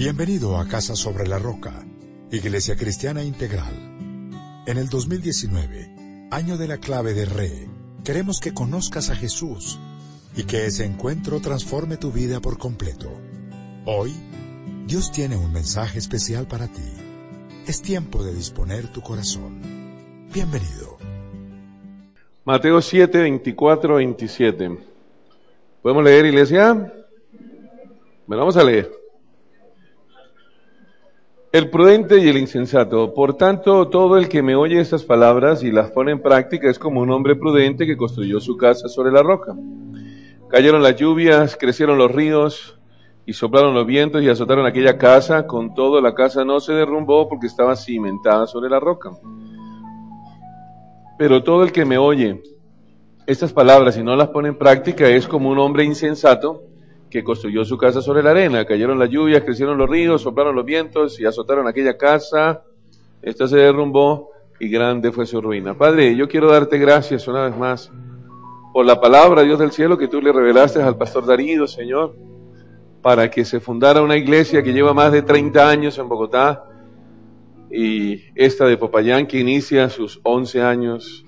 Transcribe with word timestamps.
Bienvenido 0.00 0.56
a 0.56 0.66
Casa 0.66 0.96
sobre 0.96 1.28
la 1.28 1.38
Roca, 1.38 1.84
Iglesia 2.30 2.74
Cristiana 2.74 3.22
Integral. 3.22 3.74
En 4.66 4.78
el 4.78 4.88
2019, 4.88 6.28
año 6.30 6.56
de 6.56 6.68
la 6.68 6.78
clave 6.78 7.12
de 7.12 7.26
Re, 7.26 7.68
queremos 8.02 8.40
que 8.40 8.54
conozcas 8.54 9.10
a 9.10 9.14
Jesús 9.14 9.78
y 10.34 10.44
que 10.44 10.64
ese 10.64 10.86
encuentro 10.86 11.38
transforme 11.40 11.98
tu 11.98 12.12
vida 12.12 12.40
por 12.40 12.56
completo. 12.56 13.10
Hoy, 13.84 14.14
Dios 14.86 15.12
tiene 15.12 15.36
un 15.36 15.52
mensaje 15.52 15.98
especial 15.98 16.46
para 16.46 16.66
ti. 16.66 16.94
Es 17.66 17.82
tiempo 17.82 18.24
de 18.24 18.32
disponer 18.32 18.90
tu 18.90 19.02
corazón. 19.02 19.60
Bienvenido. 20.32 20.96
Mateo 22.46 22.80
7, 22.80 23.18
24, 23.18 23.96
27. 23.96 24.78
¿Podemos 25.82 26.04
leer, 26.04 26.24
iglesia? 26.24 26.72
Bueno, 28.26 28.40
vamos 28.40 28.56
a 28.56 28.64
leer. 28.64 28.99
El 31.52 31.68
prudente 31.68 32.18
y 32.18 32.28
el 32.28 32.36
insensato. 32.36 33.12
Por 33.12 33.34
tanto, 33.34 33.88
todo 33.88 34.16
el 34.16 34.28
que 34.28 34.40
me 34.40 34.54
oye 34.54 34.78
estas 34.78 35.02
palabras 35.02 35.64
y 35.64 35.72
las 35.72 35.90
pone 35.90 36.12
en 36.12 36.22
práctica 36.22 36.70
es 36.70 36.78
como 36.78 37.00
un 37.00 37.10
hombre 37.10 37.34
prudente 37.34 37.86
que 37.86 37.96
construyó 37.96 38.38
su 38.38 38.56
casa 38.56 38.88
sobre 38.88 39.10
la 39.10 39.24
roca. 39.24 39.56
Cayeron 40.48 40.80
las 40.80 40.94
lluvias, 40.94 41.56
crecieron 41.56 41.98
los 41.98 42.12
ríos 42.12 42.78
y 43.26 43.32
soplaron 43.32 43.74
los 43.74 43.84
vientos 43.84 44.22
y 44.22 44.28
azotaron 44.28 44.64
aquella 44.64 44.96
casa. 44.96 45.48
Con 45.48 45.74
todo, 45.74 46.00
la 46.00 46.14
casa 46.14 46.44
no 46.44 46.60
se 46.60 46.72
derrumbó 46.72 47.28
porque 47.28 47.48
estaba 47.48 47.74
cimentada 47.74 48.46
sobre 48.46 48.70
la 48.70 48.78
roca. 48.78 49.10
Pero 51.18 51.42
todo 51.42 51.64
el 51.64 51.72
que 51.72 51.84
me 51.84 51.98
oye 51.98 52.40
estas 53.26 53.52
palabras 53.52 53.96
y 53.96 54.04
no 54.04 54.14
las 54.14 54.28
pone 54.28 54.50
en 54.50 54.56
práctica 54.56 55.08
es 55.08 55.26
como 55.26 55.50
un 55.50 55.58
hombre 55.58 55.82
insensato 55.82 56.69
que 57.10 57.24
construyó 57.24 57.64
su 57.64 57.76
casa 57.76 58.00
sobre 58.00 58.22
la 58.22 58.30
arena. 58.30 58.64
Cayeron 58.64 58.98
las 58.98 59.10
lluvias, 59.10 59.42
crecieron 59.42 59.76
los 59.76 59.90
ríos, 59.90 60.22
soplaron 60.22 60.54
los 60.54 60.64
vientos 60.64 61.18
y 61.20 61.26
azotaron 61.26 61.66
aquella 61.66 61.96
casa. 61.96 62.62
Esta 63.20 63.48
se 63.48 63.56
derrumbó 63.56 64.30
y 64.60 64.68
grande 64.68 65.10
fue 65.10 65.26
su 65.26 65.40
ruina. 65.40 65.76
Padre, 65.76 66.14
yo 66.14 66.28
quiero 66.28 66.50
darte 66.50 66.78
gracias 66.78 67.26
una 67.26 67.46
vez 67.46 67.56
más 67.58 67.90
por 68.72 68.86
la 68.86 69.00
palabra, 69.00 69.42
Dios 69.42 69.58
del 69.58 69.72
cielo, 69.72 69.98
que 69.98 70.06
tú 70.06 70.22
le 70.22 70.32
revelaste 70.32 70.80
al 70.80 70.96
pastor 70.96 71.26
Darío, 71.26 71.66
Señor, 71.66 72.14
para 73.02 73.28
que 73.28 73.44
se 73.44 73.58
fundara 73.58 74.02
una 74.02 74.16
iglesia 74.16 74.62
que 74.62 74.72
lleva 74.72 74.94
más 74.94 75.10
de 75.10 75.22
30 75.22 75.68
años 75.68 75.98
en 75.98 76.08
Bogotá 76.08 76.64
y 77.72 78.22
esta 78.36 78.66
de 78.66 78.76
Popayán 78.76 79.26
que 79.26 79.40
inicia 79.40 79.88
sus 79.90 80.20
11 80.22 80.62
años 80.62 81.24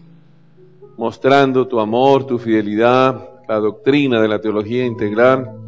mostrando 0.97 1.67
tu 1.67 1.81
amor, 1.81 2.27
tu 2.27 2.39
fidelidad, 2.39 3.28
la 3.49 3.59
doctrina 3.59 4.21
de 4.21 4.28
la 4.28 4.41
teología 4.41 4.84
integral 4.84 5.62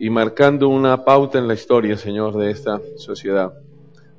y 0.00 0.08
marcando 0.08 0.70
una 0.70 1.04
pauta 1.04 1.38
en 1.38 1.46
la 1.46 1.52
historia, 1.52 1.94
Señor, 1.98 2.34
de 2.38 2.50
esta 2.50 2.80
sociedad. 2.96 3.52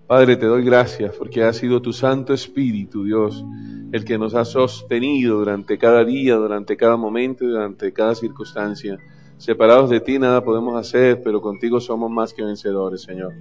Padre, 0.05 0.37
te 0.37 0.45
doy 0.45 0.63
gracias 0.63 1.15
porque 1.15 1.43
ha 1.43 1.51
sido 1.53 1.81
tu 1.81 1.91
Santo 1.91 2.35
Espíritu, 2.35 3.03
Dios, 3.03 3.43
el 3.91 4.05
que 4.05 4.19
nos 4.19 4.35
ha 4.35 4.45
sostenido 4.45 5.39
durante 5.39 5.79
cada 5.79 6.05
día, 6.05 6.35
durante 6.35 6.77
cada 6.77 6.97
momento 6.97 7.45
durante 7.45 7.91
cada 7.91 8.13
circunstancia. 8.13 8.99
Separados 9.37 9.89
de 9.89 9.99
ti 10.01 10.19
nada 10.19 10.43
podemos 10.43 10.79
hacer, 10.79 11.19
pero 11.23 11.41
contigo 11.41 11.79
somos 11.79 12.11
más 12.11 12.31
que 12.31 12.43
vencedores, 12.43 13.01
Señor. 13.01 13.33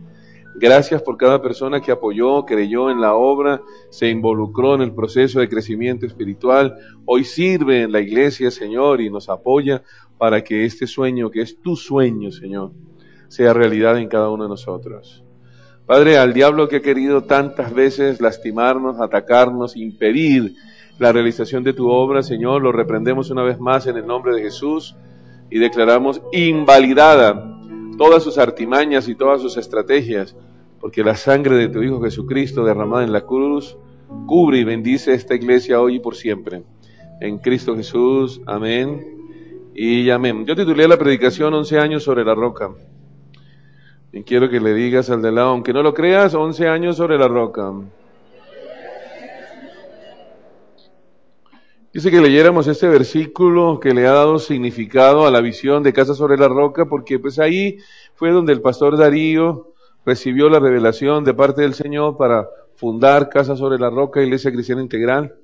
Gracias 0.57 1.03
por 1.03 1.19
cada 1.19 1.43
persona 1.43 1.81
que 1.81 1.93
apoyó, 1.93 2.47
creyó 2.47 2.91
en 2.91 3.03
la 3.03 3.15
obra, 3.15 3.61
se 3.91 4.09
involucró 4.09 4.75
en 4.75 4.81
el 4.81 4.95
proceso 4.95 5.41
de 5.41 5.49
crecimiento 5.49 6.07
espiritual. 6.07 6.75
Hoy 7.05 7.25
sirve 7.25 7.83
en 7.83 7.93
la 7.93 8.01
iglesia, 8.01 8.51
Señor, 8.51 9.03
y 9.03 9.11
nos 9.11 9.29
apoya 9.29 9.83
para 10.21 10.45
que 10.45 10.67
este 10.67 10.87
sueño, 10.87 11.31
que 11.31 11.41
es 11.41 11.63
tu 11.63 11.77
sueño, 11.77 12.31
Señor, 12.31 12.73
sea 13.29 13.55
realidad 13.55 13.97
en 13.97 14.07
cada 14.07 14.29
uno 14.29 14.43
de 14.43 14.51
nosotros. 14.51 15.25
Padre, 15.87 16.19
al 16.19 16.35
diablo 16.35 16.69
que 16.69 16.77
ha 16.77 16.83
querido 16.83 17.25
tantas 17.25 17.73
veces 17.73 18.21
lastimarnos, 18.21 19.01
atacarnos, 19.01 19.79
impedir 19.79 20.57
la 20.99 21.11
realización 21.11 21.65
de 21.65 21.73
tu 21.73 21.89
obra, 21.89 22.23
Señor, 22.23 22.61
lo 22.61 22.71
reprendemos 22.71 23.31
una 23.31 23.43
vez 23.43 23.59
más 23.59 23.87
en 23.87 23.97
el 23.97 24.07
nombre 24.07 24.35
de 24.35 24.43
Jesús 24.43 24.95
y 25.49 25.59
declaramos 25.59 26.21
invalidada 26.33 27.57
todas 27.97 28.23
sus 28.23 28.37
artimañas 28.37 29.09
y 29.09 29.15
todas 29.15 29.41
sus 29.41 29.57
estrategias, 29.57 30.37
porque 30.83 31.03
la 31.03 31.17
sangre 31.17 31.57
de 31.57 31.69
tu 31.69 31.83
Hijo 31.83 32.03
Jesucristo 32.03 32.63
derramada 32.63 33.05
en 33.05 33.13
la 33.13 33.23
cruz 33.23 33.75
cubre 34.27 34.59
y 34.59 34.65
bendice 34.65 35.15
esta 35.15 35.35
iglesia 35.35 35.81
hoy 35.81 35.97
y 35.97 36.01
por 36.01 36.15
siempre. 36.15 36.63
En 37.23 37.39
Cristo 37.39 37.75
Jesús, 37.75 38.43
amén 38.45 39.20
y 39.83 40.11
amén. 40.11 40.45
Yo 40.45 40.55
titulé 40.55 40.87
la 40.87 40.99
predicación 40.99 41.55
11 41.55 41.79
años 41.79 42.03
sobre 42.03 42.23
la 42.23 42.35
roca. 42.35 42.69
Y 44.13 44.23
quiero 44.25 44.51
que 44.51 44.61
le 44.61 44.75
digas 44.75 45.09
al 45.09 45.23
de 45.23 45.33
lado, 45.33 45.49
aunque 45.49 45.73
no 45.73 45.83
lo 45.83 45.95
creas, 45.95 46.35
11 46.35 46.69
años 46.69 46.99
sobre 46.99 47.17
la 47.17 47.29
roca. 47.29 47.73
Dice 51.95 52.11
que 52.11 52.21
leyéramos 52.21 52.67
este 52.67 52.89
versículo 52.89 53.81
que 53.81 53.95
le 53.95 54.07
ha 54.07 54.13
dado 54.13 54.39
significado 54.39 55.27
a 55.27 55.31
la 55.31 55.41
visión 55.41 55.83
de 55.83 55.95
Casa 55.95 56.13
sobre 56.13 56.37
la 56.37 56.49
Roca, 56.49 56.85
porque 56.85 57.19
pues 57.19 57.39
ahí 57.39 57.79
fue 58.15 58.33
donde 58.33 58.53
el 58.53 58.61
pastor 58.61 58.99
Darío 58.99 59.73
recibió 60.05 60.51
la 60.51 60.59
revelación 60.59 61.25
de 61.25 61.33
parte 61.33 61.63
del 61.63 61.73
Señor 61.73 62.19
para 62.19 62.47
fundar 62.75 63.31
Casa 63.31 63.57
sobre 63.57 63.79
la 63.79 63.89
Roca, 63.89 64.21
Iglesia 64.21 64.53
Cristiana 64.53 64.83
Integral. 64.83 65.37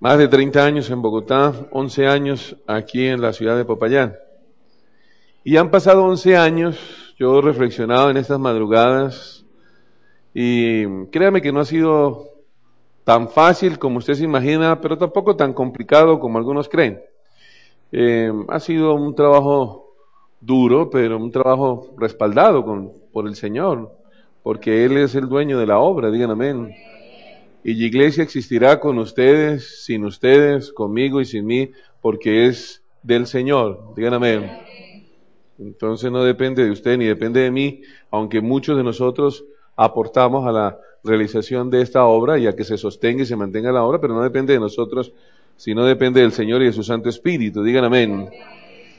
Más 0.00 0.18
de 0.18 0.28
30 0.28 0.64
años 0.64 0.90
en 0.90 1.00
Bogotá, 1.00 1.52
11 1.70 2.06
años 2.06 2.56
aquí 2.66 3.06
en 3.06 3.22
la 3.22 3.32
ciudad 3.32 3.56
de 3.56 3.64
Popayán. 3.64 4.16
Y 5.44 5.56
han 5.56 5.70
pasado 5.70 6.04
11 6.04 6.36
años, 6.36 7.14
yo 7.18 7.38
he 7.38 7.42
reflexionado 7.42 8.10
en 8.10 8.16
estas 8.16 8.38
madrugadas 8.38 9.46
y 10.34 11.06
créame 11.06 11.40
que 11.40 11.52
no 11.52 11.60
ha 11.60 11.64
sido 11.64 12.28
tan 13.04 13.28
fácil 13.28 13.78
como 13.78 13.98
usted 13.98 14.14
se 14.14 14.24
imagina, 14.24 14.80
pero 14.80 14.98
tampoco 14.98 15.36
tan 15.36 15.52
complicado 15.52 16.18
como 16.18 16.38
algunos 16.38 16.68
creen. 16.68 17.00
Eh, 17.92 18.32
ha 18.48 18.58
sido 18.60 18.94
un 18.94 19.14
trabajo 19.14 19.94
duro, 20.40 20.90
pero 20.90 21.16
un 21.16 21.30
trabajo 21.30 21.94
respaldado 21.96 22.64
con, 22.64 22.92
por 23.12 23.28
el 23.28 23.36
Señor, 23.36 23.92
porque 24.42 24.84
Él 24.84 24.96
es 24.96 25.14
el 25.14 25.28
dueño 25.28 25.58
de 25.58 25.66
la 25.66 25.78
obra, 25.78 26.10
digan 26.10 26.32
amén. 26.32 26.74
Y 27.64 27.74
la 27.74 27.86
iglesia 27.86 28.22
existirá 28.22 28.78
con 28.78 28.98
ustedes, 28.98 29.84
sin 29.84 30.04
ustedes, 30.04 30.70
conmigo 30.70 31.22
y 31.22 31.24
sin 31.24 31.46
mí, 31.46 31.70
porque 32.02 32.46
es 32.46 32.82
del 33.02 33.26
Señor. 33.26 33.94
Digan 33.96 34.12
amén. 34.12 34.50
Entonces 35.58 36.12
no 36.12 36.22
depende 36.22 36.62
de 36.62 36.70
usted 36.70 36.98
ni 36.98 37.06
depende 37.06 37.40
de 37.40 37.50
mí, 37.50 37.80
aunque 38.10 38.42
muchos 38.42 38.76
de 38.76 38.84
nosotros 38.84 39.46
aportamos 39.76 40.46
a 40.46 40.52
la 40.52 40.78
realización 41.02 41.70
de 41.70 41.80
esta 41.80 42.04
obra 42.04 42.38
y 42.38 42.46
a 42.46 42.54
que 42.54 42.64
se 42.64 42.76
sostenga 42.76 43.22
y 43.22 43.26
se 43.26 43.34
mantenga 43.34 43.72
la 43.72 43.82
obra, 43.82 43.98
pero 43.98 44.12
no 44.12 44.22
depende 44.22 44.52
de 44.52 44.60
nosotros, 44.60 45.12
sino 45.56 45.86
depende 45.86 46.20
del 46.20 46.32
Señor 46.32 46.60
y 46.62 46.66
de 46.66 46.72
su 46.72 46.82
Santo 46.82 47.08
Espíritu. 47.08 47.62
Digan 47.62 47.84
amén. 47.84 48.28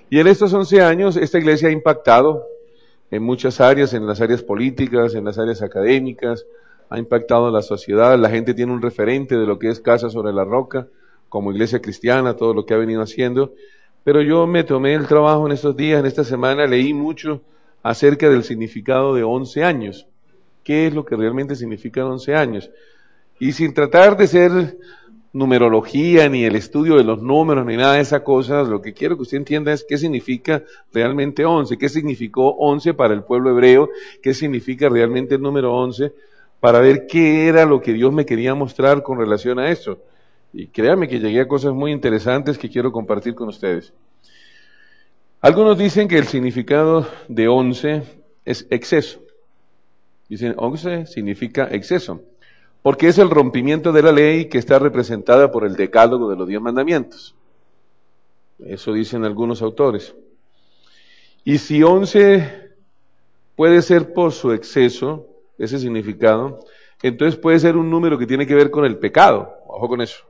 Y 0.09 0.19
en 0.19 0.25
estos 0.25 0.51
once 0.53 0.81
años 0.81 1.17
esta 1.17 1.37
iglesia 1.37 1.69
ha 1.69 1.71
impactado 1.71 2.47
en 3.11 3.21
muchas 3.21 3.61
áreas, 3.61 3.93
en 3.93 4.07
las 4.07 4.21
áreas 4.21 4.41
políticas, 4.41 5.13
en 5.13 5.25
las 5.25 5.37
áreas 5.37 5.61
académicas, 5.61 6.47
ha 6.89 6.99
impactado 6.99 7.51
la 7.51 7.61
sociedad, 7.61 8.17
la 8.17 8.29
gente 8.29 8.53
tiene 8.53 8.71
un 8.71 8.81
referente 8.81 9.35
de 9.35 9.45
lo 9.45 9.57
que 9.59 9.69
es 9.69 9.79
Casa 9.79 10.09
sobre 10.09 10.33
la 10.33 10.43
Roca, 10.43 10.87
como 11.29 11.51
iglesia 11.51 11.81
cristiana, 11.81 12.35
todo 12.35 12.53
lo 12.53 12.65
que 12.65 12.73
ha 12.73 12.77
venido 12.77 13.01
haciendo. 13.01 13.53
Pero 14.03 14.21
yo 14.21 14.45
me 14.45 14.63
tomé 14.63 14.93
el 14.93 15.07
trabajo 15.07 15.45
en 15.45 15.51
estos 15.51 15.75
días, 15.75 15.99
en 15.99 16.05
esta 16.05 16.23
semana, 16.23 16.67
leí 16.67 16.93
mucho 16.93 17.41
acerca 17.81 18.29
del 18.29 18.43
significado 18.43 19.15
de 19.15 19.23
11 19.23 19.63
años. 19.63 20.07
¿Qué 20.63 20.87
es 20.87 20.93
lo 20.93 21.05
que 21.05 21.15
realmente 21.15 21.55
significan 21.55 22.05
11 22.05 22.35
años? 22.35 22.71
Y 23.39 23.51
sin 23.51 23.73
tratar 23.73 24.15
de 24.15 24.27
ser 24.27 24.77
numerología, 25.33 26.29
ni 26.29 26.45
el 26.45 26.55
estudio 26.55 26.95
de 26.95 27.03
los 27.03 27.21
números, 27.21 27.65
ni 27.65 27.75
nada 27.75 27.95
de 27.95 28.01
esas 28.01 28.21
cosas, 28.21 28.69
lo 28.69 28.81
que 28.81 28.93
quiero 28.93 29.17
que 29.17 29.23
usted 29.23 29.37
entienda 29.37 29.73
es 29.73 29.83
qué 29.83 29.97
significa 29.97 30.63
realmente 30.93 31.43
11, 31.43 31.77
qué 31.77 31.89
significó 31.89 32.55
11 32.55 32.93
para 32.93 33.13
el 33.13 33.23
pueblo 33.23 33.49
hebreo, 33.49 33.89
qué 34.23 34.33
significa 34.33 34.87
realmente 34.87 35.35
el 35.35 35.41
número 35.41 35.75
11 35.75 36.13
para 36.65 36.79
ver 36.79 37.05
qué 37.05 37.47
era 37.47 37.63
lo 37.63 37.79
que 37.79 37.93
Dios 37.93 38.11
me 38.11 38.25
quería 38.25 38.55
mostrar 38.55 39.03
con 39.03 39.19
relación 39.19 39.59
a 39.59 39.69
eso. 39.69 39.99
Y 40.51 40.65
créanme 40.65 41.07
que 41.07 41.19
llegué 41.19 41.41
a 41.41 41.47
cosas 41.47 41.75
muy 41.75 41.91
interesantes 41.91 42.57
que 42.57 42.71
quiero 42.71 42.91
compartir 42.91 43.35
con 43.35 43.49
ustedes. 43.49 43.93
Algunos 45.41 45.77
dicen 45.77 46.07
que 46.07 46.17
el 46.17 46.25
significado 46.25 47.07
de 47.27 47.47
once 47.47 48.01
es 48.45 48.65
exceso. 48.71 49.19
Dicen, 50.27 50.55
once 50.57 51.05
significa 51.05 51.67
exceso, 51.69 52.23
porque 52.81 53.09
es 53.09 53.19
el 53.19 53.29
rompimiento 53.29 53.91
de 53.91 54.01
la 54.01 54.11
ley 54.11 54.45
que 54.45 54.57
está 54.57 54.79
representada 54.79 55.51
por 55.51 55.65
el 55.67 55.75
decálogo 55.75 56.31
de 56.31 56.35
los 56.35 56.47
diez 56.47 56.61
mandamientos. 56.61 57.35
Eso 58.57 58.91
dicen 58.91 59.23
algunos 59.23 59.61
autores. 59.61 60.15
Y 61.43 61.59
si 61.59 61.83
once 61.83 62.71
puede 63.55 63.83
ser 63.83 64.13
por 64.13 64.31
su 64.31 64.51
exceso, 64.51 65.27
ese 65.57 65.79
significado, 65.79 66.59
entonces 67.01 67.39
puede 67.39 67.59
ser 67.59 67.77
un 67.77 67.89
número 67.89 68.17
que 68.17 68.27
tiene 68.27 68.47
que 68.47 68.55
ver 68.55 68.71
con 68.71 68.85
el 68.85 68.97
pecado. 68.97 69.53
Ojo 69.67 69.87
con 69.87 70.01
eso. 70.01 70.25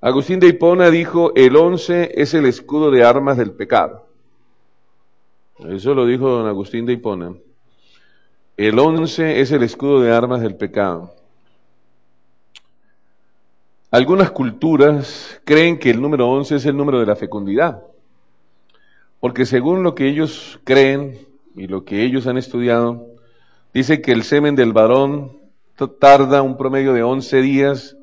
Agustín 0.00 0.40
de 0.40 0.48
Hipona 0.48 0.90
dijo, 0.90 1.32
el 1.36 1.56
once 1.56 2.12
es 2.14 2.34
el 2.34 2.46
escudo 2.46 2.90
de 2.90 3.04
armas 3.04 3.36
del 3.36 3.52
pecado. 3.52 4.06
Eso 5.68 5.94
lo 5.94 6.06
dijo 6.06 6.28
don 6.28 6.46
Agustín 6.46 6.86
de 6.86 6.94
Hipona. 6.94 7.34
El 8.56 8.78
once 8.78 9.40
es 9.40 9.52
el 9.52 9.62
escudo 9.62 10.00
de 10.00 10.12
armas 10.12 10.40
del 10.40 10.56
pecado. 10.56 11.14
Algunas 13.92 14.30
culturas 14.30 15.40
creen 15.44 15.78
que 15.78 15.90
el 15.90 16.00
número 16.00 16.28
once 16.28 16.56
es 16.56 16.66
el 16.66 16.76
número 16.76 16.98
de 16.98 17.06
la 17.06 17.14
fecundidad, 17.14 17.82
porque 19.20 19.44
según 19.44 19.82
lo 19.82 19.94
que 19.94 20.08
ellos 20.08 20.58
creen 20.64 21.18
y 21.54 21.66
lo 21.66 21.84
que 21.84 22.02
ellos 22.02 22.26
han 22.26 22.38
estudiado, 22.38 23.11
dice 23.72 24.00
que 24.00 24.12
el 24.12 24.22
semen 24.22 24.54
del 24.54 24.72
varón 24.72 25.42
tarda 25.98 26.42
un 26.42 26.56
promedio 26.56 26.92
de 26.92 27.02
once 27.02 27.40
días 27.40 27.96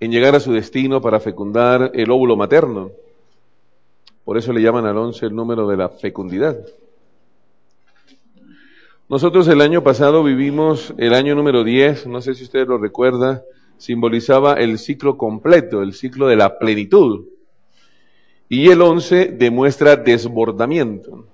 en 0.00 0.12
llegar 0.12 0.34
a 0.34 0.40
su 0.40 0.52
destino 0.52 1.00
para 1.00 1.20
fecundar 1.20 1.90
el 1.94 2.10
óvulo 2.10 2.36
materno. 2.36 2.90
Por 4.24 4.36
eso 4.36 4.52
le 4.52 4.60
llaman 4.60 4.86
al 4.86 4.96
once 4.96 5.26
el 5.26 5.34
número 5.34 5.66
de 5.68 5.76
la 5.76 5.88
fecundidad. 5.88 6.58
Nosotros 9.08 9.48
el 9.48 9.62
año 9.62 9.82
pasado 9.82 10.22
vivimos 10.22 10.92
el 10.98 11.14
año 11.14 11.34
número 11.34 11.64
10, 11.64 12.08
no 12.08 12.20
sé 12.20 12.34
si 12.34 12.44
usted 12.44 12.68
lo 12.68 12.76
recuerda, 12.76 13.42
simbolizaba 13.78 14.54
el 14.54 14.78
ciclo 14.78 15.16
completo, 15.16 15.80
el 15.80 15.94
ciclo 15.94 16.26
de 16.26 16.36
la 16.36 16.58
plenitud. 16.58 17.24
Y 18.50 18.68
el 18.68 18.82
11 18.82 19.36
demuestra 19.38 19.96
desbordamiento. 19.96 21.26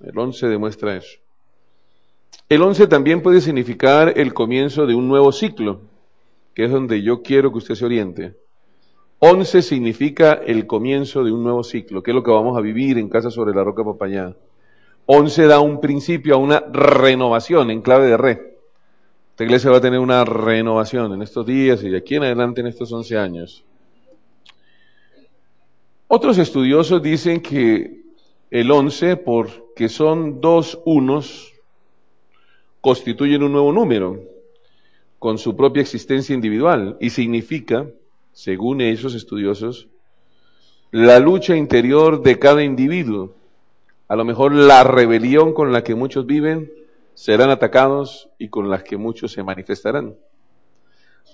El 0.00 0.18
11 0.18 0.48
demuestra 0.48 0.96
eso. 0.96 1.23
El 2.48 2.62
11 2.62 2.86
también 2.88 3.22
puede 3.22 3.40
significar 3.40 4.12
el 4.16 4.34
comienzo 4.34 4.86
de 4.86 4.94
un 4.94 5.08
nuevo 5.08 5.32
ciclo, 5.32 5.80
que 6.54 6.64
es 6.64 6.70
donde 6.70 7.02
yo 7.02 7.22
quiero 7.22 7.50
que 7.50 7.58
usted 7.58 7.74
se 7.74 7.84
oriente. 7.84 8.36
11 9.18 9.62
significa 9.62 10.34
el 10.34 10.66
comienzo 10.66 11.24
de 11.24 11.32
un 11.32 11.42
nuevo 11.42 11.64
ciclo, 11.64 12.02
que 12.02 12.10
es 12.10 12.14
lo 12.14 12.22
que 12.22 12.30
vamos 12.30 12.58
a 12.58 12.60
vivir 12.60 12.98
en 12.98 13.08
Casa 13.08 13.30
sobre 13.30 13.54
la 13.54 13.64
Roca 13.64 13.82
Papayá. 13.82 14.36
11 15.06 15.46
da 15.46 15.60
un 15.60 15.80
principio 15.80 16.34
a 16.34 16.38
una 16.38 16.60
renovación 16.60 17.70
en 17.70 17.80
clave 17.80 18.06
de 18.06 18.16
red. 18.18 18.38
Esta 19.30 19.44
iglesia 19.44 19.70
va 19.70 19.78
a 19.78 19.80
tener 19.80 19.98
una 19.98 20.24
renovación 20.24 21.14
en 21.14 21.22
estos 21.22 21.46
días 21.46 21.82
y 21.82 21.88
de 21.88 21.98
aquí 21.98 22.16
en 22.16 22.24
adelante 22.24 22.60
en 22.60 22.66
estos 22.66 22.92
11 22.92 23.16
años. 23.16 23.64
Otros 26.06 26.36
estudiosos 26.36 27.02
dicen 27.02 27.40
que 27.40 28.02
el 28.50 28.70
11, 28.70 29.16
porque 29.16 29.88
son 29.88 30.40
dos 30.42 30.78
unos, 30.84 31.53
constituyen 32.84 33.42
un 33.42 33.52
nuevo 33.52 33.72
número 33.72 34.20
con 35.18 35.38
su 35.38 35.56
propia 35.56 35.80
existencia 35.80 36.34
individual 36.34 36.98
y 37.00 37.08
significa, 37.08 37.86
según 38.32 38.82
esos 38.82 39.14
estudiosos, 39.14 39.88
la 40.90 41.18
lucha 41.18 41.56
interior 41.56 42.22
de 42.22 42.38
cada 42.38 42.62
individuo 42.62 43.32
a 44.06 44.16
lo 44.16 44.26
mejor 44.26 44.54
la 44.54 44.84
rebelión 44.84 45.54
con 45.54 45.72
la 45.72 45.82
que 45.82 45.94
muchos 45.94 46.26
viven 46.26 46.70
serán 47.14 47.48
atacados 47.48 48.28
y 48.36 48.50
con 48.50 48.68
las 48.68 48.82
que 48.82 48.98
muchos 48.98 49.32
se 49.32 49.42
manifestarán. 49.42 50.16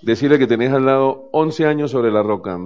Decirle 0.03 0.39
que 0.39 0.47
tenés 0.47 0.71
al 0.71 0.85
lado 0.85 1.27
11 1.33 1.65
años 1.65 1.91
sobre 1.91 2.13
la 2.13 2.23
roca. 2.23 2.57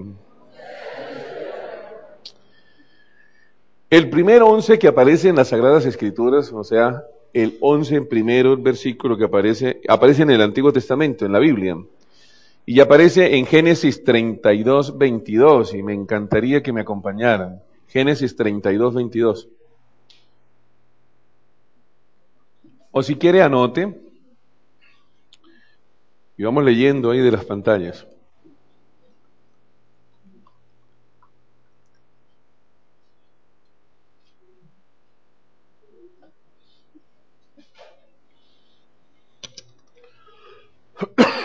El 3.90 4.12
primer 4.12 4.44
11 4.44 4.78
que 4.78 4.88
aparece 4.88 5.30
en 5.30 5.38
las 5.38 5.48
Sagradas 5.48 5.88
Escrituras, 5.88 6.54
o 6.54 6.64
sea, 6.64 7.04
el 7.36 7.58
11 7.60 7.96
en 7.98 8.08
primero, 8.08 8.56
versículo 8.56 9.18
que 9.18 9.26
aparece, 9.26 9.82
aparece 9.90 10.24
en 10.24 10.30
el 10.30 10.42
Antiguo 10.42 10.72
Testamento, 10.72 11.26
en 11.26 11.34
la 11.34 11.40
Biblia. 11.40 11.78
Y 12.66 12.80
aparece 12.80 13.36
en 13.36 13.46
Génesis 13.46 14.06
32, 14.06 14.98
22, 14.98 15.74
y 15.74 15.84
me 15.84 15.94
encantaría 15.94 16.64
que 16.64 16.72
me 16.72 16.80
acompañaran. 16.80 17.62
Génesis 17.90 18.38
32, 18.38 18.94
22. 18.96 19.50
O 22.92 23.04
si 23.04 23.16
quiere, 23.18 23.42
anote. 23.42 24.00
Y 26.38 26.44
vamos 26.44 26.64
leyendo 26.64 27.12
ahí 27.12 27.20
de 27.20 27.32
las 27.32 27.44
pantallas. 27.44 28.08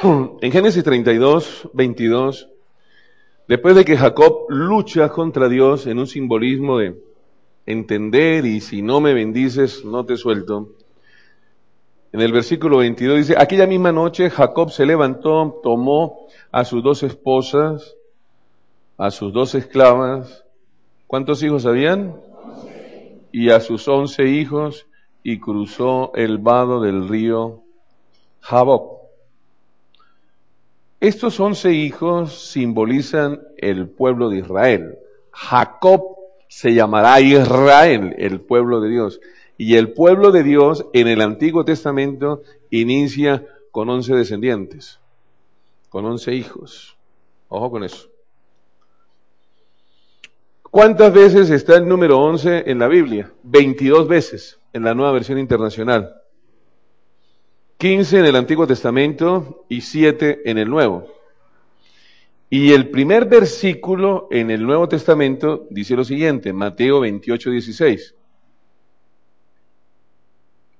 en 0.40 0.52
Génesis 0.52 0.82
32, 0.82 1.70
22, 1.74 2.48
después 3.48 3.74
de 3.74 3.84
que 3.84 3.96
Jacob 3.96 4.46
lucha 4.48 5.08
contra 5.10 5.48
Dios 5.48 5.86
en 5.86 5.98
un 5.98 6.06
simbolismo 6.06 6.78
de 6.78 6.96
entender 7.66 8.46
y 8.46 8.60
si 8.60 8.82
no 8.82 9.00
me 9.00 9.12
bendices, 9.12 9.84
no 9.84 10.06
te 10.06 10.16
suelto, 10.16 10.70
en 12.12 12.20
el 12.20 12.32
versículo 12.32 12.78
22 12.78 13.18
dice, 13.18 13.34
aquella 13.38 13.66
misma 13.66 13.92
noche 13.92 14.30
Jacob 14.30 14.70
se 14.70 14.84
levantó, 14.84 15.60
tomó 15.62 16.26
a 16.50 16.64
sus 16.64 16.82
dos 16.82 17.02
esposas, 17.04 17.94
a 18.96 19.10
sus 19.10 19.32
dos 19.32 19.54
esclavas. 19.54 20.44
¿Cuántos 21.06 21.42
hijos 21.44 21.66
habían? 21.66 22.16
Y 23.30 23.50
a 23.50 23.60
sus 23.60 23.86
once 23.86 24.24
hijos 24.24 24.86
y 25.22 25.38
cruzó 25.38 26.12
el 26.14 26.38
vado 26.38 26.80
del 26.80 27.08
río 27.08 27.62
Jabob. 28.40 28.99
Estos 31.00 31.40
once 31.40 31.72
hijos 31.72 32.50
simbolizan 32.50 33.40
el 33.56 33.88
pueblo 33.88 34.28
de 34.28 34.40
Israel. 34.40 34.98
Jacob 35.30 36.02
se 36.46 36.74
llamará 36.74 37.22
Israel, 37.22 38.14
el 38.18 38.42
pueblo 38.42 38.82
de 38.82 38.90
Dios. 38.90 39.20
Y 39.56 39.76
el 39.76 39.94
pueblo 39.94 40.30
de 40.30 40.42
Dios 40.42 40.84
en 40.92 41.08
el 41.08 41.22
Antiguo 41.22 41.64
Testamento 41.64 42.42
inicia 42.68 43.46
con 43.70 43.88
once 43.88 44.14
descendientes, 44.14 45.00
con 45.88 46.04
once 46.04 46.34
hijos. 46.34 46.98
Ojo 47.48 47.70
con 47.70 47.82
eso. 47.82 48.10
¿Cuántas 50.62 51.14
veces 51.14 51.48
está 51.48 51.76
el 51.76 51.88
número 51.88 52.18
once 52.18 52.64
en 52.66 52.78
la 52.78 52.88
Biblia? 52.88 53.32
22 53.42 54.06
veces 54.06 54.60
en 54.74 54.84
la 54.84 54.94
nueva 54.94 55.12
versión 55.12 55.38
internacional. 55.38 56.19
15 57.80 58.18
en 58.18 58.26
el 58.26 58.36
Antiguo 58.36 58.66
Testamento 58.66 59.64
y 59.70 59.80
7 59.80 60.42
en 60.44 60.58
el 60.58 60.68
Nuevo. 60.68 61.10
Y 62.50 62.72
el 62.72 62.90
primer 62.90 63.24
versículo 63.24 64.28
en 64.30 64.50
el 64.50 64.66
Nuevo 64.66 64.86
Testamento 64.86 65.66
dice 65.70 65.96
lo 65.96 66.04
siguiente, 66.04 66.52
Mateo 66.52 67.00
28, 67.00 67.50
16. 67.50 68.14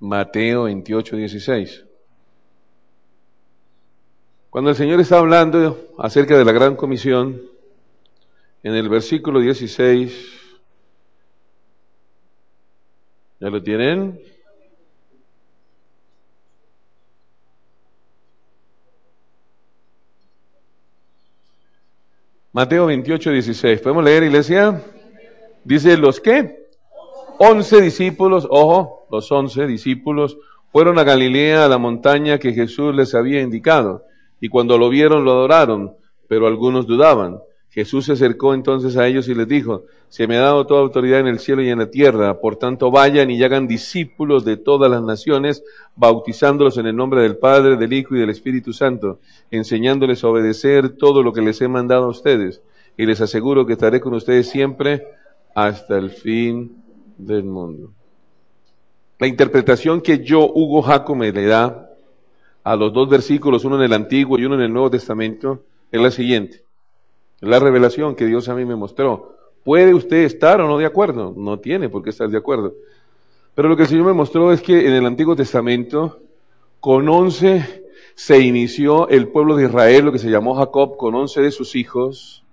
Mateo 0.01 0.63
28, 0.65 1.15
16. 1.15 1.85
Cuando 4.51 4.69
el 4.69 4.75
Señor 4.75 4.99
está 4.99 5.17
hablando 5.17 5.95
acerca 5.97 6.37
de 6.37 6.45
la 6.45 6.51
gran 6.51 6.75
comisión, 6.75 7.41
en 8.61 8.75
el 8.75 8.89
versículo 8.89 9.39
16, 9.39 10.39
¿ya 13.39 13.49
lo 13.49 13.63
tienen? 13.63 14.30
Mateo 22.53 22.87
28, 22.87 23.31
16. 23.31 23.79
¿Podemos 23.79 24.03
leer, 24.03 24.23
iglesia? 24.23 24.83
Dice, 25.63 25.95
¿los 25.95 26.19
qué? 26.19 26.67
Once 27.39 27.79
discípulos, 27.79 28.45
ojo, 28.49 29.07
los 29.09 29.31
once 29.31 29.65
discípulos 29.65 30.37
fueron 30.69 30.99
a 30.99 31.03
Galilea, 31.05 31.63
a 31.63 31.69
la 31.69 31.77
montaña 31.77 32.39
que 32.39 32.51
Jesús 32.51 32.93
les 32.93 33.15
había 33.15 33.39
indicado, 33.39 34.03
y 34.41 34.49
cuando 34.49 34.77
lo 34.77 34.89
vieron 34.89 35.23
lo 35.23 35.31
adoraron, 35.31 35.95
pero 36.27 36.45
algunos 36.45 36.87
dudaban. 36.87 37.39
Jesús 37.71 38.05
se 38.05 38.11
acercó 38.11 38.53
entonces 38.53 38.97
a 38.97 39.07
ellos 39.07 39.29
y 39.29 39.33
les 39.33 39.47
dijo, 39.47 39.85
se 40.09 40.27
me 40.27 40.35
ha 40.35 40.41
dado 40.41 40.67
toda 40.67 40.81
autoridad 40.81 41.21
en 41.21 41.27
el 41.27 41.39
cielo 41.39 41.63
y 41.63 41.69
en 41.69 41.79
la 41.79 41.89
tierra, 41.89 42.41
por 42.41 42.57
tanto 42.57 42.91
vayan 42.91 43.31
y 43.31 43.41
hagan 43.41 43.65
discípulos 43.65 44.43
de 44.43 44.57
todas 44.57 44.91
las 44.91 45.01
naciones, 45.01 45.63
bautizándolos 45.95 46.77
en 46.77 46.87
el 46.87 46.97
nombre 46.97 47.21
del 47.21 47.37
Padre, 47.37 47.77
del 47.77 47.93
Hijo 47.93 48.13
y 48.13 48.19
del 48.19 48.29
Espíritu 48.29 48.73
Santo, 48.73 49.19
enseñándoles 49.51 50.21
a 50.21 50.27
obedecer 50.27 50.97
todo 50.97 51.23
lo 51.23 51.31
que 51.31 51.41
les 51.41 51.61
he 51.61 51.69
mandado 51.69 52.03
a 52.03 52.09
ustedes, 52.09 52.61
y 52.97 53.05
les 53.05 53.21
aseguro 53.21 53.65
que 53.65 53.73
estaré 53.73 54.01
con 54.01 54.13
ustedes 54.15 54.49
siempre 54.49 55.07
hasta 55.55 55.97
el 55.97 56.09
fin 56.09 56.75
del 57.17 57.45
mundo. 57.45 57.93
La 59.17 59.27
interpretación 59.27 60.01
que 60.01 60.21
yo, 60.21 60.45
Hugo 60.45 60.81
Jacome, 60.81 61.31
le 61.31 61.45
da 61.45 61.89
a 62.65 62.75
los 62.75 62.91
dos 62.91 63.07
versículos, 63.07 63.63
uno 63.63 63.77
en 63.77 63.83
el 63.83 63.93
Antiguo 63.93 64.37
y 64.37 64.43
uno 64.43 64.55
en 64.55 64.61
el 64.61 64.73
Nuevo 64.73 64.89
Testamento, 64.89 65.63
es 65.89 66.01
la 66.01 66.11
siguiente. 66.11 66.65
La 67.41 67.59
revelación 67.59 68.15
que 68.15 68.27
Dios 68.27 68.47
a 68.49 68.55
mí 68.55 68.65
me 68.65 68.75
mostró. 68.75 69.35
¿Puede 69.63 69.93
usted 69.93 70.23
estar 70.23 70.61
o 70.61 70.67
no 70.67 70.77
de 70.77 70.85
acuerdo? 70.85 71.33
No 71.35 71.59
tiene 71.59 71.89
por 71.89 72.03
qué 72.03 72.11
estar 72.11 72.29
de 72.29 72.37
acuerdo. 72.37 72.73
Pero 73.55 73.67
lo 73.67 73.75
que 73.75 73.83
el 73.83 73.89
Señor 73.89 74.05
me 74.05 74.13
mostró 74.13 74.51
es 74.53 74.61
que 74.61 74.87
en 74.87 74.93
el 74.93 75.05
Antiguo 75.05 75.35
Testamento, 75.35 76.19
con 76.79 77.09
once 77.09 77.83
se 78.15 78.39
inició 78.39 79.07
el 79.09 79.27
pueblo 79.27 79.55
de 79.55 79.65
Israel, 79.65 80.05
lo 80.05 80.11
que 80.11 80.19
se 80.19 80.29
llamó 80.29 80.55
Jacob, 80.55 80.97
con 80.97 81.15
once 81.15 81.41
de 81.41 81.51
sus 81.51 81.75
hijos, 81.75 82.43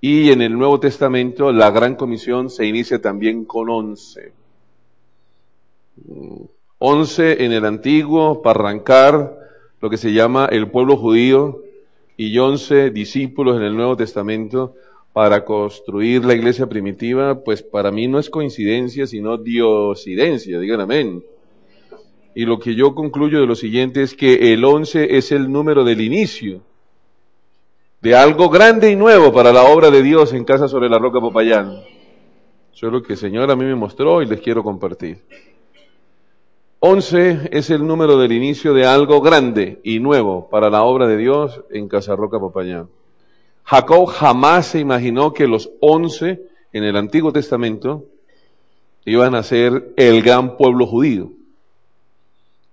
y 0.00 0.32
en 0.32 0.42
el 0.42 0.58
Nuevo 0.58 0.80
Testamento 0.80 1.52
la 1.52 1.70
gran 1.70 1.94
comisión 1.94 2.50
se 2.50 2.66
inicia 2.66 3.00
también 3.00 3.44
con 3.44 3.70
once. 3.70 4.32
Once 6.78 7.44
en 7.44 7.52
el 7.52 7.64
antiguo 7.64 8.42
para 8.42 8.58
arrancar 8.58 9.38
lo 9.80 9.88
que 9.88 9.96
se 9.96 10.12
llama 10.12 10.46
el 10.46 10.68
pueblo 10.70 10.96
judío 10.96 11.62
y 12.16 12.38
once 12.38 12.90
discípulos 12.90 13.56
en 13.56 13.64
el 13.64 13.76
Nuevo 13.76 13.96
Testamento 13.96 14.74
para 15.12 15.44
construir 15.44 16.24
la 16.24 16.34
iglesia 16.34 16.66
primitiva, 16.66 17.42
pues 17.42 17.62
para 17.62 17.90
mí 17.90 18.08
no 18.08 18.18
es 18.18 18.30
coincidencia, 18.30 19.06
sino 19.06 19.36
diosidencia, 19.36 20.58
digan 20.58 20.80
amén. 20.80 21.24
Y 22.34 22.46
lo 22.46 22.58
que 22.58 22.74
yo 22.74 22.94
concluyo 22.94 23.40
de 23.40 23.46
lo 23.46 23.54
siguiente 23.54 24.02
es 24.02 24.14
que 24.14 24.52
el 24.52 24.64
once 24.64 25.16
es 25.16 25.32
el 25.32 25.52
número 25.52 25.84
del 25.84 26.00
inicio 26.00 26.62
de 28.02 28.16
algo 28.16 28.48
grande 28.48 28.90
y 28.90 28.96
nuevo 28.96 29.32
para 29.32 29.52
la 29.52 29.62
obra 29.62 29.90
de 29.90 30.02
Dios 30.02 30.32
en 30.32 30.44
Casa 30.44 30.66
sobre 30.66 30.88
la 30.88 30.98
Roca 30.98 31.20
Popayán. 31.20 31.82
Eso 32.74 32.86
es 32.86 32.92
lo 32.92 33.02
que 33.02 33.12
el 33.12 33.18
Señor 33.18 33.48
a 33.50 33.54
mí 33.54 33.64
me 33.64 33.76
mostró 33.76 34.22
y 34.22 34.26
les 34.26 34.40
quiero 34.40 34.64
compartir. 34.64 35.18
Once 36.84 37.48
es 37.52 37.70
el 37.70 37.86
número 37.86 38.18
del 38.18 38.32
inicio 38.32 38.74
de 38.74 38.84
algo 38.84 39.20
grande 39.20 39.78
y 39.84 40.00
nuevo 40.00 40.48
para 40.50 40.68
la 40.68 40.82
obra 40.82 41.06
de 41.06 41.16
Dios 41.16 41.62
en 41.70 41.86
Casa 41.86 42.16
Roca 42.16 42.40
Popayán. 42.40 42.88
Jacob 43.62 44.06
jamás 44.06 44.66
se 44.66 44.80
imaginó 44.80 45.32
que 45.32 45.46
los 45.46 45.70
once 45.78 46.42
en 46.72 46.82
el 46.82 46.96
Antiguo 46.96 47.32
Testamento 47.32 48.06
iban 49.04 49.36
a 49.36 49.44
ser 49.44 49.92
el 49.96 50.22
gran 50.22 50.56
pueblo 50.56 50.84
judío. 50.88 51.30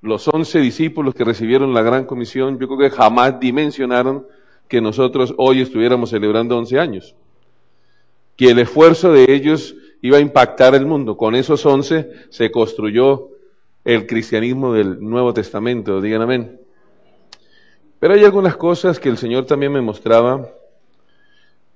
Los 0.01 0.27
once 0.27 0.59
discípulos 0.59 1.13
que 1.13 1.23
recibieron 1.23 1.75
la 1.75 1.83
gran 1.83 2.05
comisión, 2.05 2.57
yo 2.57 2.67
creo 2.67 2.79
que 2.79 2.89
jamás 2.89 3.39
dimensionaron 3.39 4.25
que 4.67 4.81
nosotros 4.81 5.35
hoy 5.37 5.61
estuviéramos 5.61 6.09
celebrando 6.09 6.57
once 6.57 6.79
años. 6.79 7.13
Que 8.35 8.49
el 8.49 8.57
esfuerzo 8.57 9.13
de 9.13 9.31
ellos 9.31 9.75
iba 10.01 10.17
a 10.17 10.21
impactar 10.21 10.73
el 10.73 10.87
mundo. 10.87 11.15
Con 11.15 11.35
esos 11.35 11.63
once 11.63 12.09
se 12.29 12.49
construyó 12.49 13.29
el 13.93 14.05
cristianismo 14.05 14.71
del 14.71 15.01
Nuevo 15.01 15.33
Testamento. 15.33 15.99
Digan 15.99 16.21
amén. 16.21 16.61
Pero 17.99 18.13
hay 18.13 18.23
algunas 18.23 18.55
cosas 18.55 18.99
que 18.99 19.09
el 19.09 19.17
Señor 19.17 19.47
también 19.47 19.73
me 19.73 19.81
mostraba 19.81 20.47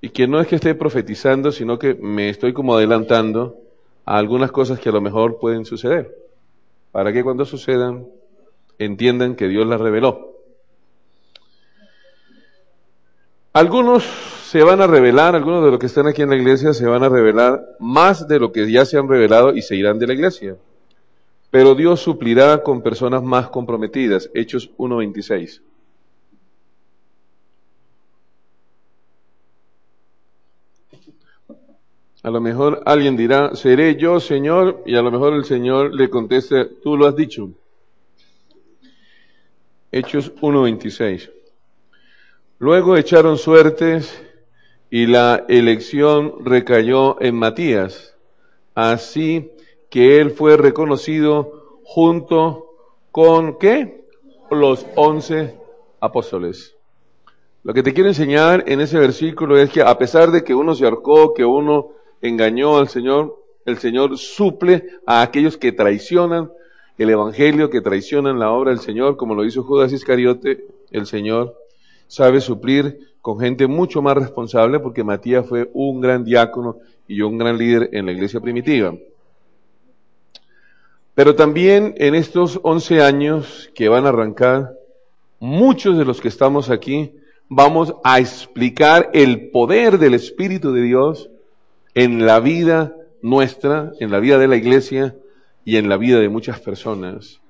y 0.00 0.10
que 0.10 0.28
no 0.28 0.40
es 0.40 0.46
que 0.46 0.54
esté 0.54 0.76
profetizando, 0.76 1.50
sino 1.50 1.76
que 1.76 1.94
me 1.94 2.28
estoy 2.28 2.52
como 2.52 2.76
adelantando 2.76 3.56
a 4.04 4.16
algunas 4.16 4.52
cosas 4.52 4.78
que 4.78 4.90
a 4.90 4.92
lo 4.92 5.00
mejor 5.00 5.40
pueden 5.40 5.64
suceder, 5.64 6.14
para 6.92 7.12
que 7.12 7.24
cuando 7.24 7.44
sucedan 7.44 8.06
entiendan 8.78 9.34
que 9.34 9.48
Dios 9.48 9.66
las 9.66 9.80
reveló. 9.80 10.34
Algunos 13.54 14.04
se 14.04 14.62
van 14.62 14.80
a 14.80 14.86
revelar, 14.86 15.34
algunos 15.34 15.64
de 15.64 15.70
los 15.72 15.80
que 15.80 15.86
están 15.86 16.06
aquí 16.06 16.22
en 16.22 16.30
la 16.30 16.36
iglesia 16.36 16.74
se 16.74 16.86
van 16.86 17.02
a 17.02 17.08
revelar 17.08 17.60
más 17.80 18.28
de 18.28 18.38
lo 18.38 18.52
que 18.52 18.70
ya 18.70 18.84
se 18.84 18.98
han 18.98 19.08
revelado 19.08 19.52
y 19.52 19.62
se 19.62 19.74
irán 19.74 19.98
de 19.98 20.06
la 20.06 20.14
iglesia. 20.14 20.56
Pero 21.54 21.76
Dios 21.76 22.00
suplirá 22.00 22.64
con 22.64 22.82
personas 22.82 23.22
más 23.22 23.48
comprometidas. 23.48 24.28
Hechos 24.34 24.72
1.26. 24.76 25.62
A 32.24 32.30
lo 32.30 32.40
mejor 32.40 32.82
alguien 32.84 33.16
dirá, 33.16 33.54
seré 33.54 33.94
yo, 33.94 34.18
Señor, 34.18 34.82
y 34.84 34.96
a 34.96 35.02
lo 35.02 35.12
mejor 35.12 35.32
el 35.32 35.44
Señor 35.44 35.94
le 35.94 36.10
conteste, 36.10 36.64
tú 36.64 36.96
lo 36.96 37.06
has 37.06 37.14
dicho. 37.14 37.52
Hechos 39.92 40.34
1.26. 40.34 41.30
Luego 42.58 42.96
echaron 42.96 43.38
suertes 43.38 44.20
y 44.90 45.06
la 45.06 45.44
elección 45.48 46.44
recayó 46.44 47.22
en 47.22 47.36
Matías, 47.36 48.16
así 48.74 49.52
que 49.94 50.20
él 50.20 50.32
fue 50.32 50.56
reconocido 50.56 51.78
junto 51.84 52.72
con 53.12 53.60
qué? 53.60 54.02
Los 54.50 54.84
once 54.96 55.54
apóstoles. 56.00 56.74
Lo 57.62 57.72
que 57.72 57.84
te 57.84 57.94
quiero 57.94 58.08
enseñar 58.08 58.64
en 58.66 58.80
ese 58.80 58.98
versículo 58.98 59.56
es 59.56 59.70
que 59.70 59.82
a 59.82 59.96
pesar 59.96 60.32
de 60.32 60.42
que 60.42 60.52
uno 60.52 60.74
se 60.74 60.84
ahorcó, 60.84 61.32
que 61.32 61.44
uno 61.44 61.90
engañó 62.20 62.76
al 62.76 62.88
Señor, 62.88 63.40
el 63.66 63.78
Señor 63.78 64.18
suple 64.18 64.84
a 65.06 65.22
aquellos 65.22 65.56
que 65.56 65.70
traicionan 65.70 66.50
el 66.98 67.10
Evangelio, 67.10 67.70
que 67.70 67.80
traicionan 67.80 68.40
la 68.40 68.50
obra 68.50 68.70
del 68.70 68.80
Señor, 68.80 69.16
como 69.16 69.36
lo 69.36 69.44
hizo 69.44 69.62
Judas 69.62 69.92
Iscariote, 69.92 70.66
el 70.90 71.06
Señor 71.06 71.54
sabe 72.08 72.40
suplir 72.40 72.98
con 73.20 73.38
gente 73.38 73.68
mucho 73.68 74.02
más 74.02 74.16
responsable, 74.16 74.80
porque 74.80 75.04
Matías 75.04 75.46
fue 75.46 75.70
un 75.72 76.00
gran 76.00 76.24
diácono 76.24 76.78
y 77.06 77.20
un 77.20 77.38
gran 77.38 77.56
líder 77.56 77.90
en 77.92 78.06
la 78.06 78.12
iglesia 78.12 78.40
primitiva. 78.40 78.92
Pero 81.14 81.36
también 81.36 81.94
en 81.98 82.14
estos 82.14 82.58
once 82.62 83.00
años 83.00 83.70
que 83.74 83.88
van 83.88 84.06
a 84.06 84.08
arrancar, 84.08 84.72
muchos 85.38 85.96
de 85.96 86.04
los 86.04 86.20
que 86.20 86.28
estamos 86.28 86.70
aquí 86.70 87.12
vamos 87.48 87.94
a 88.02 88.18
explicar 88.18 89.10
el 89.12 89.50
poder 89.50 89.98
del 89.98 90.14
Espíritu 90.14 90.72
de 90.72 90.82
Dios 90.82 91.30
en 91.94 92.26
la 92.26 92.40
vida 92.40 92.96
nuestra, 93.22 93.92
en 94.00 94.10
la 94.10 94.18
vida 94.18 94.38
de 94.38 94.48
la 94.48 94.56
iglesia 94.56 95.16
y 95.64 95.76
en 95.76 95.88
la 95.88 95.96
vida 95.96 96.18
de 96.18 96.28
muchas 96.28 96.60
personas. 96.60 97.40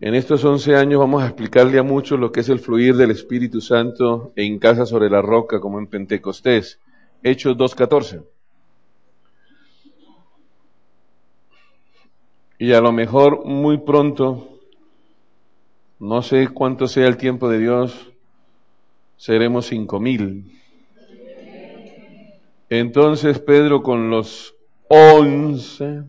En 0.00 0.14
estos 0.14 0.44
once 0.44 0.74
años 0.74 1.00
vamos 1.00 1.22
a 1.22 1.26
explicarle 1.26 1.78
a 1.78 1.82
muchos 1.82 2.18
lo 2.18 2.32
que 2.32 2.40
es 2.40 2.48
el 2.48 2.58
fluir 2.58 2.96
del 2.96 3.10
Espíritu 3.10 3.60
Santo 3.60 4.32
en 4.36 4.58
casa 4.58 4.86
sobre 4.86 5.10
la 5.10 5.22
roca, 5.22 5.60
como 5.60 5.78
en 5.78 5.86
Pentecostés. 5.86 6.80
Hechos 7.22 7.56
2.14. 7.56 8.24
Y 12.62 12.74
a 12.74 12.80
lo 12.80 12.92
mejor 12.92 13.44
muy 13.44 13.78
pronto, 13.78 14.60
no 15.98 16.22
sé 16.22 16.46
cuánto 16.46 16.86
sea 16.86 17.08
el 17.08 17.16
tiempo 17.16 17.48
de 17.48 17.58
Dios, 17.58 18.12
seremos 19.16 19.66
cinco 19.66 19.98
mil. 19.98 20.44
Entonces 22.70 23.40
Pedro 23.40 23.82
con 23.82 24.10
los 24.10 24.54
once, 24.86 26.04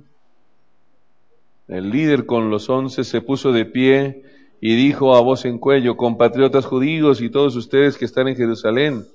el 1.69 1.89
líder 1.89 2.27
con 2.27 2.51
los 2.51 2.69
once 2.69 3.03
se 3.03 3.21
puso 3.21 3.51
de 3.51 3.65
pie 3.65 4.21
y 4.61 4.75
dijo 4.75 5.15
a 5.15 5.21
voz 5.21 5.45
en 5.45 5.57
cuello, 5.57 5.97
compatriotas 5.97 6.67
judíos 6.67 7.19
y 7.21 7.31
todos 7.31 7.55
ustedes 7.55 7.97
que 7.97 8.05
están 8.05 8.27
en 8.27 8.35
Jerusalén, 8.35 9.07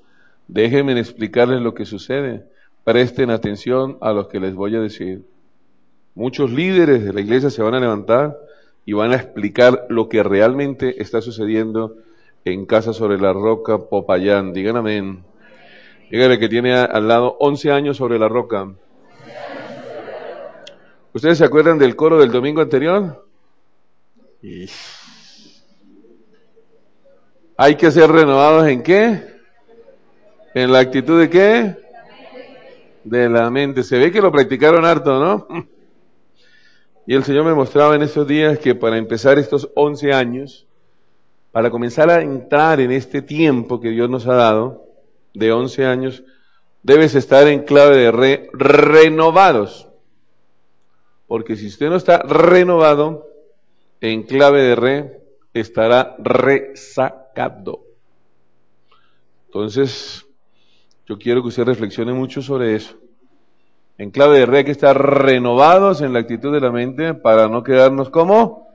déjenme 0.48 0.98
explicarles 0.98 1.60
lo 1.60 1.72
que 1.72 1.84
sucede. 1.84 2.46
Presten 2.82 3.30
atención 3.30 3.96
a 4.00 4.12
lo 4.12 4.26
que 4.26 4.40
les 4.40 4.56
voy 4.56 4.74
a 4.74 4.80
decir. 4.80 5.22
Muchos 6.18 6.50
líderes 6.50 7.04
de 7.04 7.12
la 7.12 7.20
iglesia 7.20 7.48
se 7.48 7.62
van 7.62 7.74
a 7.74 7.78
levantar 7.78 8.36
y 8.84 8.92
van 8.92 9.12
a 9.12 9.14
explicar 9.14 9.86
lo 9.88 10.08
que 10.08 10.24
realmente 10.24 11.00
está 11.00 11.20
sucediendo 11.20 11.94
en 12.44 12.66
Casa 12.66 12.92
sobre 12.92 13.20
la 13.20 13.32
Roca 13.32 13.78
Popayán. 13.78 14.52
Digan 14.52 14.76
amén. 14.76 15.22
Dígale 16.10 16.40
que 16.40 16.48
tiene 16.48 16.74
al 16.74 17.06
lado 17.06 17.36
11 17.38 17.70
años 17.70 17.98
sobre 17.98 18.18
la 18.18 18.26
roca. 18.28 18.68
¿Ustedes 21.12 21.38
se 21.38 21.44
acuerdan 21.44 21.78
del 21.78 21.94
coro 21.94 22.18
del 22.18 22.32
domingo 22.32 22.62
anterior? 22.62 23.24
Hay 27.56 27.76
que 27.76 27.92
ser 27.92 28.10
renovados 28.10 28.66
en 28.66 28.82
qué? 28.82 29.22
¿En 30.52 30.72
la 30.72 30.80
actitud 30.80 31.20
de 31.20 31.30
qué? 31.30 31.76
De 33.04 33.28
la 33.28 33.48
mente. 33.50 33.84
Se 33.84 33.98
ve 33.98 34.10
que 34.10 34.20
lo 34.20 34.32
practicaron 34.32 34.84
harto, 34.84 35.20
¿no? 35.20 35.68
Y 37.08 37.14
el 37.14 37.24
Señor 37.24 37.46
me 37.46 37.54
mostraba 37.54 37.94
en 37.94 38.02
esos 38.02 38.28
días 38.28 38.58
que 38.58 38.74
para 38.74 38.98
empezar 38.98 39.38
estos 39.38 39.70
11 39.74 40.12
años, 40.12 40.66
para 41.52 41.70
comenzar 41.70 42.10
a 42.10 42.20
entrar 42.20 42.80
en 42.80 42.92
este 42.92 43.22
tiempo 43.22 43.80
que 43.80 43.88
Dios 43.88 44.10
nos 44.10 44.26
ha 44.26 44.34
dado, 44.34 44.84
de 45.32 45.50
11 45.50 45.86
años, 45.86 46.22
debes 46.82 47.14
estar 47.14 47.48
en 47.48 47.62
clave 47.62 47.96
de 47.96 48.10
re, 48.10 48.50
renovados. 48.52 49.88
Porque 51.26 51.56
si 51.56 51.68
usted 51.68 51.88
no 51.88 51.96
está 51.96 52.18
renovado, 52.18 53.26
en 54.02 54.24
clave 54.24 54.60
de 54.60 54.76
re, 54.76 55.22
estará 55.54 56.14
resacado. 56.18 57.86
Entonces, 59.46 60.26
yo 61.06 61.18
quiero 61.18 61.40
que 61.40 61.48
usted 61.48 61.64
reflexione 61.64 62.12
mucho 62.12 62.42
sobre 62.42 62.74
eso. 62.74 62.98
En 63.98 64.12
clave 64.12 64.38
de 64.38 64.46
re 64.46 64.58
hay 64.58 64.64
que 64.64 64.70
estar 64.70 64.96
renovados 64.96 66.02
en 66.02 66.12
la 66.12 66.20
actitud 66.20 66.52
de 66.52 66.60
la 66.60 66.70
mente 66.70 67.14
para 67.14 67.48
no 67.48 67.64
quedarnos 67.64 68.10
como 68.10 68.68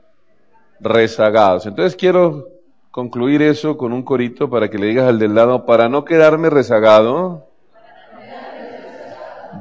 rezagados. 0.80 1.64
Entonces 1.64 1.96
quiero 1.96 2.48
concluir 2.90 3.40
eso 3.40 3.78
con 3.78 3.94
un 3.94 4.02
corito 4.02 4.50
para 4.50 4.68
que 4.68 4.76
le 4.76 4.88
digas 4.88 5.08
al 5.08 5.18
del 5.18 5.34
lado, 5.34 5.64
para 5.64 5.88
no 5.88 6.04
quedarme 6.04 6.50
rezagado, 6.50 7.46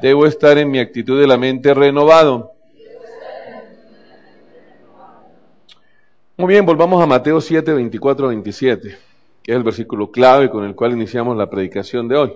debo 0.01 0.25
estar 0.25 0.57
en 0.57 0.69
mi 0.69 0.79
actitud 0.79 1.17
de 1.17 1.27
la 1.27 1.37
mente 1.37 1.73
renovado. 1.73 2.51
Muy 6.35 6.47
bien, 6.49 6.65
volvamos 6.65 7.01
a 7.01 7.05
Mateo 7.05 7.39
7, 7.39 7.71
24, 7.71 8.27
27, 8.27 8.97
que 9.41 9.51
es 9.51 9.57
el 9.57 9.63
versículo 9.63 10.11
clave 10.11 10.49
con 10.49 10.65
el 10.65 10.75
cual 10.75 10.91
iniciamos 10.91 11.37
la 11.37 11.49
predicación 11.49 12.09
de 12.09 12.17
hoy. 12.17 12.33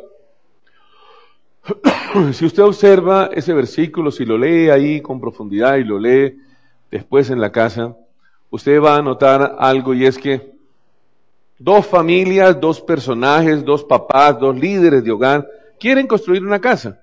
si 2.34 2.46
usted 2.46 2.64
observa 2.64 3.30
ese 3.34 3.54
versículo, 3.54 4.12
si 4.12 4.26
lo 4.26 4.38
lee 4.38 4.70
ahí 4.70 5.02
con 5.02 5.20
profundidad 5.20 5.78
y 5.78 5.84
lo 5.84 6.00
lee 6.00 6.38
después 6.92 7.30
en 7.30 7.42
la 7.42 7.52
casa, 7.52 7.96
usted 8.50 8.82
va 8.82 8.98
a 8.98 9.02
notar 9.02 9.56
algo 9.60 9.94
y 9.94 10.06
es 10.06 10.18
que 10.18 10.54
dos 11.60 11.86
familias, 11.86 12.60
dos 12.60 12.82
personajes, 12.82 13.64
dos 13.64 13.84
papás, 13.84 14.40
dos 14.40 14.56
líderes 14.58 15.04
de 15.04 15.12
hogar 15.12 15.48
quieren 15.80 16.08
construir 16.08 16.44
una 16.44 16.60
casa. 16.60 17.02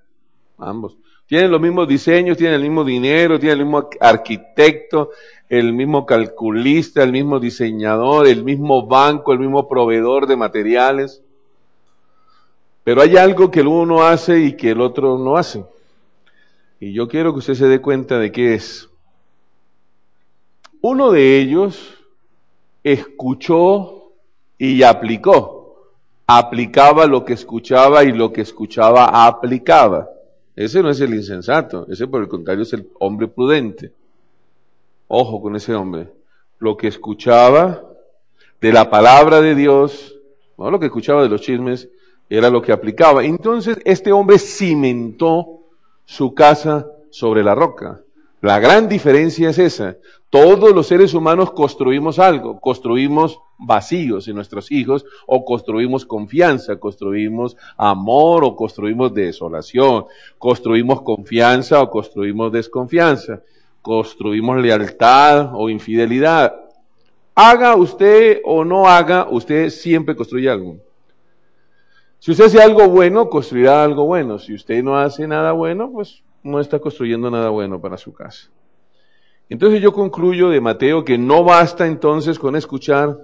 Ambos. 0.59 0.97
Tienen 1.27 1.51
los 1.51 1.61
mismos 1.61 1.89
diseños, 1.89 2.37
tienen 2.37 2.57
el 2.57 2.63
mismo 2.63 2.85
dinero, 2.85 3.39
tienen 3.39 3.61
el 3.61 3.65
mismo 3.65 3.89
arquitecto, 3.99 5.11
el 5.49 5.73
mismo 5.73 6.05
calculista, 6.05 7.03
el 7.03 7.13
mismo 7.13 7.41
diseñador, 7.41 8.27
el 8.27 8.45
mismo 8.45 8.87
banco, 8.87 9.33
el 9.33 9.39
mismo 9.39 9.67
proveedor 9.67 10.27
de 10.27 10.37
materiales. 10.37 11.24
Pero 12.85 13.01
hay 13.01 13.17
algo 13.17 13.51
que 13.51 13.61
el 13.61 13.67
uno 13.67 14.03
hace 14.05 14.41
y 14.41 14.53
que 14.53 14.71
el 14.71 14.81
otro 14.83 15.19
no 15.19 15.37
hace. 15.37 15.65
Y 16.79 16.93
yo 16.93 17.09
quiero 17.09 17.33
que 17.33 17.39
usted 17.39 17.55
se 17.55 17.67
dé 17.67 17.81
cuenta 17.81 18.19
de 18.19 18.31
qué 18.31 18.55
es. 18.55 18.91
Uno 20.83 21.11
de 21.11 21.39
ellos 21.39 21.95
escuchó 22.83 24.13
y 24.59 24.83
aplicó. 24.83 25.93
Aplicaba 26.27 27.07
lo 27.07 27.25
que 27.25 27.33
escuchaba 27.33 28.05
y 28.05 28.13
lo 28.13 28.33
que 28.33 28.43
escuchaba 28.43 29.27
aplicaba. 29.27 30.11
Ese 30.55 30.83
no 30.83 30.91
es 30.91 31.01
el 31.01 31.15
insensato, 31.15 31.87
ese 31.91 32.07
por 32.07 32.23
el 32.23 32.29
contrario 32.29 32.63
es 32.63 32.73
el 32.75 32.89
hombre 33.01 33.29
prudente. 33.29 33.93
Ojo 35.09 35.41
con 35.41 35.57
ese 35.57 35.75
hombre. 35.75 36.09
Lo 36.59 36.77
que 36.77 36.89
escuchaba 36.89 37.83
de 38.61 38.73
la 38.73 38.89
palabra 38.89 39.41
de 39.41 39.55
Dios, 39.55 40.15
no 40.57 40.71
lo 40.71 40.79
que 40.79 40.87
escuchaba 40.87 41.23
de 41.23 41.29
los 41.29 41.41
chismes, 41.41 41.89
era 42.29 42.51
lo 42.51 42.63
que 42.63 42.73
aplicaba. 42.73 43.25
Entonces 43.25 43.79
este 43.85 44.13
hombre 44.13 44.39
cimentó 44.39 45.61
su 46.05 46.35
casa 46.35 46.87
sobre 47.11 47.43
la 47.43 47.55
roca. 47.55 48.01
La 48.41 48.59
gran 48.59 48.89
diferencia 48.89 49.49
es 49.49 49.59
esa. 49.59 49.97
Todos 50.29 50.75
los 50.75 50.89
seres 50.89 51.15
humanos 51.15 51.53
construimos 51.53 52.19
algo, 52.19 52.61
construimos 52.61 53.41
vacíos 53.57 54.27
en 54.27 54.35
nuestros 54.35 54.71
hijos 54.73 55.07
o 55.27 55.45
construimos 55.45 56.05
confianza, 56.05 56.77
construimos 56.77 57.57
amor 57.77 58.45
o 58.45 58.57
construimos 58.57 59.15
desolación, 59.15 60.07
construimos 60.39 61.03
confianza 61.03 61.81
o 61.81 61.89
construimos 61.89 62.53
desconfianza, 62.53 63.43
construimos 63.81 64.61
lealtad 64.61 65.51
o 65.55 65.71
infidelidad. 65.71 66.53
Haga 67.35 67.77
usted 67.77 68.41
o 68.45 68.65
no 68.65 68.89
haga, 68.89 69.29
usted 69.31 69.71
siempre 69.71 70.17
construye 70.17 70.51
algo. 70.51 70.79
Si 72.25 72.31
usted 72.31 72.47
hace 72.47 72.63
algo 72.63 72.89
bueno, 72.89 73.29
construirá 73.29 73.85
algo 73.85 74.07
bueno. 74.07 74.39
Si 74.39 74.55
usted 74.55 74.83
no 74.83 74.97
hace 74.97 75.29
nada 75.29 75.53
bueno, 75.53 75.93
pues 75.93 76.23
no 76.43 76.59
está 76.59 76.79
construyendo 76.79 77.31
nada 77.31 77.51
bueno 77.51 77.83
para 77.83 77.99
su 77.99 78.15
casa. 78.15 78.49
Entonces 79.51 79.83
yo 79.83 79.93
concluyo 79.93 80.49
de 80.49 80.59
Mateo 80.59 81.05
que 81.05 81.19
no 81.19 81.45
basta 81.45 81.87
entonces 81.87 82.39
con 82.39 82.57
escuchar, 82.57 83.19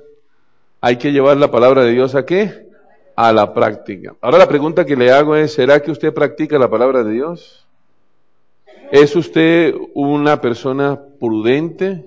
hay 0.82 0.98
que 0.98 1.12
llevar 1.12 1.38
la 1.38 1.50
palabra 1.50 1.82
de 1.82 1.92
Dios 1.92 2.14
a 2.14 2.26
qué? 2.26 2.68
A 3.16 3.32
la 3.32 3.54
práctica. 3.54 4.14
Ahora 4.20 4.36
la 4.36 4.48
pregunta 4.48 4.84
que 4.84 4.96
le 4.96 5.10
hago 5.10 5.34
es, 5.34 5.54
¿será 5.54 5.80
que 5.80 5.92
usted 5.92 6.12
practica 6.12 6.58
la 6.58 6.68
palabra 6.68 7.02
de 7.02 7.12
Dios? 7.12 7.66
¿Es 8.92 9.16
usted 9.16 9.74
una 9.94 10.42
persona 10.42 11.00
prudente, 11.18 12.04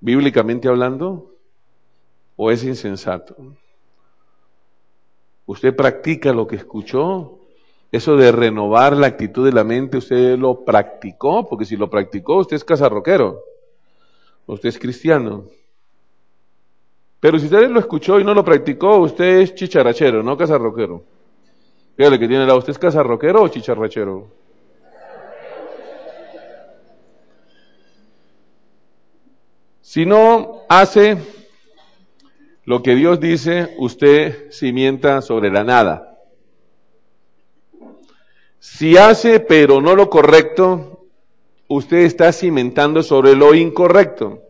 bíblicamente 0.00 0.68
hablando? 0.68 1.34
¿O 2.36 2.50
es 2.50 2.62
insensato? 2.62 3.36
¿Usted 5.52 5.76
practica 5.76 6.32
lo 6.32 6.46
que 6.46 6.56
escuchó? 6.56 7.38
Eso 7.90 8.16
de 8.16 8.32
renovar 8.32 8.96
la 8.96 9.06
actitud 9.06 9.44
de 9.44 9.52
la 9.52 9.64
mente, 9.64 9.98
¿usted 9.98 10.38
lo 10.38 10.64
practicó? 10.64 11.46
Porque 11.46 11.66
si 11.66 11.76
lo 11.76 11.90
practicó, 11.90 12.38
usted 12.38 12.56
es 12.56 12.64
casarroquero. 12.64 13.44
Usted 14.46 14.70
es 14.70 14.78
cristiano. 14.78 15.44
Pero 17.20 17.38
si 17.38 17.44
usted 17.44 17.68
lo 17.68 17.80
escuchó 17.80 18.18
y 18.18 18.24
no 18.24 18.32
lo 18.32 18.42
practicó, 18.42 18.96
usted 18.96 19.40
es 19.40 19.54
chicharrachero, 19.54 20.22
no 20.22 20.38
casarroquero. 20.38 21.04
Fíjale 21.98 22.18
que 22.18 22.28
tiene 22.28 22.46
la, 22.46 22.54
¿usted 22.54 22.70
es 22.70 22.78
casarroquero 22.78 23.42
o 23.42 23.48
chicharrachero? 23.48 24.28
Si 29.82 30.06
no 30.06 30.62
hace 30.70 31.41
lo 32.64 32.82
que 32.82 32.94
Dios 32.94 33.18
dice, 33.20 33.74
usted 33.78 34.50
cimienta 34.52 35.20
sobre 35.20 35.50
la 35.50 35.64
nada. 35.64 36.18
Si 38.60 38.96
hace 38.96 39.40
pero 39.40 39.80
no 39.80 39.96
lo 39.96 40.08
correcto, 40.08 41.06
usted 41.66 41.98
está 41.98 42.32
cimentando 42.32 43.02
sobre 43.02 43.34
lo 43.34 43.54
incorrecto. 43.54 44.40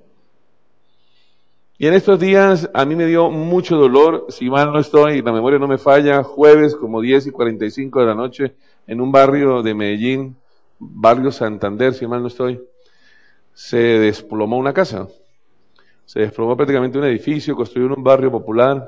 Y 1.78 1.86
en 1.86 1.94
estos 1.94 2.20
días 2.20 2.70
a 2.74 2.84
mí 2.84 2.94
me 2.94 3.06
dio 3.06 3.30
mucho 3.30 3.76
dolor, 3.76 4.26
si 4.28 4.50
mal 4.50 4.72
no 4.72 4.78
estoy, 4.78 5.22
la 5.22 5.32
memoria 5.32 5.58
no 5.58 5.66
me 5.66 5.78
falla, 5.78 6.22
jueves 6.22 6.76
como 6.76 7.00
10 7.00 7.28
y 7.28 7.30
45 7.30 8.00
de 8.00 8.06
la 8.06 8.14
noche, 8.14 8.54
en 8.86 9.00
un 9.00 9.10
barrio 9.10 9.62
de 9.62 9.74
Medellín, 9.74 10.36
barrio 10.78 11.32
Santander, 11.32 11.94
si 11.94 12.06
mal 12.06 12.20
no 12.20 12.28
estoy, 12.28 12.60
se 13.54 13.78
desplomó 13.78 14.58
una 14.58 14.72
casa. 14.72 15.08
Se 16.12 16.20
desplomó 16.20 16.54
prácticamente 16.54 16.98
un 16.98 17.04
edificio 17.04 17.56
construido 17.56 17.86
en 17.86 17.98
un 18.00 18.04
barrio 18.04 18.30
popular 18.30 18.86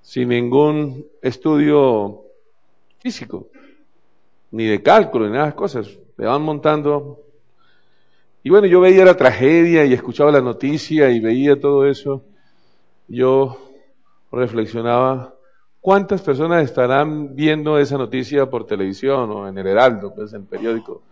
sin 0.00 0.30
ningún 0.30 1.04
estudio 1.20 2.22
físico, 3.00 3.48
ni 4.52 4.64
de 4.64 4.82
cálculo, 4.82 5.26
ni 5.26 5.32
nada 5.32 5.48
de 5.48 5.54
cosas. 5.54 5.86
Le 6.16 6.24
van 6.24 6.40
montando. 6.40 7.20
Y 8.42 8.48
bueno, 8.48 8.66
yo 8.66 8.80
veía 8.80 9.04
la 9.04 9.14
tragedia 9.14 9.84
y 9.84 9.92
escuchaba 9.92 10.32
la 10.32 10.40
noticia 10.40 11.10
y 11.10 11.20
veía 11.20 11.60
todo 11.60 11.84
eso. 11.84 12.24
Yo 13.08 13.58
reflexionaba, 14.32 15.34
¿cuántas 15.82 16.22
personas 16.22 16.64
estarán 16.64 17.36
viendo 17.36 17.78
esa 17.78 17.98
noticia 17.98 18.48
por 18.48 18.64
televisión 18.64 19.30
o 19.32 19.46
en 19.46 19.58
el 19.58 19.66
Heraldo, 19.66 20.14
pues 20.14 20.32
en 20.32 20.40
el 20.40 20.46
periódico 20.46 21.02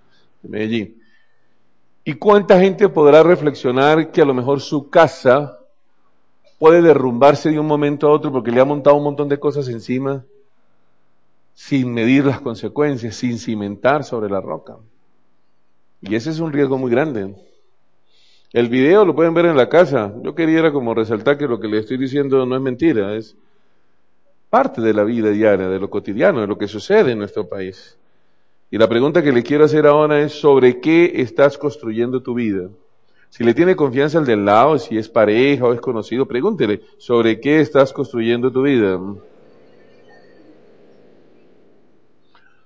de 0.41 0.49
Medellín? 0.49 1.06
¿Y 2.09 2.15
cuánta 2.15 2.61
gente 2.61 2.89
podrá 2.89 3.25
reflexionar 3.25 4.13
que 4.13 4.23
a 4.23 4.25
lo 4.25 4.33
mejor 4.33 4.61
su 4.61 4.91
casa 4.91 5.59
puede 6.57 6.81
derrumbarse 6.81 7.51
de 7.51 7.59
un 7.59 7.67
momento 7.67 8.07
a 8.07 8.13
otro 8.13 8.31
porque 8.31 8.53
le 8.53 8.61
ha 8.61 8.65
montado 8.65 8.95
un 8.95 9.03
montón 9.03 9.29
de 9.29 9.41
cosas 9.41 9.69
encima 9.69 10.25
sin 11.53 11.93
medir 11.93 12.25
las 12.25 12.41
consecuencias, 12.41 13.17
sin 13.17 13.41
cimentar 13.41 14.05
sobre 14.05 14.31
la 14.31 14.41
roca? 14.41 14.77
Y 16.01 16.15
ese 16.15 16.31
es 16.31 16.39
un 16.39 16.53
riesgo 16.53 16.79
muy 16.79 16.93
grande. 16.93 17.35
El 18.53 18.69
video 18.69 19.05
lo 19.05 19.17
pueden 19.17 19.35
ver 19.35 19.47
en 19.47 19.57
la 19.57 19.69
casa. 19.69 20.15
Yo 20.23 20.33
quería 20.33 20.71
como 20.71 20.95
resaltar 20.95 21.37
que 21.37 21.49
lo 21.49 21.59
que 21.59 21.67
le 21.67 21.81
estoy 21.81 21.97
diciendo 21.97 22.47
no 22.47 22.55
es 22.55 22.63
mentira, 22.63 23.17
es 23.17 23.35
parte 24.49 24.81
de 24.81 24.95
la 24.95 25.03
vida 25.03 25.31
diaria, 25.31 25.69
de 25.69 25.81
lo 25.81 25.91
cotidiano, 25.91 26.41
de 26.41 26.47
lo 26.47 26.57
que 26.57 26.69
sucede 26.69 27.11
en 27.11 27.19
nuestro 27.19 27.49
país. 27.49 27.99
Y 28.71 28.79
la 28.79 28.89
pregunta 28.89 29.23
que 29.23 29.33
le 29.33 29.43
quiero 29.43 29.65
hacer 29.65 29.87
ahora 29.87 30.21
es 30.21 30.33
sobre 30.33 30.81
qué 30.81 31.13
estás 31.17 31.57
construyendo 31.57 32.23
tu 32.23 32.35
vida. 32.35 32.69
Si 33.31 33.45
le 33.45 33.55
tiene 33.55 33.77
confianza 33.77 34.19
al 34.19 34.27
del 34.27 34.45
lado, 34.45 34.79
si 34.79 34.97
es 34.99 35.09
pareja 35.09 35.67
o 35.67 35.73
es 35.73 35.81
conocido, 35.81 36.27
pregúntele 36.27 36.81
sobre 36.99 37.41
qué 37.41 37.61
estás 37.61 37.93
construyendo 37.93 38.51
tu 38.51 38.63
vida. 38.63 38.99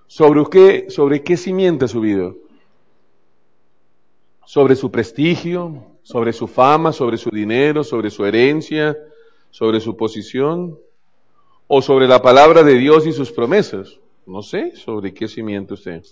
¿Sobre 0.07 0.45
qué, 0.51 0.87
sobre 0.91 1.23
qué 1.23 1.37
cimienta 1.37 1.87
su 1.87 2.01
vida? 2.01 2.33
¿Sobre 4.45 4.77
su 4.77 4.91
prestigio? 4.91 5.85
¿Sobre 6.03 6.33
su 6.33 6.49
fama? 6.49 6.93
¿Sobre 6.93 7.17
su 7.17 7.31
dinero? 7.31 7.85
¿Sobre 7.85 8.11
su 8.11 8.25
herencia? 8.25 8.97
¿Sobre 9.51 9.81
su 9.81 9.97
posición? 9.97 10.79
¿O 11.69 11.83
sobre 11.83 12.09
la 12.09 12.23
palabra 12.23 12.63
de 12.63 12.75
Dios 12.75 13.07
y 13.07 13.13
sus 13.13 13.31
promesas? 13.31 14.01
No 14.31 14.43
sé 14.43 14.77
sobre 14.77 15.13
qué 15.13 15.27
cimiento 15.27 15.75
usted. 15.75 16.05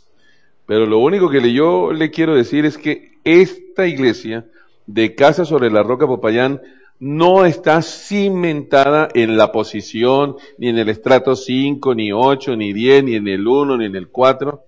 Pero 0.66 0.86
lo 0.86 0.98
único 0.98 1.30
que 1.30 1.52
yo 1.52 1.92
le 1.92 2.10
quiero 2.10 2.34
decir 2.34 2.64
es 2.64 2.76
que 2.76 3.12
esta 3.22 3.86
iglesia 3.86 4.44
de 4.86 5.14
Casa 5.14 5.44
sobre 5.44 5.70
la 5.70 5.84
Roca 5.84 6.08
Popayán 6.08 6.60
no 6.98 7.44
está 7.44 7.80
cimentada 7.80 9.08
en 9.14 9.36
la 9.36 9.52
posición, 9.52 10.34
ni 10.58 10.68
en 10.68 10.78
el 10.78 10.88
estrato 10.88 11.36
5, 11.36 11.94
ni 11.94 12.10
8, 12.10 12.56
ni 12.56 12.72
10, 12.72 13.04
ni 13.04 13.14
en 13.14 13.28
el 13.28 13.46
1, 13.46 13.76
ni 13.76 13.84
en 13.84 13.94
el 13.94 14.08
4, 14.08 14.64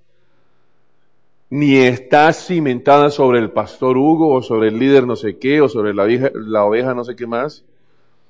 ni 1.50 1.74
está 1.74 2.32
cimentada 2.32 3.10
sobre 3.10 3.40
el 3.40 3.50
pastor 3.50 3.98
Hugo, 3.98 4.32
o 4.32 4.42
sobre 4.42 4.68
el 4.68 4.78
líder 4.78 5.08
no 5.08 5.16
sé 5.16 5.38
qué, 5.38 5.60
o 5.60 5.68
sobre 5.68 5.92
la, 5.92 6.06
la 6.34 6.64
oveja 6.64 6.94
no 6.94 7.02
sé 7.02 7.16
qué 7.16 7.26
más. 7.26 7.64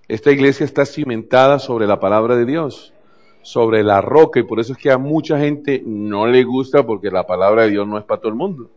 Esta 0.09 0.33
iglesia 0.33 0.65
está 0.65 0.87
cimentada 0.87 1.59
sobre 1.59 1.87
la 1.87 2.01
palabra 2.01 2.37
de 2.37 2.47
Dios 2.47 2.95
sobre 3.43 3.83
la 3.83 4.01
roca 4.01 4.41
y 4.41 4.45
por 4.45 4.61
eso 4.61 4.73
es 4.73 4.79
que 4.79 4.91
a 4.91 4.99
mucha 4.99 5.39
gente 5.39 5.83
no 5.85 6.27
le 6.27 6.45
gusta 6.45 6.85
porque 6.85 7.11
la 7.11 7.27
palabra 7.27 7.63
de 7.63 7.71
Dios 7.71 7.87
no 7.87 7.99
es 7.99 8.05
para 8.05 8.21
todo 8.21 8.31
el 8.31 8.37
mundo. 8.37 8.71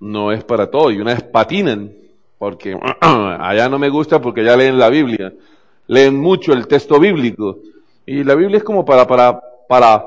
No 0.00 0.32
es 0.32 0.44
para 0.44 0.70
todo. 0.70 0.90
Y 0.90 1.00
una 1.00 1.14
vez 1.14 1.22
patinan 1.22 1.92
porque 2.38 2.78
allá 3.00 3.68
no 3.68 3.78
me 3.78 3.88
gusta 3.90 4.20
porque 4.20 4.44
ya 4.44 4.56
leen 4.56 4.78
la 4.78 4.88
Biblia. 4.88 5.32
Leen 5.86 6.18
mucho 6.18 6.52
el 6.52 6.66
texto 6.66 6.98
bíblico. 6.98 7.58
Y 8.06 8.24
la 8.24 8.34
Biblia 8.34 8.58
es 8.58 8.64
como 8.64 8.84
para, 8.84 9.06
para, 9.06 9.40
para 9.68 10.04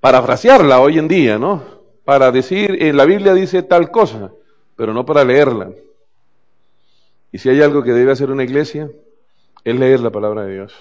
parafrasearla 0.00 0.80
hoy 0.80 0.98
en 0.98 1.08
día, 1.08 1.38
¿no? 1.38 1.62
Para 2.04 2.30
decir, 2.30 2.76
en 2.80 2.96
la 2.96 3.04
Biblia 3.04 3.34
dice 3.34 3.62
tal 3.62 3.90
cosa. 3.90 4.30
pero 4.76 4.92
no 4.94 5.04
para 5.04 5.24
leerla. 5.24 5.70
Y 7.32 7.38
si 7.38 7.48
hay 7.48 7.60
algo 7.60 7.82
que 7.82 7.92
debe 7.92 8.12
hacer 8.12 8.30
una 8.30 8.44
iglesia, 8.44 8.90
es 9.64 9.78
leer 9.78 10.00
la 10.00 10.10
palabra 10.10 10.44
de 10.44 10.54
Dios. 10.54 10.74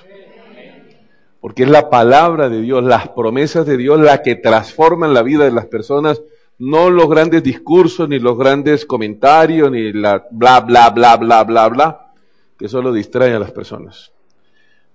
Porque 1.45 1.62
es 1.62 1.69
la 1.69 1.91
palabra 1.91 2.49
de 2.49 2.60
Dios, 2.60 2.84
las 2.84 3.10
promesas 3.10 3.67
de 3.67 3.77
Dios, 3.77 3.99
la 3.99 4.23
que 4.23 4.34
transforman 4.34 5.13
la 5.13 5.21
vida 5.21 5.43
de 5.43 5.51
las 5.51 5.67
personas, 5.67 6.19
no 6.58 6.89
los 6.89 7.08
grandes 7.08 7.43
discursos, 7.43 8.10
ni 8.10 8.17
los 8.17 8.36
grandes 8.36 8.84
comentarios, 8.84 9.69
ni 9.69 9.93
la 9.93 10.25
bla, 10.31 10.62
bla, 10.62 10.89
bla, 10.89 11.15
bla, 11.17 11.43
bla, 11.43 11.69
bla, 11.69 12.13
que 12.58 12.67
solo 12.67 12.91
distraen 12.91 13.34
a 13.36 13.39
las 13.39 13.51
personas. 13.51 14.12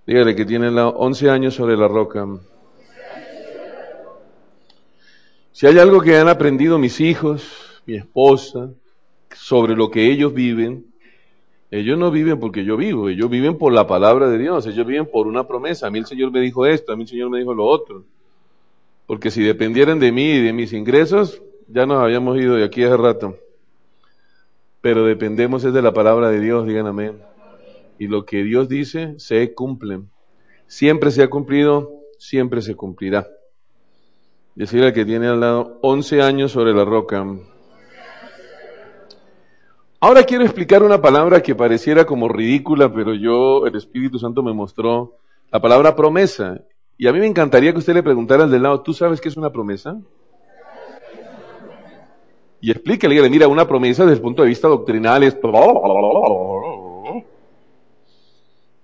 Dígale 0.05 0.35
que 0.35 0.45
tiene 0.45 0.71
11 0.71 1.31
años 1.31 1.55
sobre 1.55 1.77
la 1.77 1.87
roca. 1.87 2.27
Si 5.53 5.69
hay 5.69 5.79
algo 5.79 6.01
que 6.01 6.19
han 6.19 6.29
aprendido 6.29 6.79
mis 6.79 7.01
hijos, 7.01 7.81
mi 7.87 7.95
esposa, 7.95 8.71
sobre 9.33 9.77
lo 9.77 9.89
que 9.89 10.11
ellos 10.11 10.35
viven, 10.35 10.90
ellos 11.71 11.97
no 11.97 12.11
viven 12.11 12.41
porque 12.41 12.65
yo 12.65 12.77
vivo, 12.77 13.09
ellos 13.09 13.31
viven 13.31 13.57
por 13.57 13.73
la 13.73 13.87
palabra 13.87 14.29
de 14.29 14.39
Dios, 14.39 14.67
ellos 14.67 14.85
viven 14.85 15.07
por 15.07 15.29
una 15.29 15.47
promesa. 15.47 15.87
A 15.87 15.91
mí 15.91 16.01
el 16.01 16.07
Señor 16.07 16.33
me 16.33 16.41
dijo 16.41 16.67
esto, 16.67 16.93
a 16.93 16.97
mí 16.97 17.03
el 17.03 17.09
Señor 17.09 17.31
me 17.31 17.39
dijo 17.39 17.55
lo 17.55 17.65
otro. 17.65 18.05
Porque 19.07 19.31
si 19.31 19.43
dependieran 19.43 20.01
de 20.01 20.11
mí 20.11 20.31
y 20.31 20.43
de 20.43 20.53
mis 20.53 20.73
ingresos, 20.73 21.41
ya 21.69 21.87
nos 21.87 22.03
habíamos 22.03 22.39
ido 22.39 22.57
de 22.57 22.65
aquí 22.65 22.83
hace 22.83 22.97
rato. 22.97 23.37
Pero 24.81 25.05
dependemos 25.05 25.63
es 25.65 25.73
de 25.73 25.83
la 25.83 25.93
palabra 25.93 26.31
de 26.31 26.41
Dios, 26.41 26.67
digan 26.67 26.87
amén. 26.87 27.19
Y 27.99 28.09
lo 28.09 28.25
que 28.25 28.43
Dios 28.43 28.69
dice 28.69 29.15
se 29.19 29.55
cumple. 29.55 30.01
Siempre 30.67 31.11
se 31.13 31.23
ha 31.23 31.31
cumplido, 31.31 31.93
siempre 32.19 32.63
se 32.63 32.75
cumplirá. 32.75 33.29
Decir 34.57 34.83
al 34.83 34.93
que 34.93 35.05
tiene 35.05 35.29
al 35.29 35.41
lado 35.41 35.79
11 35.83 36.23
años 36.23 36.51
sobre 36.51 36.73
la 36.73 36.85
roca. 36.85 37.25
Ahora 40.03 40.25
quiero 40.25 40.45
explicar 40.45 40.83
una 40.83 41.03
palabra 41.03 41.43
que 41.43 41.55
pareciera 41.55 42.07
como 42.07 42.27
ridícula, 42.27 42.91
pero 42.91 43.13
yo, 43.13 43.67
el 43.67 43.77
Espíritu 43.77 44.19
Santo 44.19 44.43
me 44.43 44.55
mostró 44.55 45.19
la 45.53 45.61
palabra 45.61 45.95
promesa. 45.95 46.63
Y 46.97 47.07
a 47.07 47.13
mí 47.13 47.21
me 47.21 47.27
encantaría 47.27 47.71
que 47.73 47.81
usted 47.81 47.93
le 47.93 48.03
preguntara 48.03 48.45
al 48.45 48.51
del 48.51 48.63
lado, 48.63 48.81
¿tú 48.81 48.95
sabes 48.95 49.21
qué 49.21 49.29
es 49.29 49.37
una 49.37 49.53
promesa? 49.53 50.01
Y 52.63 52.71
explíquele, 52.71 53.29
mira, 53.29 53.47
una 53.47 53.69
promesa 53.69 54.05
desde 54.05 54.17
el 54.17 54.23
punto 54.23 54.41
de 54.41 54.49
vista 54.49 54.69
doctrinal 54.69 55.23
es... 55.23 55.37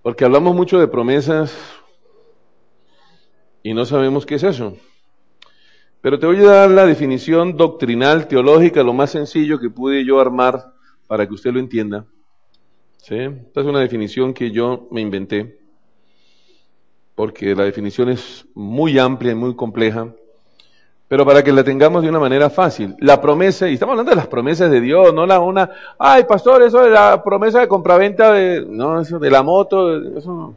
Porque 0.02 0.24
hablamos 0.26 0.54
mucho 0.54 0.78
de 0.78 0.86
promesas 0.86 1.56
y 3.62 3.72
no 3.72 3.86
sabemos 3.86 4.26
qué 4.26 4.34
es 4.34 4.42
eso. 4.42 4.76
Pero 6.02 6.18
te 6.18 6.26
voy 6.26 6.40
a 6.40 6.50
dar 6.50 6.70
la 6.70 6.84
definición 6.84 7.56
doctrinal, 7.56 8.28
teológica, 8.28 8.82
lo 8.82 8.92
más 8.92 9.12
sencillo 9.12 9.58
que 9.58 9.70
pude 9.70 10.04
yo 10.04 10.20
armar 10.20 10.75
para 11.06 11.26
que 11.26 11.34
usted 11.34 11.52
lo 11.52 11.60
entienda. 11.60 12.04
¿Sí? 12.98 13.16
Esta 13.16 13.60
es 13.60 13.66
una 13.66 13.80
definición 13.80 14.34
que 14.34 14.50
yo 14.50 14.88
me 14.90 15.00
inventé, 15.00 15.58
porque 17.14 17.54
la 17.54 17.64
definición 17.64 18.08
es 18.08 18.46
muy 18.54 18.98
amplia 18.98 19.32
y 19.32 19.36
muy 19.36 19.54
compleja, 19.54 20.12
pero 21.08 21.24
para 21.24 21.44
que 21.44 21.52
la 21.52 21.62
tengamos 21.62 22.02
de 22.02 22.08
una 22.08 22.18
manera 22.18 22.50
fácil. 22.50 22.96
La 22.98 23.20
promesa, 23.20 23.68
y 23.68 23.74
estamos 23.74 23.92
hablando 23.92 24.10
de 24.10 24.16
las 24.16 24.26
promesas 24.26 24.70
de 24.70 24.80
Dios, 24.80 25.14
no 25.14 25.24
la 25.24 25.38
una, 25.38 25.70
ay 25.98 26.24
pastor, 26.24 26.62
eso 26.62 26.82
de 26.82 26.90
la 26.90 27.22
promesa 27.22 27.60
de 27.60 27.68
compraventa 27.68 28.32
de, 28.32 28.66
no, 28.68 29.00
de 29.02 29.30
la 29.30 29.42
moto, 29.44 29.96
eso 30.16 30.34
no. 30.34 30.56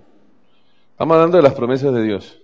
Estamos 0.92 1.16
hablando 1.16 1.38
de 1.38 1.44
las 1.44 1.54
promesas 1.54 1.94
de 1.94 2.04
Dios. 2.04 2.40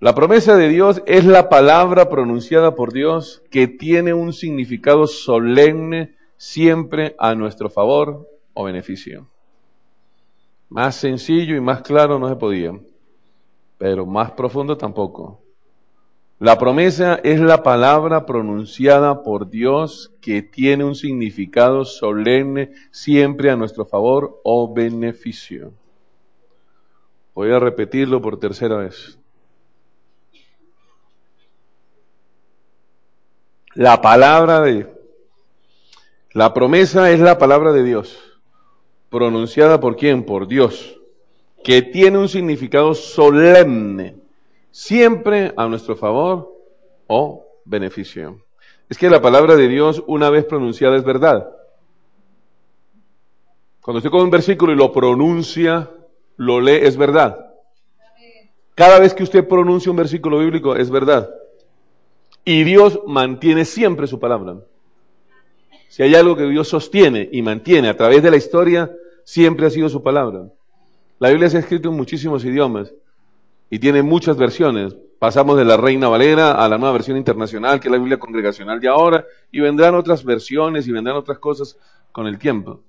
La 0.00 0.14
promesa 0.14 0.56
de 0.56 0.70
Dios 0.70 1.02
es 1.04 1.26
la 1.26 1.50
palabra 1.50 2.08
pronunciada 2.08 2.74
por 2.74 2.90
Dios 2.90 3.42
que 3.50 3.68
tiene 3.68 4.14
un 4.14 4.32
significado 4.32 5.06
solemne 5.06 6.14
siempre 6.38 7.14
a 7.18 7.34
nuestro 7.34 7.68
favor 7.68 8.26
o 8.54 8.64
beneficio. 8.64 9.28
Más 10.70 10.94
sencillo 10.96 11.54
y 11.54 11.60
más 11.60 11.82
claro 11.82 12.18
no 12.18 12.30
se 12.30 12.36
podía, 12.36 12.72
pero 13.76 14.06
más 14.06 14.30
profundo 14.30 14.78
tampoco. 14.78 15.42
La 16.38 16.56
promesa 16.56 17.20
es 17.22 17.38
la 17.38 17.62
palabra 17.62 18.24
pronunciada 18.24 19.22
por 19.22 19.50
Dios 19.50 20.14
que 20.22 20.40
tiene 20.40 20.82
un 20.82 20.94
significado 20.94 21.84
solemne 21.84 22.72
siempre 22.90 23.50
a 23.50 23.56
nuestro 23.56 23.84
favor 23.84 24.40
o 24.44 24.72
beneficio. 24.72 25.74
Voy 27.34 27.52
a 27.52 27.58
repetirlo 27.58 28.22
por 28.22 28.38
tercera 28.38 28.78
vez. 28.78 29.19
La 33.80 34.02
palabra 34.02 34.60
de... 34.60 34.94
La 36.32 36.52
promesa 36.52 37.10
es 37.12 37.18
la 37.18 37.38
palabra 37.38 37.72
de 37.72 37.82
Dios, 37.82 38.14
pronunciada 39.08 39.80
por 39.80 39.96
quién? 39.96 40.26
Por 40.26 40.46
Dios, 40.46 41.00
que 41.64 41.80
tiene 41.80 42.18
un 42.18 42.28
significado 42.28 42.92
solemne, 42.92 44.16
siempre 44.70 45.54
a 45.56 45.66
nuestro 45.66 45.96
favor 45.96 46.54
o 47.06 47.46
beneficio. 47.64 48.42
Es 48.90 48.98
que 48.98 49.08
la 49.08 49.22
palabra 49.22 49.56
de 49.56 49.66
Dios, 49.66 50.04
una 50.06 50.28
vez 50.28 50.44
pronunciada, 50.44 50.98
es 50.98 51.04
verdad. 51.04 51.48
Cuando 53.80 53.96
usted 53.96 54.10
con 54.10 54.20
un 54.20 54.30
versículo 54.30 54.74
y 54.74 54.76
lo 54.76 54.92
pronuncia, 54.92 55.88
lo 56.36 56.60
lee, 56.60 56.80
es 56.82 56.98
verdad. 56.98 57.46
Cada 58.74 58.98
vez 58.98 59.14
que 59.14 59.22
usted 59.22 59.48
pronuncia 59.48 59.90
un 59.90 59.96
versículo 59.96 60.38
bíblico, 60.38 60.76
es 60.76 60.90
verdad. 60.90 61.30
Y 62.44 62.64
Dios 62.64 63.00
mantiene 63.06 63.64
siempre 63.64 64.06
su 64.06 64.18
palabra. 64.18 64.56
Si 65.88 66.02
hay 66.02 66.14
algo 66.14 66.36
que 66.36 66.44
Dios 66.44 66.68
sostiene 66.68 67.28
y 67.30 67.42
mantiene 67.42 67.88
a 67.88 67.96
través 67.96 68.22
de 68.22 68.30
la 68.30 68.36
historia, 68.36 68.90
siempre 69.24 69.66
ha 69.66 69.70
sido 69.70 69.88
su 69.88 70.02
palabra. 70.02 70.44
La 71.18 71.28
Biblia 71.28 71.50
se 71.50 71.58
ha 71.58 71.60
escrito 71.60 71.90
en 71.90 71.96
muchísimos 71.96 72.44
idiomas 72.44 72.92
y 73.68 73.78
tiene 73.78 74.02
muchas 74.02 74.36
versiones. 74.36 74.96
Pasamos 75.18 75.58
de 75.58 75.66
la 75.66 75.76
Reina 75.76 76.08
Valera 76.08 76.52
a 76.52 76.68
la 76.68 76.78
nueva 76.78 76.94
versión 76.94 77.18
internacional, 77.18 77.78
que 77.78 77.88
es 77.88 77.92
la 77.92 77.98
Biblia 77.98 78.18
congregacional 78.18 78.80
de 78.80 78.88
ahora, 78.88 79.24
y 79.52 79.60
vendrán 79.60 79.94
otras 79.94 80.24
versiones 80.24 80.88
y 80.88 80.92
vendrán 80.92 81.16
otras 81.16 81.38
cosas 81.38 81.76
con 82.10 82.26
el 82.26 82.38
tiempo. 82.38 82.80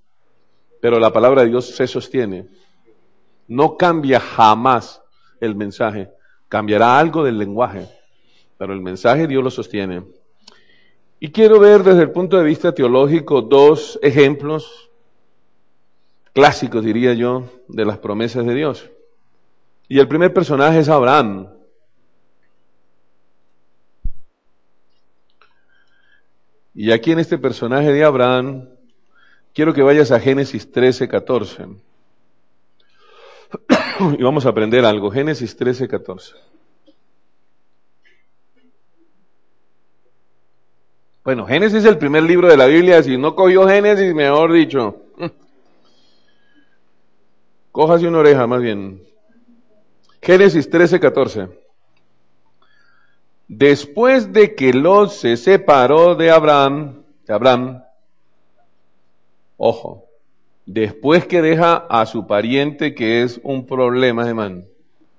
Pero 0.79 0.97
la 0.97 1.11
palabra 1.11 1.41
de 1.41 1.49
Dios 1.49 1.75
se 1.75 1.87
sostiene. 1.87 2.45
No 3.49 3.75
cambia 3.75 4.21
jamás 4.21 5.01
el 5.41 5.55
mensaje. 5.55 6.09
Cambiará 6.47 6.97
algo 6.97 7.23
del 7.23 7.37
lenguaje 7.37 8.00
pero 8.61 8.73
el 8.73 8.81
mensaje 8.81 9.25
Dios 9.25 9.43
lo 9.43 9.49
sostiene. 9.49 10.03
Y 11.19 11.31
quiero 11.31 11.59
ver 11.59 11.81
desde 11.81 12.03
el 12.03 12.11
punto 12.11 12.37
de 12.37 12.43
vista 12.43 12.75
teológico 12.75 13.41
dos 13.41 13.97
ejemplos 14.03 14.91
clásicos, 16.31 16.85
diría 16.85 17.15
yo, 17.15 17.45
de 17.67 17.85
las 17.85 17.97
promesas 17.97 18.45
de 18.45 18.53
Dios. 18.53 18.87
Y 19.87 19.97
el 19.97 20.07
primer 20.07 20.31
personaje 20.31 20.77
es 20.77 20.89
Abraham. 20.89 21.49
Y 26.75 26.91
aquí 26.91 27.13
en 27.13 27.17
este 27.17 27.39
personaje 27.39 27.91
de 27.91 28.03
Abraham, 28.03 28.69
quiero 29.55 29.73
que 29.73 29.81
vayas 29.81 30.11
a 30.11 30.19
Génesis 30.19 30.71
13, 30.71 31.07
14. 31.07 31.65
y 34.19 34.21
vamos 34.21 34.45
a 34.45 34.49
aprender 34.49 34.85
algo. 34.85 35.09
Génesis 35.09 35.57
13, 35.57 35.87
14. 35.87 36.50
Bueno, 41.23 41.45
Génesis 41.45 41.79
es 41.79 41.85
el 41.85 41.99
primer 41.99 42.23
libro 42.23 42.47
de 42.47 42.57
la 42.57 42.65
Biblia, 42.65 43.03
si 43.03 43.15
no 43.15 43.35
cogió 43.35 43.67
Génesis, 43.67 44.13
mejor 44.15 44.51
dicho. 44.51 45.03
Cójase 47.71 48.07
una 48.07 48.19
oreja, 48.19 48.47
más 48.47 48.59
bien. 48.59 49.03
Génesis 50.19 50.67
13, 50.67 50.99
14. 50.99 51.47
Después 53.47 54.33
de 54.33 54.55
que 54.55 54.73
Lot 54.73 55.11
se 55.11 55.37
separó 55.37 56.15
de 56.15 56.31
Abraham, 56.31 57.03
de 57.27 57.33
Abraham, 57.33 57.83
ojo, 59.57 60.05
después 60.65 61.27
que 61.27 61.43
deja 61.43 61.75
a 61.75 62.07
su 62.07 62.25
pariente 62.25 62.95
que 62.95 63.21
es 63.21 63.39
un 63.43 63.67
problema, 63.67 64.27
hermano, 64.27 64.63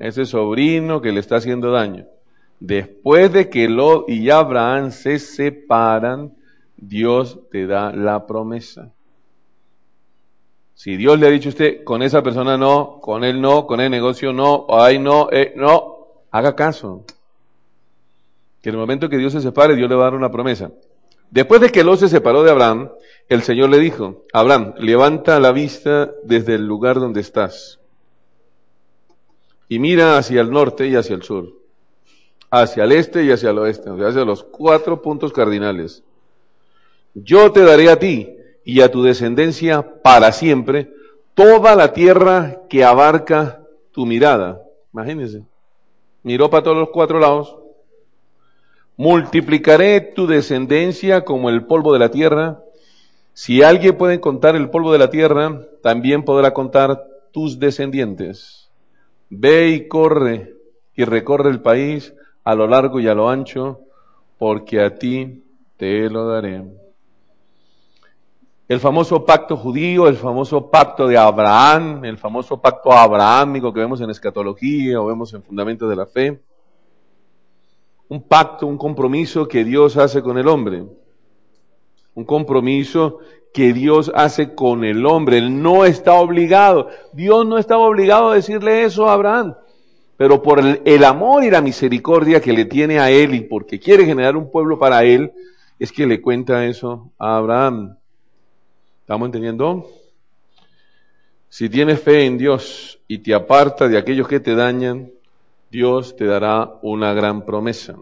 ese 0.00 0.26
sobrino 0.26 1.00
que 1.00 1.12
le 1.12 1.20
está 1.20 1.36
haciendo 1.36 1.70
daño. 1.70 2.06
Después 2.64 3.32
de 3.32 3.50
que 3.50 3.68
Lot 3.68 4.08
y 4.08 4.30
Abraham 4.30 4.92
se 4.92 5.18
separan, 5.18 6.32
Dios 6.76 7.40
te 7.50 7.66
da 7.66 7.90
la 7.90 8.24
promesa. 8.24 8.92
Si 10.72 10.96
Dios 10.96 11.18
le 11.18 11.26
ha 11.26 11.30
dicho 11.30 11.48
a 11.48 11.50
usted, 11.50 11.82
con 11.82 12.02
esa 12.02 12.22
persona 12.22 12.56
no, 12.56 13.00
con 13.00 13.24
él 13.24 13.40
no, 13.40 13.66
con 13.66 13.80
el 13.80 13.90
negocio 13.90 14.32
no, 14.32 14.66
ay 14.68 15.00
no, 15.00 15.28
eh, 15.32 15.52
no, 15.56 16.06
haga 16.30 16.54
caso. 16.54 17.04
Que 18.62 18.68
en 18.68 18.76
el 18.76 18.80
momento 18.80 19.08
que 19.08 19.18
Dios 19.18 19.32
se 19.32 19.40
separe, 19.40 19.74
Dios 19.74 19.90
le 19.90 19.96
va 19.96 20.02
a 20.02 20.10
dar 20.10 20.14
una 20.14 20.30
promesa. 20.30 20.70
Después 21.32 21.60
de 21.60 21.70
que 21.70 21.82
Lot 21.82 21.98
se 21.98 22.08
separó 22.08 22.44
de 22.44 22.52
Abraham, 22.52 22.92
el 23.28 23.42
Señor 23.42 23.70
le 23.70 23.80
dijo, 23.80 24.22
Abraham, 24.32 24.74
levanta 24.78 25.40
la 25.40 25.50
vista 25.50 26.12
desde 26.22 26.54
el 26.54 26.64
lugar 26.64 27.00
donde 27.00 27.22
estás 27.22 27.80
y 29.68 29.80
mira 29.80 30.16
hacia 30.16 30.42
el 30.42 30.52
norte 30.52 30.86
y 30.86 30.94
hacia 30.94 31.16
el 31.16 31.22
sur 31.24 31.61
hacia 32.52 32.84
el 32.84 32.92
este 32.92 33.24
y 33.24 33.32
hacia 33.32 33.48
el 33.48 33.58
oeste, 33.58 33.88
hacia 33.88 34.26
los 34.26 34.44
cuatro 34.44 35.00
puntos 35.00 35.32
cardinales. 35.32 36.04
yo 37.14 37.50
te 37.50 37.62
daré 37.64 37.90
a 37.90 37.98
ti 37.98 38.36
y 38.62 38.82
a 38.82 38.90
tu 38.90 39.02
descendencia 39.02 40.02
para 40.02 40.32
siempre 40.32 40.92
toda 41.34 41.74
la 41.74 41.94
tierra 41.94 42.60
que 42.68 42.84
abarca 42.84 43.62
tu 43.90 44.04
mirada. 44.04 44.62
Imagínense. 44.92 45.44
Miró 46.22 46.50
para 46.50 46.62
todos 46.62 46.76
los 46.76 46.90
cuatro 46.90 47.18
lados. 47.18 47.56
Multiplicaré 48.98 50.00
tu 50.00 50.26
descendencia 50.26 51.24
como 51.24 51.48
el 51.48 51.64
polvo 51.64 51.94
de 51.94 51.98
la 51.98 52.10
tierra. 52.10 52.62
Si 53.32 53.62
alguien 53.62 53.96
puede 53.96 54.20
contar 54.20 54.56
el 54.56 54.68
polvo 54.68 54.92
de 54.92 54.98
la 54.98 55.08
tierra, 55.08 55.62
también 55.82 56.22
podrá 56.22 56.52
contar 56.52 57.02
tus 57.32 57.58
descendientes. 57.58 58.70
Ve 59.30 59.70
y 59.70 59.88
corre 59.88 60.54
y 60.94 61.04
recorre 61.04 61.48
el 61.48 61.62
país 61.62 62.14
a 62.44 62.54
lo 62.54 62.66
largo 62.66 63.00
y 63.00 63.08
a 63.08 63.14
lo 63.14 63.28
ancho, 63.28 63.80
porque 64.38 64.80
a 64.80 64.94
ti 64.94 65.44
te 65.76 66.08
lo 66.10 66.26
daré. 66.26 66.62
El 68.68 68.80
famoso 68.80 69.24
pacto 69.24 69.56
judío, 69.56 70.08
el 70.08 70.16
famoso 70.16 70.70
pacto 70.70 71.06
de 71.06 71.18
Abraham, 71.18 72.04
el 72.04 72.16
famoso 72.16 72.60
pacto 72.60 72.90
abrahámico 72.90 73.72
que 73.72 73.80
vemos 73.80 74.00
en 74.00 74.10
escatología 74.10 75.00
o 75.00 75.06
vemos 75.06 75.34
en 75.34 75.42
fundamentos 75.42 75.90
de 75.90 75.96
la 75.96 76.06
fe. 76.06 76.40
Un 78.08 78.22
pacto, 78.22 78.66
un 78.66 78.78
compromiso 78.78 79.46
que 79.46 79.64
Dios 79.64 79.96
hace 79.96 80.22
con 80.22 80.38
el 80.38 80.48
hombre. 80.48 80.84
Un 82.14 82.24
compromiso 82.24 83.18
que 83.52 83.72
Dios 83.72 84.10
hace 84.14 84.54
con 84.54 84.84
el 84.84 85.04
hombre. 85.06 85.38
Él 85.38 85.62
no 85.62 85.84
está 85.84 86.14
obligado. 86.14 86.88
Dios 87.12 87.46
no 87.46 87.58
estaba 87.58 87.84
obligado 87.84 88.30
a 88.30 88.34
decirle 88.34 88.84
eso 88.84 89.08
a 89.08 89.14
Abraham. 89.14 89.54
Pero 90.22 90.40
por 90.40 90.60
el, 90.60 91.04
amor 91.04 91.42
y 91.42 91.50
la 91.50 91.60
misericordia 91.60 92.40
que 92.40 92.52
le 92.52 92.66
tiene 92.66 93.00
a 93.00 93.10
él 93.10 93.34
y 93.34 93.40
porque 93.40 93.80
quiere 93.80 94.06
generar 94.06 94.36
un 94.36 94.52
pueblo 94.52 94.78
para 94.78 95.02
él, 95.02 95.32
es 95.80 95.90
que 95.90 96.06
le 96.06 96.22
cuenta 96.22 96.64
eso 96.64 97.10
a 97.18 97.38
Abraham. 97.38 97.96
¿Estamos 99.00 99.26
entendiendo? 99.26 99.90
Si 101.48 101.68
tienes 101.68 102.00
fe 102.00 102.24
en 102.24 102.38
Dios 102.38 103.00
y 103.08 103.18
te 103.18 103.34
aparta 103.34 103.88
de 103.88 103.98
aquellos 103.98 104.28
que 104.28 104.38
te 104.38 104.54
dañan, 104.54 105.10
Dios 105.72 106.14
te 106.14 106.24
dará 106.24 106.72
una 106.82 107.12
gran 107.14 107.44
promesa. 107.44 107.96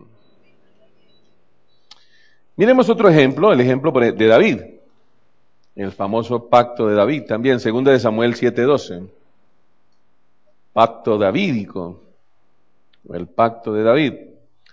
Miremos 2.54 2.90
otro 2.90 3.08
ejemplo, 3.08 3.50
el 3.50 3.62
ejemplo 3.62 3.92
de 3.92 4.26
David, 4.26 4.60
el 5.74 5.92
famoso 5.92 6.50
pacto 6.50 6.86
de 6.86 6.96
David, 6.96 7.22
también, 7.26 7.60
segunda 7.60 7.92
de 7.92 7.98
Samuel 7.98 8.34
7:12. 8.34 9.08
Pacto 10.74 11.16
davídico, 11.16 12.09
el 13.14 13.26
pacto 13.26 13.72
de 13.72 13.82
David. 13.82 14.14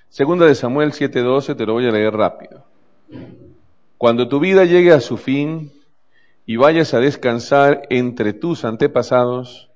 Segunda 0.10 0.45
de 0.45 0.56
Samuel 0.56 0.91
7:12, 0.93 1.56
te 1.56 1.65
lo 1.65 1.73
voy 1.73 1.88
a 1.88 1.91
leer 1.91 2.13
rápido. 2.13 2.63
Cuando 3.97 4.28
tu 4.28 4.39
vida 4.39 4.65
llegue 4.65 4.91
a 4.91 5.00
su 5.00 5.17
fin, 5.17 5.71
y 6.50 6.56
vayas 6.56 6.93
a 6.93 7.00
descansar 7.00 7.84
entre 7.89 8.32
tus 8.32 8.63
antepasados, 8.63 9.69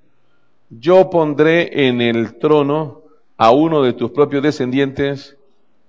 yo 0.69 1.09
pondré 1.09 1.87
en 1.89 1.99
el 1.99 2.39
trono 2.39 3.01
a 3.35 3.51
uno 3.51 3.83
de 3.83 3.91
tus 3.91 4.11
propios 4.11 4.41
descendientes 4.41 5.35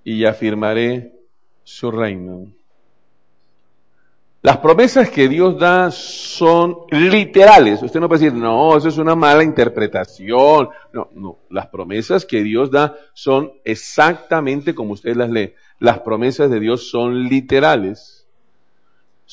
y 0.03 0.25
afirmaré 0.25 1.13
su 1.63 1.93
reino. 1.93 2.49
Las 4.43 4.59
promesas 4.59 5.09
que 5.09 5.29
Dios 5.29 5.59
da 5.59 5.91
son 5.91 6.79
literales. 6.91 7.83
Usted 7.83 8.01
no 8.01 8.09
puede 8.09 8.25
decir, 8.25 8.37
no, 8.37 8.77
eso 8.77 8.89
es 8.89 8.99
una 8.99 9.15
mala 9.15 9.45
interpretación. 9.45 10.69
No, 10.93 11.09
no. 11.15 11.39
Las 11.49 11.69
promesas 11.69 12.27
que 12.27 12.43
Dios 12.43 12.71
da 12.71 12.97
son 13.15 13.53
exactamente 13.65 14.75
como 14.75 14.95
usted 14.95 15.15
las 15.15 15.31
lee. 15.31 15.55
Las 15.79 16.01
promesas 16.01 16.51
de 16.51 16.59
Dios 16.59 16.91
son 16.91 17.29
literales 17.29 18.23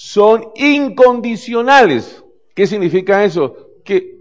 son 0.01 0.51
incondicionales. 0.55 2.23
¿Qué 2.55 2.65
significa 2.67 3.25
eso? 3.25 3.53
Que 3.83 4.17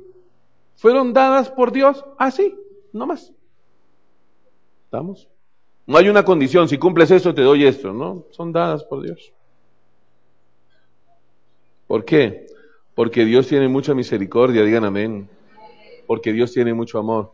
fueron 0.74 1.12
dadas 1.12 1.52
por 1.52 1.70
Dios 1.70 2.04
así, 2.18 2.52
no 2.92 3.06
más. 3.06 3.32
¿Estamos? 4.86 5.28
No 5.86 5.96
hay 5.96 6.08
una 6.08 6.24
condición, 6.24 6.68
si 6.68 6.78
cumples 6.78 7.12
esto 7.12 7.32
te 7.32 7.42
doy 7.42 7.64
esto, 7.64 7.92
¿no? 7.92 8.24
Son 8.30 8.52
dadas 8.52 8.82
por 8.82 9.02
Dios. 9.02 9.32
¿Por 11.88 12.04
qué? 12.04 12.46
Porque 12.94 13.24
Dios 13.24 13.48
tiene 13.48 13.66
mucha 13.66 13.94
misericordia, 13.94 14.62
digan 14.62 14.84
amén. 14.84 15.28
Porque 16.06 16.32
Dios 16.32 16.52
tiene 16.52 16.72
mucho 16.72 16.98
amor. 16.98 17.32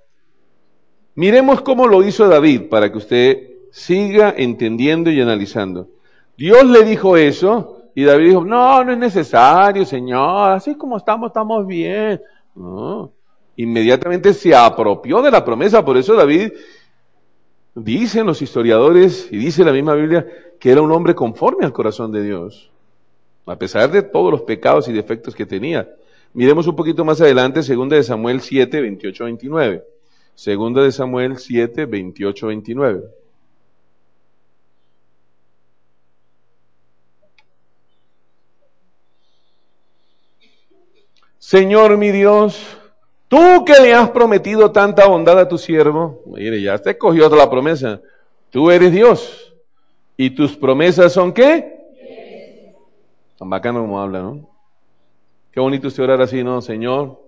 Miremos 1.16 1.60
cómo 1.60 1.86
lo 1.86 2.02
hizo 2.02 2.26
David 2.26 2.68
para 2.70 2.90
que 2.90 2.98
usted 2.98 3.50
siga 3.70 4.32
entendiendo 4.36 5.10
y 5.10 5.20
analizando. 5.20 5.88
Dios 6.36 6.64
le 6.64 6.84
dijo 6.84 7.16
eso 7.16 7.82
y 7.94 8.04
David 8.04 8.28
dijo, 8.28 8.44
no, 8.44 8.82
no 8.84 8.92
es 8.92 8.98
necesario, 8.98 9.84
Señor, 9.84 10.52
así 10.52 10.76
como 10.76 10.96
estamos, 10.96 11.28
estamos 11.28 11.66
bien. 11.66 12.20
No. 12.54 13.12
Inmediatamente 13.56 14.32
se 14.34 14.54
apropió 14.54 15.22
de 15.22 15.30
la 15.30 15.44
promesa, 15.44 15.84
por 15.84 15.96
eso 15.96 16.14
David, 16.14 16.52
dicen 17.74 18.26
los 18.26 18.42
historiadores, 18.42 19.28
y 19.30 19.36
dice 19.36 19.64
la 19.64 19.72
misma 19.72 19.94
Biblia, 19.94 20.26
que 20.58 20.70
era 20.70 20.82
un 20.82 20.90
hombre 20.90 21.14
conforme 21.14 21.64
al 21.64 21.72
corazón 21.72 22.10
de 22.10 22.22
Dios, 22.22 22.72
a 23.46 23.56
pesar 23.56 23.90
de 23.90 24.02
todos 24.02 24.30
los 24.30 24.42
pecados 24.42 24.88
y 24.88 24.92
defectos 24.92 25.34
que 25.34 25.46
tenía. 25.46 25.88
Miremos 26.32 26.66
un 26.66 26.76
poquito 26.76 27.04
más 27.04 27.20
adelante, 27.20 27.62
segunda 27.62 27.96
de 27.96 28.02
Samuel 28.02 28.40
7, 28.40 28.80
28, 28.80 29.24
29. 29.24 29.84
Segunda 30.34 30.82
de 30.82 30.90
Samuel 30.90 31.38
7, 31.38 31.86
28, 31.86 32.46
29. 32.48 33.02
Señor 41.38 41.98
mi 41.98 42.10
Dios, 42.10 42.58
tú 43.28 43.64
que 43.66 43.74
le 43.74 43.92
has 43.92 44.10
prometido 44.10 44.72
tanta 44.72 45.06
bondad 45.06 45.38
a 45.38 45.46
tu 45.46 45.58
siervo, 45.58 46.22
mire, 46.26 46.60
ya 46.60 46.78
te 46.78 46.96
cogió 46.96 47.28
la 47.28 47.50
promesa, 47.50 48.00
tú 48.50 48.70
eres 48.70 48.90
Dios 48.90 49.54
y 50.16 50.30
tus 50.30 50.56
promesas 50.56 51.12
son 51.12 51.32
qué? 51.32 51.73
Tan 53.44 53.50
bacano 53.50 53.82
como 53.82 54.00
habla, 54.00 54.22
¿no? 54.22 54.48
Qué 55.52 55.60
bonito 55.60 55.88
usted 55.88 56.02
orar 56.02 56.22
así, 56.22 56.42
¿no? 56.42 56.62
Señor, 56.62 57.20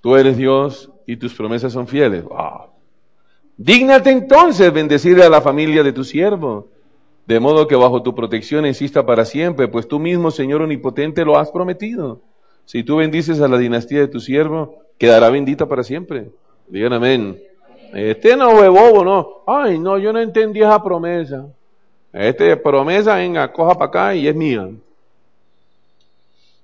tú 0.00 0.16
eres 0.16 0.38
Dios 0.38 0.90
y 1.06 1.18
tus 1.18 1.34
promesas 1.34 1.74
son 1.74 1.86
fieles. 1.86 2.24
Wow. 2.24 2.70
Dígnate 3.58 4.10
entonces 4.10 4.72
bendecirle 4.72 5.24
a 5.24 5.28
la 5.28 5.42
familia 5.42 5.82
de 5.82 5.92
tu 5.92 6.04
siervo 6.04 6.68
de 7.26 7.38
modo 7.38 7.68
que 7.68 7.76
bajo 7.76 8.02
tu 8.02 8.14
protección 8.14 8.64
insista 8.64 9.04
para 9.04 9.26
siempre, 9.26 9.68
pues 9.68 9.86
tú 9.86 9.98
mismo, 9.98 10.30
Señor 10.30 10.62
Omnipotente, 10.62 11.22
lo 11.22 11.36
has 11.36 11.50
prometido. 11.50 12.22
Si 12.64 12.82
tú 12.82 12.96
bendices 12.96 13.42
a 13.42 13.48
la 13.48 13.58
dinastía 13.58 14.00
de 14.00 14.08
tu 14.08 14.20
siervo, 14.20 14.78
quedará 14.96 15.28
bendita 15.28 15.66
para 15.66 15.82
siempre. 15.82 16.30
Digan 16.66 16.94
amén. 16.94 17.38
Este 17.92 18.38
no 18.38 18.54
bobo, 18.72 19.04
no. 19.04 19.42
Ay, 19.46 19.78
no, 19.78 19.98
yo 19.98 20.14
no 20.14 20.20
entendí 20.20 20.60
esa 20.60 20.82
promesa. 20.82 21.44
Este 22.14 22.56
promesa, 22.56 23.16
venga, 23.16 23.52
coja 23.52 23.74
para 23.74 23.86
acá 23.86 24.14
y 24.14 24.28
es 24.28 24.36
mía. 24.36 24.70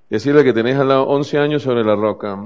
Decirle 0.09 0.45
que 0.45 0.53
tenés 0.53 0.79
al 0.79 0.87
lado 0.87 1.09
11 1.09 1.39
años 1.39 1.63
sobre 1.65 1.83
la 1.83 1.97
roca. 1.97 2.39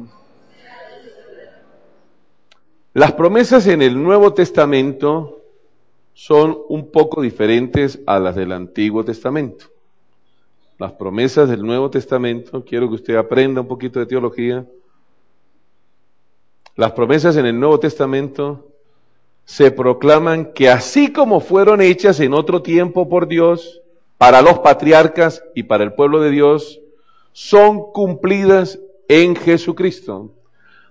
Las 2.95 3.13
promesas 3.13 3.67
en 3.67 3.83
el 3.83 4.03
Nuevo 4.03 4.33
Testamento 4.33 5.43
son 6.15 6.57
un 6.71 6.91
poco 6.91 7.21
diferentes 7.21 8.01
a 8.07 8.19
las 8.19 8.37
del 8.37 8.53
Antiguo 8.53 9.05
Testamento. 9.05 9.67
Las 10.79 10.93
promesas 10.93 11.51
del 11.51 11.63
Nuevo 11.63 11.91
Testamento, 11.91 12.65
quiero 12.65 12.89
que 12.89 12.95
usted 12.95 13.17
aprenda 13.17 13.61
un 13.61 13.69
poquito 13.69 14.01
de 14.01 14.07
teología. 14.07 14.65
Las 16.75 16.93
promesas 16.93 17.37
en 17.37 17.45
el 17.45 17.61
Nuevo 17.61 17.79
Testamento 17.79 18.74
se 19.45 19.71
proclaman 19.71 20.53
que 20.53 20.69
así 20.69 21.13
como 21.13 21.41
fueron 21.41 21.81
hechas 21.81 22.21
en 22.21 22.35
otro 22.35 22.63
tiempo 22.63 23.09
por 23.09 23.29
Dios, 23.29 23.83
para 24.17 24.43
los 24.43 24.61
patriarcas 24.61 25.43
y 25.55 25.65
para 25.65 25.85
el 25.85 25.93
pueblo 25.93 26.21
de 26.21 26.31
Dios, 26.31 26.81
son 27.33 27.93
cumplidas 27.93 28.79
en 29.09 29.37
Jesucristo. 29.37 30.33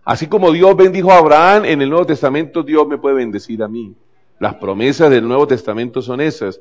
Así 0.04 0.28
como 0.28 0.52
Dios 0.52 0.76
bendijo 0.76 1.12
a 1.12 1.18
Abraham, 1.18 1.66
en 1.66 1.82
el 1.82 1.90
Nuevo 1.90 2.06
Testamento 2.06 2.62
Dios 2.62 2.88
me 2.88 2.98
puede 2.98 3.16
bendecir 3.16 3.64
a 3.64 3.68
mí. 3.68 3.96
Las 4.40 4.56
promesas 4.56 5.10
del 5.10 5.28
Nuevo 5.28 5.48
Testamento 5.48 6.02
son 6.02 6.20
esas. 6.20 6.60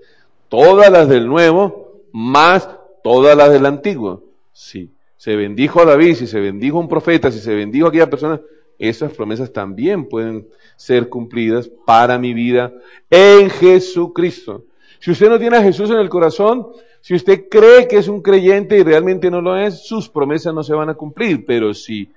Todas 0.49 0.91
las 0.91 1.09
del 1.09 1.27
Nuevo, 1.27 2.03
más 2.13 2.69
todas 3.03 3.37
las 3.37 3.51
del 3.51 3.67
Antiguo. 3.67 4.23
Si 4.53 4.93
se 5.17 5.35
bendijo 5.35 5.81
a 5.81 5.85
David, 5.85 6.15
si 6.15 6.27
se 6.27 6.39
bendijo 6.39 6.77
a 6.77 6.81
un 6.81 6.89
profeta, 6.89 7.31
si 7.33 7.41
se 7.41 7.55
bendijo 7.55 7.87
a 7.87 7.89
aquella 7.89 8.09
persona, 8.09 8.41
esas 8.83 9.13
promesas 9.13 9.53
también 9.53 10.09
pueden 10.09 10.49
ser 10.75 11.09
cumplidas 11.09 11.71
para 11.87 12.19
mi 12.19 12.35
vida 12.35 12.73
en 13.09 13.49
Jesucristo. 13.49 14.65
Si 14.99 15.13
usted 15.13 15.29
no 15.29 15.39
tiene 15.39 15.57
a 15.57 15.63
Jesús 15.63 15.89
en 15.91 15.99
el 15.99 16.09
corazón, 16.09 16.67
si 17.01 17.15
usted 17.15 17.49
cree 17.49 17.87
que 17.87 17.99
es 17.99 18.09
un 18.09 18.21
creyente 18.21 18.77
y 18.77 18.83
realmente 18.83 19.31
no 19.31 19.41
lo 19.41 19.57
es, 19.57 19.87
sus 19.87 20.09
promesas 20.09 20.53
no 20.53 20.65
se 20.65 20.75
van 20.75 20.89
a 20.89 20.95
cumplir. 20.95 21.47
Pero 21.47 21.73
si 21.75 22.11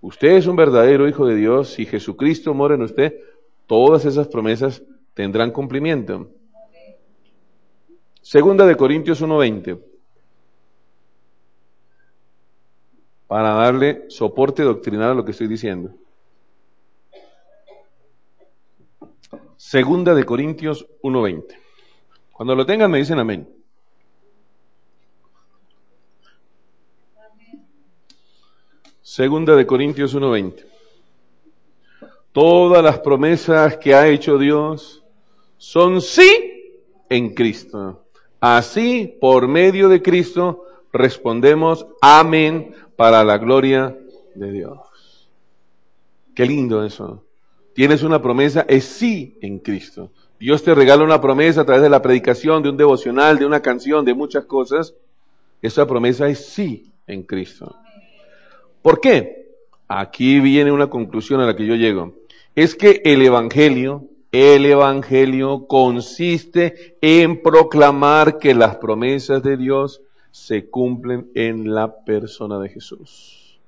usted 0.00 0.32
es 0.32 0.48
un 0.48 0.56
verdadero 0.56 1.08
hijo 1.08 1.26
de 1.26 1.36
Dios, 1.36 1.74
si 1.74 1.86
Jesucristo 1.86 2.54
mora 2.54 2.74
en 2.74 2.82
usted, 2.82 3.14
todas 3.68 4.04
esas 4.04 4.26
promesas 4.26 4.82
tendrán 5.14 5.52
cumplimiento. 5.52 6.28
Segunda 8.20 8.66
de 8.66 8.74
Corintios 8.74 9.22
1.20. 9.22 9.89
Para 13.30 13.50
darle 13.50 14.06
soporte 14.08 14.64
doctrinal 14.64 15.12
a 15.12 15.14
lo 15.14 15.24
que 15.24 15.30
estoy 15.30 15.46
diciendo. 15.46 15.94
Segunda 19.56 20.16
de 20.16 20.24
Corintios 20.24 20.84
1.20. 21.00 21.44
Cuando 22.32 22.56
lo 22.56 22.66
tengan 22.66 22.90
me 22.90 22.98
dicen 22.98 23.20
amén. 23.20 23.48
Segunda 29.00 29.54
de 29.54 29.64
Corintios 29.64 30.12
1.20. 30.16 30.66
Todas 32.32 32.82
las 32.82 32.98
promesas 32.98 33.76
que 33.76 33.94
ha 33.94 34.08
hecho 34.08 34.38
Dios 34.38 35.04
son 35.56 36.00
sí 36.00 36.82
en 37.08 37.32
Cristo. 37.32 38.06
Así, 38.40 39.16
por 39.20 39.46
medio 39.46 39.88
de 39.88 40.02
Cristo, 40.02 40.64
respondemos 40.92 41.86
amén 42.00 42.74
para 43.00 43.24
la 43.24 43.38
gloria 43.38 43.96
de 44.34 44.52
Dios. 44.52 45.30
Qué 46.34 46.44
lindo 46.44 46.84
eso. 46.84 47.24
Tienes 47.72 48.02
una 48.02 48.20
promesa, 48.20 48.66
es 48.68 48.84
sí 48.84 49.38
en 49.40 49.60
Cristo. 49.60 50.10
Dios 50.38 50.62
te 50.62 50.74
regala 50.74 51.02
una 51.02 51.18
promesa 51.18 51.62
a 51.62 51.64
través 51.64 51.82
de 51.82 51.88
la 51.88 52.02
predicación, 52.02 52.62
de 52.62 52.68
un 52.68 52.76
devocional, 52.76 53.38
de 53.38 53.46
una 53.46 53.62
canción, 53.62 54.04
de 54.04 54.12
muchas 54.12 54.44
cosas. 54.44 54.92
Esa 55.62 55.86
promesa 55.86 56.28
es 56.28 56.44
sí 56.44 56.92
en 57.06 57.22
Cristo. 57.22 57.74
¿Por 58.82 59.00
qué? 59.00 59.48
Aquí 59.88 60.38
viene 60.40 60.70
una 60.70 60.90
conclusión 60.90 61.40
a 61.40 61.46
la 61.46 61.56
que 61.56 61.64
yo 61.64 61.76
llego. 61.76 62.12
Es 62.54 62.74
que 62.74 63.00
el 63.06 63.22
Evangelio, 63.22 64.08
el 64.30 64.66
Evangelio 64.66 65.66
consiste 65.66 66.98
en 67.00 67.40
proclamar 67.40 68.36
que 68.36 68.54
las 68.54 68.76
promesas 68.76 69.42
de 69.42 69.56
Dios 69.56 70.02
se 70.30 70.68
cumplen 70.70 71.30
en 71.34 71.74
la 71.74 72.04
persona 72.04 72.58
de 72.58 72.68
Jesús. 72.68 73.58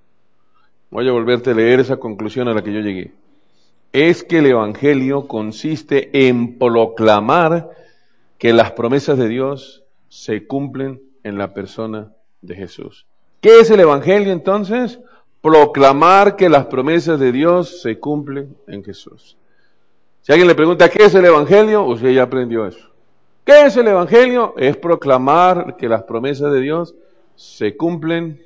Voy 0.91 1.09
a 1.09 1.13
volverte 1.13 1.51
a 1.51 1.55
leer 1.55 1.81
esa 1.81 1.97
conclusión 1.97 2.49
a 2.49 2.55
la 2.55 2.63
que 2.63 2.73
yo 2.73 2.81
llegué. 2.81 3.13
Es 3.93 4.23
que 4.23 4.39
el 4.39 4.47
Evangelio 4.47 5.27
consiste 5.27 6.29
en 6.29 6.59
proclamar 6.59 7.71
que 8.39 8.53
las 8.53 8.73
promesas 8.73 9.19
de 9.19 9.29
Dios 9.29 9.85
se 10.09 10.47
cumplen 10.47 11.01
en 11.25 11.39
la 11.39 11.55
persona 11.55 12.13
de 12.41 12.55
Jesús. 12.55 13.07
¿Qué 13.41 13.61
es 13.61 13.71
el 13.71 13.81
Evangelio 13.81 14.33
entonces? 14.33 15.01
Proclamar 15.41 16.37
que 16.37 16.49
las 16.49 16.67
promesas 16.67 17.19
de 17.19 17.33
Dios 17.33 17.83
se 17.83 17.99
cumplen 17.99 18.57
en 18.67 18.85
Jesús. 18.85 19.37
Si 20.23 20.31
alguien 20.31 20.47
le 20.47 20.55
pregunta 20.55 20.89
qué 20.89 21.05
es 21.05 21.15
el 21.15 21.25
Evangelio, 21.25 21.85
usted 21.85 22.11
ya 22.13 22.23
aprendió 22.23 22.67
eso. 22.67 22.92
¿Qué 23.45 23.67
es 23.67 23.77
el 23.77 23.89
Evangelio? 23.89 24.55
Es 24.57 24.77
proclamar 24.77 25.77
que 25.77 25.89
las 25.89 26.05
promesas 26.05 26.53
de 26.53 26.61
Dios 26.61 26.95
se 27.35 27.77
cumplen 27.77 28.41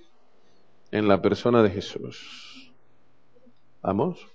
en 0.91 1.07
la 1.07 1.21
persona 1.21 1.63
de 1.63 1.71
Jesús. 1.71 2.73
¿Vamos? 3.83 4.27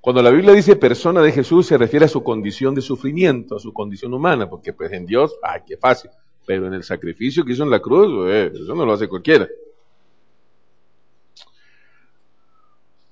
Cuando 0.00 0.22
la 0.22 0.30
Biblia 0.30 0.52
dice 0.52 0.76
persona 0.76 1.20
de 1.20 1.32
Jesús 1.32 1.66
se 1.66 1.76
refiere 1.76 2.06
a 2.06 2.08
su 2.08 2.22
condición 2.22 2.74
de 2.74 2.80
sufrimiento, 2.80 3.56
a 3.56 3.60
su 3.60 3.72
condición 3.72 4.14
humana, 4.14 4.48
porque 4.48 4.72
pues 4.72 4.92
en 4.92 5.04
Dios, 5.04 5.36
ay, 5.42 5.62
qué 5.66 5.76
fácil. 5.76 6.10
Pero 6.46 6.66
en 6.68 6.74
el 6.74 6.84
sacrificio 6.84 7.44
que 7.44 7.52
hizo 7.52 7.64
en 7.64 7.70
la 7.70 7.80
cruz, 7.80 8.30
eh, 8.30 8.52
eso 8.54 8.74
no 8.74 8.86
lo 8.86 8.92
hace 8.92 9.08
cualquiera. 9.08 9.48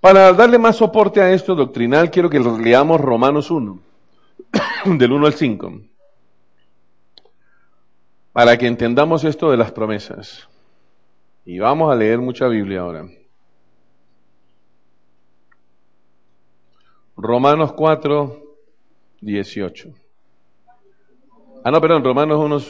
Para 0.00 0.32
darle 0.32 0.58
más 0.58 0.76
soporte 0.76 1.20
a 1.20 1.32
esto 1.32 1.56
doctrinal, 1.56 2.10
quiero 2.10 2.30
que 2.30 2.38
leamos 2.38 3.00
Romanos 3.00 3.50
1, 3.50 3.80
del 4.96 5.12
1 5.12 5.26
al 5.26 5.34
5, 5.34 5.72
para 8.36 8.58
que 8.58 8.66
entendamos 8.66 9.24
esto 9.24 9.50
de 9.50 9.56
las 9.56 9.72
promesas. 9.72 10.46
Y 11.46 11.58
vamos 11.58 11.90
a 11.90 11.96
leer 11.96 12.18
mucha 12.18 12.46
Biblia 12.48 12.80
ahora. 12.82 13.08
Romanos 17.16 17.72
4, 17.72 18.42
18. 19.22 19.88
Ah, 21.64 21.70
no, 21.70 21.80
perdón, 21.80 22.04
Romanos 22.04 22.38
1, 22.38 22.60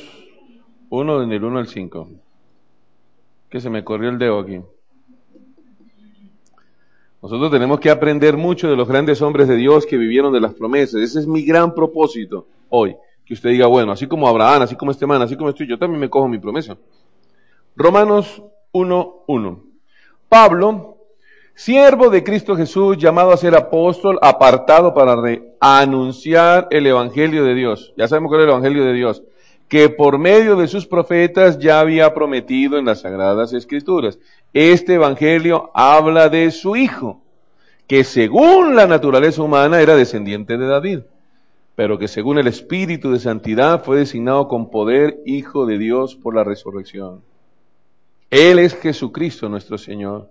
1 0.89 1.23
en 1.25 1.33
el 1.33 1.43
1 1.43 1.59
al 1.59 1.67
5. 1.67 2.11
Que 3.51 3.59
se 3.59 3.69
me 3.69 3.83
corrió 3.83 4.11
el 4.11 4.21
dedo 4.21 4.39
aquí. 4.39 4.61
Nosotros 7.21 7.51
tenemos 7.51 7.81
que 7.81 7.91
aprender 7.91 8.37
mucho 8.37 8.71
de 8.71 8.77
los 8.77 8.87
grandes 8.87 9.21
hombres 9.21 9.49
de 9.49 9.57
Dios 9.57 9.85
que 9.85 9.97
vivieron 9.97 10.33
de 10.33 10.41
las 10.41 10.55
promesas. 10.55 11.01
Ese 11.01 11.19
es 11.19 11.27
mi 11.27 11.43
gran 11.43 11.75
propósito 11.75 12.47
hoy. 12.69 12.97
Que 13.27 13.35
usted 13.35 13.51
diga, 13.51 13.67
bueno, 13.67 13.91
así 13.91 14.07
como 14.07 14.29
Abraham, 14.29 14.63
así 14.63 14.77
como 14.77 14.93
este 14.93 15.05
man, 15.05 15.21
así 15.21 15.37
como 15.37 15.51
estoy, 15.51 15.67
yo 15.67 15.79
también 15.79 16.01
me 16.01 16.09
cojo 16.09 16.29
mi 16.29 16.39
promesa. 16.39 16.77
Romanos 17.75 18.41
1, 18.71 19.25
1. 19.27 19.65
Pablo, 20.29 20.99
siervo 21.55 22.09
de 22.09 22.23
Cristo 22.23 22.55
Jesús, 22.57 22.97
llamado 22.99 23.33
a 23.33 23.37
ser 23.37 23.57
apóstol, 23.57 24.19
apartado 24.23 24.95
para 24.95 25.17
anunciar 25.59 26.69
el 26.71 26.87
Evangelio 26.87 27.43
de 27.43 27.55
Dios. 27.55 27.93
Ya 27.97 28.07
sabemos 28.07 28.31
cuál 28.31 28.43
es 28.43 28.45
el 28.45 28.51
Evangelio 28.51 28.85
de 28.85 28.93
Dios. 28.93 29.23
Que 29.69 29.89
por 29.89 30.19
medio 30.19 30.55
de 30.55 30.69
sus 30.69 30.87
profetas 30.87 31.59
ya 31.59 31.81
había 31.81 32.15
prometido 32.15 32.79
en 32.79 32.85
las 32.85 33.01
Sagradas 33.01 33.53
Escrituras. 33.53 34.21
Este 34.53 34.95
Evangelio 34.95 35.73
habla 35.75 36.29
de 36.29 36.53
su 36.53 36.77
Hijo, 36.77 37.21
que 37.89 38.05
según 38.05 38.77
la 38.77 38.87
naturaleza 38.87 39.43
humana 39.43 39.81
era 39.81 39.97
descendiente 39.97 40.57
de 40.57 40.67
David, 40.67 41.01
pero 41.77 41.99
que 41.99 42.09
según 42.09 42.39
el 42.39 42.49
Espíritu 42.49 43.13
de 43.13 43.21
Santidad 43.21 43.85
fue 43.85 43.99
designado 43.99 44.49
con 44.49 44.71
poder 44.71 45.21
Hijo 45.27 45.67
de 45.67 45.79
Dios 45.79 46.17
por 46.17 46.35
la 46.35 46.43
resurrección. 46.43 47.23
Él 48.31 48.59
es 48.59 48.75
Jesucristo 48.75 49.49
nuestro 49.49 49.79
Señor 49.79 50.29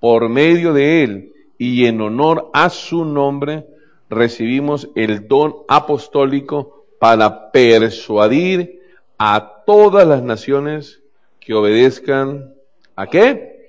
por 0.00 0.28
medio 0.28 0.72
de 0.72 1.04
él 1.04 1.32
y 1.58 1.86
en 1.86 2.00
honor 2.00 2.50
a 2.52 2.70
su 2.70 3.04
nombre, 3.04 3.66
recibimos 4.08 4.88
el 4.94 5.28
don 5.28 5.56
apostólico 5.68 6.86
para 6.98 7.50
persuadir 7.50 8.80
a 9.18 9.62
todas 9.66 10.06
las 10.06 10.22
naciones 10.22 11.02
que 11.40 11.52
obedezcan 11.52 12.54
a 12.96 13.06
qué? 13.08 13.68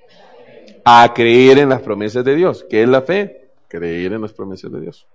A 0.84 1.12
creer 1.14 1.58
en 1.58 1.68
las 1.68 1.82
promesas 1.82 2.24
de 2.24 2.34
Dios. 2.34 2.64
¿Qué 2.68 2.82
es 2.82 2.88
la 2.88 3.02
fe? 3.02 3.48
Creer 3.68 4.12
en 4.12 4.22
las 4.22 4.32
promesas 4.32 4.72
de 4.72 4.80
Dios. 4.80 5.06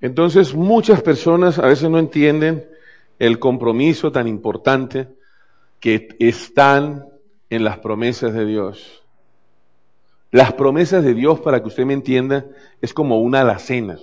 Entonces 0.00 0.54
muchas 0.54 1.02
personas 1.02 1.58
a 1.58 1.66
veces 1.66 1.90
no 1.90 1.98
entienden 1.98 2.68
el 3.18 3.38
compromiso 3.38 4.12
tan 4.12 4.28
importante 4.28 5.08
que 5.80 6.08
están 6.18 7.06
en 7.50 7.64
las 7.64 7.78
promesas 7.78 8.32
de 8.32 8.46
Dios. 8.46 9.02
Las 10.30 10.52
promesas 10.52 11.02
de 11.02 11.14
Dios, 11.14 11.40
para 11.40 11.60
que 11.60 11.68
usted 11.68 11.86
me 11.86 11.94
entienda, 11.94 12.44
es 12.80 12.92
como 12.92 13.20
una 13.20 13.40
alacena. 13.40 13.98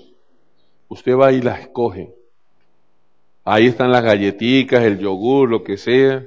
Usted 0.88 1.16
va 1.16 1.32
y 1.32 1.42
las 1.42 1.62
escoge. 1.62 2.14
Ahí 3.44 3.68
están 3.68 3.92
las 3.92 4.04
galletitas, 4.04 4.84
el 4.84 4.98
yogur, 4.98 5.50
lo 5.50 5.64
que 5.64 5.78
sea. 5.78 6.26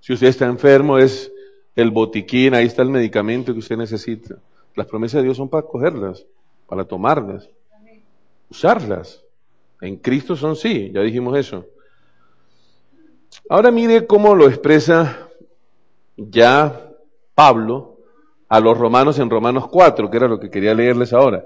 Si 0.00 0.14
usted 0.14 0.28
está 0.28 0.46
enfermo, 0.46 0.96
es 0.96 1.30
el 1.76 1.90
botiquín, 1.90 2.54
ahí 2.54 2.66
está 2.66 2.82
el 2.82 2.88
medicamento 2.88 3.52
que 3.52 3.58
usted 3.58 3.76
necesita. 3.76 4.36
Las 4.74 4.86
promesas 4.86 5.20
de 5.20 5.24
Dios 5.24 5.36
son 5.36 5.50
para 5.50 5.66
cogerlas, 5.66 6.24
para 6.66 6.84
tomarlas, 6.84 7.50
usarlas. 8.50 9.22
En 9.80 9.96
Cristo 9.96 10.36
son 10.36 10.56
sí, 10.56 10.90
ya 10.92 11.00
dijimos 11.00 11.38
eso. 11.38 11.66
Ahora 13.48 13.70
mire 13.70 14.06
cómo 14.06 14.34
lo 14.34 14.46
expresa 14.46 15.28
ya 16.16 16.88
Pablo 17.34 17.96
a 18.48 18.60
los 18.60 18.76
romanos 18.76 19.18
en 19.18 19.30
Romanos 19.30 19.68
4, 19.68 20.10
que 20.10 20.16
era 20.16 20.28
lo 20.28 20.38
que 20.38 20.50
quería 20.50 20.74
leerles 20.74 21.12
ahora. 21.12 21.44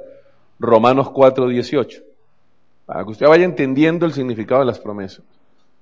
Romanos 0.58 1.10
4, 1.10 1.48
18. 1.48 2.02
Para 2.86 3.04
que 3.04 3.10
usted 3.10 3.26
vaya 3.26 3.44
entendiendo 3.44 4.06
el 4.06 4.12
significado 4.12 4.60
de 4.60 4.66
las 4.66 4.78
promesas. 4.78 5.24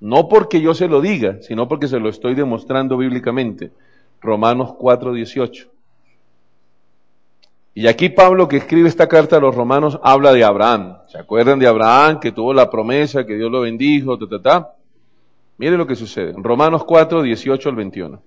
No 0.01 0.28
porque 0.28 0.61
yo 0.61 0.74
se 0.74 0.88
lo 0.88 1.01
diga, 1.01 1.38
sino 1.42 1.68
porque 1.68 1.86
se 1.86 2.01
lo 2.01 2.09
estoy 2.09 2.34
demostrando 2.34 2.96
bíblicamente. 2.96 3.70
Romanos 4.20 4.74
4, 4.78 5.12
18. 5.12 5.71
Y 7.74 7.86
aquí 7.86 8.10
Pablo 8.10 8.48
que 8.48 8.58
escribe 8.58 8.88
esta 8.88 9.08
carta 9.08 9.36
a 9.36 9.40
los 9.40 9.54
romanos 9.54 9.98
habla 10.02 10.32
de 10.32 10.44
Abraham. 10.44 10.98
¿Se 11.08 11.18
acuerdan 11.18 11.58
de 11.58 11.66
Abraham 11.66 12.20
que 12.20 12.32
tuvo 12.32 12.52
la 12.52 12.68
promesa, 12.68 13.24
que 13.24 13.34
Dios 13.34 13.50
lo 13.50 13.62
bendijo, 13.62 14.18
ta, 14.18 14.26
ta, 14.28 14.42
ta? 14.42 14.74
Mire 15.56 15.76
lo 15.76 15.86
que 15.86 15.96
sucede. 15.96 16.34
Romanos 16.36 16.84
4, 16.84 17.22
18 17.22 17.68
al 17.68 17.76
21. 17.76 18.22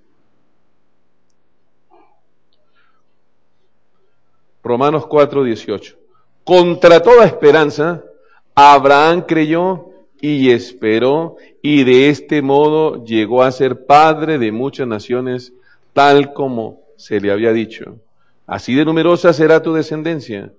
Romanos 4.63 5.05
4, 5.05 5.43
18. 5.43 5.95
Contra 6.43 6.99
toda 6.99 7.25
esperanza, 7.25 8.03
Abraham 8.55 9.21
creyó 9.27 9.89
y 10.19 10.49
esperó, 10.49 11.35
y 11.61 11.83
de 11.83 12.09
este 12.09 12.41
modo 12.41 13.03
llegó 13.03 13.43
a 13.43 13.51
ser 13.51 13.85
padre 13.85 14.39
de 14.39 14.51
muchas 14.51 14.87
naciones, 14.87 15.53
tal 15.93 16.33
como 16.33 16.79
se 16.97 17.19
le 17.19 17.31
había 17.31 17.51
dicho. 17.51 17.97
Así 18.47 18.75
de 18.75 18.85
numerosa 18.85 19.33
será 19.33 19.61
tu 19.61 19.73
descendencia. 19.73 20.51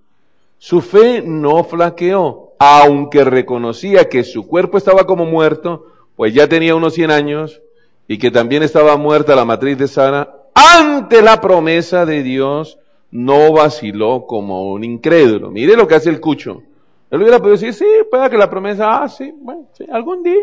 Su 0.59 0.80
fe 0.80 1.22
no 1.24 1.62
flaqueó, 1.64 2.55
aunque 2.59 3.24
reconocía 3.24 4.09
que 4.09 4.24
su 4.24 4.47
cuerpo 4.47 4.78
estaba 4.78 5.05
como 5.07 5.26
muerto, 5.26 5.87
pues 6.16 6.34
ya 6.34 6.49
tenía 6.49 6.74
unos 6.74 6.95
100 6.95 7.11
años, 7.11 7.62
y 8.09 8.18
que 8.18 8.30
también 8.30 8.62
estaba 8.62 8.97
muerta 8.97 9.37
la 9.37 9.45
matriz 9.45 9.78
de 9.78 9.89
Sara, 9.89 10.34
ante 10.55 11.22
la 11.22 11.41
promesa 11.41 12.07
de 12.07 12.22
Dios, 12.22 12.78
no 13.11 13.53
vaciló 13.53 14.26
como 14.26 14.72
un 14.72 14.84
incrédulo. 14.84 15.51
Mire 15.51 15.76
lo 15.76 15.87
que 15.87 15.95
hace 15.95 16.11
el 16.11 16.20
cucho. 16.20 16.62
Él 17.11 17.20
hubiera 17.20 17.39
podido 17.39 17.53
decir, 17.53 17.74
sí, 17.74 17.87
pueda 18.11 18.28
que 18.28 18.39
la 18.39 18.51
promesa, 18.51 19.03
ah, 19.03 19.09
sí, 19.09 19.32
bueno, 19.37 19.66
sí, 19.72 19.84
algún 19.91 20.22
día. 20.22 20.43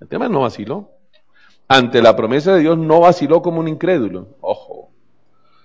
El 0.00 0.08
tema 0.08 0.28
no 0.28 0.40
vaciló. 0.40 0.88
Ante 1.68 2.02
la 2.02 2.14
promesa 2.14 2.54
de 2.54 2.60
Dios 2.60 2.76
no 2.76 3.00
vaciló 3.00 3.40
como 3.40 3.60
un 3.60 3.68
incrédulo, 3.68 4.26
ojo, 4.40 4.71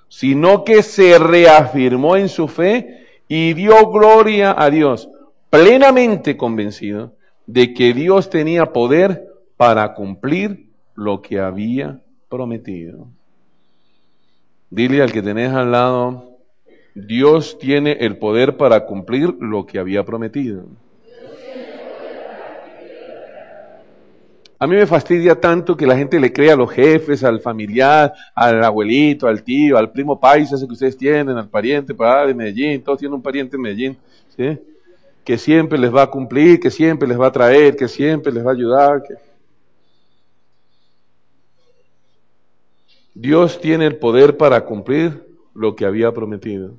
sino 0.09 0.63
que 0.63 0.83
se 0.83 1.17
reafirmó 1.19 2.15
en 2.15 2.29
su 2.29 2.47
fe 2.47 3.05
y 3.27 3.53
dio 3.53 3.89
gloria 3.89 4.55
a 4.57 4.69
Dios, 4.69 5.09
plenamente 5.49 6.37
convencido 6.37 7.13
de 7.45 7.73
que 7.73 7.93
Dios 7.93 8.29
tenía 8.29 8.73
poder 8.73 9.27
para 9.57 9.93
cumplir 9.93 10.69
lo 10.95 11.21
que 11.21 11.39
había 11.39 12.01
prometido. 12.29 13.07
Dile 14.69 15.01
al 15.01 15.11
que 15.11 15.21
tenés 15.21 15.53
al 15.53 15.71
lado, 15.71 16.37
Dios 16.93 17.57
tiene 17.59 17.93
el 18.01 18.17
poder 18.17 18.57
para 18.57 18.85
cumplir 18.85 19.35
lo 19.39 19.65
que 19.65 19.79
había 19.79 20.03
prometido. 20.03 20.65
A 24.59 24.65
mí 24.65 24.75
me 24.75 24.87
fastidia 24.87 25.39
tanto 25.39 25.77
que 25.77 25.85
la 25.85 25.95
gente 25.95 26.19
le 26.19 26.33
crea 26.33 26.53
a 26.53 26.57
los 26.57 26.71
jefes, 26.71 27.23
al 27.23 27.39
familiar, 27.39 28.11
al 28.33 28.63
abuelito, 28.63 29.27
al 29.27 29.43
tío, 29.43 29.77
al 29.77 29.91
primo 29.91 30.19
país 30.19 30.51
ese 30.51 30.65
que 30.65 30.73
ustedes 30.73 30.97
tienen, 30.97 31.37
al 31.37 31.47
pariente 31.47 31.93
para 31.93 32.25
de 32.25 32.33
Medellín, 32.33 32.81
todos 32.81 32.97
tienen 32.97 33.13
un 33.13 33.21
pariente 33.21 33.55
en 33.55 33.61
Medellín, 33.61 33.97
¿sí? 34.35 34.57
que 35.23 35.37
siempre 35.37 35.77
les 35.77 35.93
va 35.93 36.03
a 36.03 36.09
cumplir, 36.09 36.59
que 36.59 36.71
siempre 36.71 37.07
les 37.07 37.19
va 37.19 37.27
a 37.27 37.31
traer, 37.31 37.75
que 37.75 37.87
siempre 37.87 38.31
les 38.31 38.43
va 38.43 38.49
a 38.49 38.53
ayudar. 38.53 39.03
Dios 43.13 43.61
tiene 43.61 43.85
el 43.85 43.97
poder 43.97 44.37
para 44.37 44.65
cumplir 44.65 45.23
lo 45.53 45.75
que 45.75 45.85
había 45.85 46.11
prometido. 46.13 46.71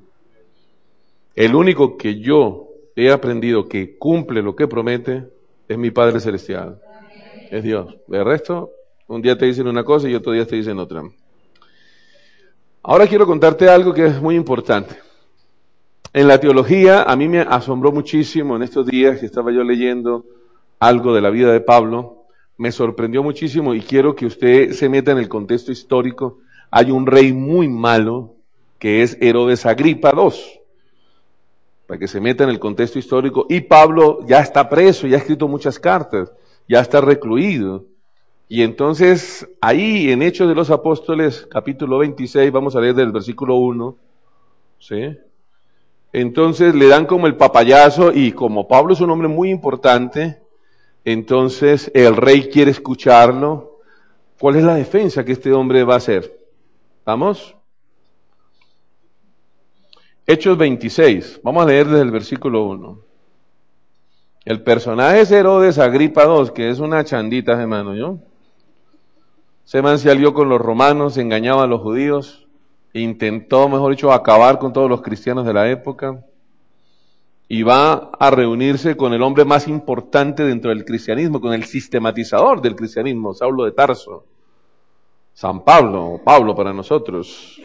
El 1.33 1.55
único 1.55 1.95
que 1.95 2.19
yo 2.19 2.67
he 2.97 3.09
aprendido 3.09 3.69
que 3.69 3.97
cumple 3.97 4.41
lo 4.41 4.53
que 4.53 4.67
promete 4.67 5.23
es 5.69 5.77
mi 5.77 5.91
Padre 5.91 6.19
Celestial 6.19 6.81
es 7.49 7.63
Dios. 7.63 7.95
De 8.07 8.23
resto, 8.23 8.71
un 9.07 9.21
día 9.21 9.37
te 9.37 9.45
dicen 9.45 9.67
una 9.67 9.83
cosa 9.83 10.07
y 10.09 10.15
otro 10.15 10.31
día 10.31 10.45
te 10.45 10.55
dicen 10.55 10.79
otra. 10.79 11.03
Ahora 12.83 13.07
quiero 13.07 13.25
contarte 13.25 13.69
algo 13.69 13.93
que 13.93 14.05
es 14.05 14.21
muy 14.21 14.35
importante. 14.35 14.95
En 16.13 16.27
la 16.27 16.39
teología, 16.39 17.03
a 17.03 17.15
mí 17.15 17.27
me 17.27 17.41
asombró 17.41 17.91
muchísimo 17.91 18.55
en 18.55 18.63
estos 18.63 18.87
días 18.87 19.19
que 19.19 19.25
estaba 19.25 19.51
yo 19.51 19.63
leyendo 19.63 20.25
algo 20.79 21.13
de 21.13 21.21
la 21.21 21.29
vida 21.29 21.51
de 21.51 21.61
Pablo, 21.61 22.25
me 22.57 22.71
sorprendió 22.71 23.21
muchísimo 23.21 23.73
y 23.73 23.81
quiero 23.81 24.15
que 24.15 24.25
usted 24.25 24.71
se 24.71 24.89
meta 24.89 25.11
en 25.11 25.17
el 25.17 25.29
contexto 25.29 25.71
histórico. 25.71 26.39
Hay 26.71 26.91
un 26.91 27.05
rey 27.05 27.31
muy 27.31 27.67
malo 27.67 28.35
que 28.79 29.03
es 29.03 29.17
Herodes 29.21 29.65
Agripa 29.65 30.11
II, 30.15 30.31
para 31.85 31.99
que 31.99 32.07
se 32.07 32.21
meta 32.21 32.43
en 32.43 32.49
el 32.49 32.59
contexto 32.59 32.97
histórico, 32.97 33.45
y 33.49 33.61
Pablo 33.61 34.25
ya 34.25 34.39
está 34.39 34.69
preso, 34.69 35.05
ya 35.05 35.17
ha 35.17 35.19
escrito 35.19 35.47
muchas 35.47 35.79
cartas 35.79 36.31
ya 36.69 36.79
está 36.79 37.01
recluido. 37.01 37.85
Y 38.47 38.61
entonces 38.61 39.47
ahí 39.59 40.11
en 40.11 40.21
Hechos 40.21 40.47
de 40.47 40.55
los 40.55 40.69
Apóstoles, 40.69 41.47
capítulo 41.49 41.97
26, 41.97 42.51
vamos 42.51 42.75
a 42.75 42.81
leer 42.81 42.95
del 42.95 43.11
versículo 43.11 43.55
1, 43.55 43.97
¿sí? 44.79 45.17
Entonces 46.13 46.73
le 46.73 46.87
dan 46.87 47.05
como 47.05 47.27
el 47.27 47.35
papayazo 47.35 48.11
y 48.13 48.31
como 48.31 48.67
Pablo 48.67 48.93
es 48.93 49.01
un 49.01 49.09
hombre 49.09 49.27
muy 49.27 49.49
importante, 49.49 50.41
entonces 51.05 51.91
el 51.93 52.15
rey 52.15 52.49
quiere 52.49 52.71
escucharlo. 52.71 53.79
¿Cuál 54.39 54.55
es 54.55 54.63
la 54.63 54.75
defensa 54.75 55.25
que 55.25 55.33
este 55.33 55.51
hombre 55.51 55.83
va 55.83 55.95
a 55.95 55.97
hacer? 55.97 56.39
¿Vamos? 57.05 57.55
Hechos 60.25 60.57
26, 60.57 61.41
vamos 61.43 61.63
a 61.63 61.67
leer 61.67 61.87
desde 61.87 62.03
el 62.03 62.11
versículo 62.11 62.63
1. 62.63 63.08
El 64.45 64.63
personaje 64.63 65.21
es 65.21 65.31
Herodes 65.31 65.77
Agripa 65.79 66.23
II, 66.23 66.51
que 66.53 66.69
es 66.69 66.79
una 66.79 67.03
chandita, 67.03 67.53
hermano, 67.53 67.93
¿yo? 67.93 68.19
Se 69.65 69.97
se 69.97 70.09
alió 70.09 70.33
con 70.33 70.49
los 70.49 70.59
romanos, 70.59 71.17
engañaba 71.17 71.63
a 71.63 71.67
los 71.67 71.81
judíos, 71.81 72.47
intentó, 72.93 73.69
mejor 73.69 73.91
dicho, 73.91 74.11
acabar 74.11 74.57
con 74.57 74.73
todos 74.73 74.89
los 74.89 75.01
cristianos 75.01 75.45
de 75.45 75.53
la 75.53 75.69
época, 75.69 76.23
y 77.47 77.63
va 77.63 78.11
a 78.19 78.31
reunirse 78.31 78.95
con 78.95 79.13
el 79.13 79.21
hombre 79.21 79.43
más 79.43 79.67
importante 79.67 80.43
dentro 80.43 80.69
del 80.69 80.85
cristianismo, 80.85 81.41
con 81.41 81.53
el 81.53 81.65
sistematizador 81.65 82.61
del 82.61 82.75
cristianismo, 82.75 83.33
Saulo 83.33 83.65
de 83.65 83.71
Tarso, 83.73 84.23
San 85.33 85.63
Pablo, 85.63 86.05
o 86.05 86.23
Pablo 86.23 86.55
para 86.55 86.73
nosotros, 86.73 87.61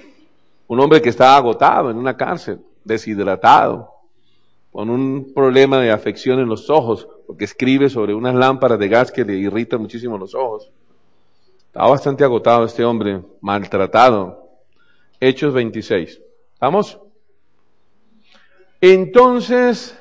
un 0.67 0.81
hombre 0.81 1.01
que 1.01 1.11
está 1.11 1.37
agotado 1.37 1.91
en 1.91 1.97
una 1.97 2.17
cárcel, 2.17 2.61
deshidratado, 2.83 3.94
con 4.75 4.91
un 4.91 5.33
problema 5.33 5.79
de 5.79 5.93
afección 5.93 6.41
en 6.41 6.49
los 6.49 6.69
ojos, 6.69 7.07
porque 7.29 7.45
escribe 7.45 7.89
sobre 7.89 8.13
unas 8.13 8.35
lámparas 8.35 8.77
de 8.77 8.89
gas 8.89 9.13
que 9.13 9.25
le 9.25 9.35
irritan 9.35 9.81
muchísimo 9.81 10.19
los 10.19 10.35
ojos. 10.35 10.69
Estaba 11.67 11.91
bastante 11.91 12.25
agotado 12.25 12.65
este 12.65 12.85
hombre, 12.85 13.23
maltratado. 13.41 14.49
Hechos 15.21 15.55
26. 15.55 16.21
¿Vamos? 16.59 16.99
Entonces, 18.81 19.97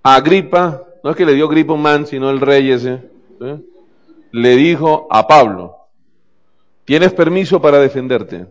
Agripa, 0.00 0.84
no 1.02 1.10
es 1.10 1.16
que 1.16 1.26
le 1.26 1.34
dio 1.34 1.48
gripa 1.48 1.72
un 1.72 1.82
man, 1.82 2.06
sino 2.06 2.30
el 2.30 2.40
rey 2.40 2.70
ese, 2.70 3.02
le 4.30 4.56
dijo 4.56 5.08
a 5.10 5.26
Pablo, 5.26 5.74
¿tienes 6.84 7.12
permiso 7.12 7.60
para 7.60 7.80
defenderte? 7.80 8.46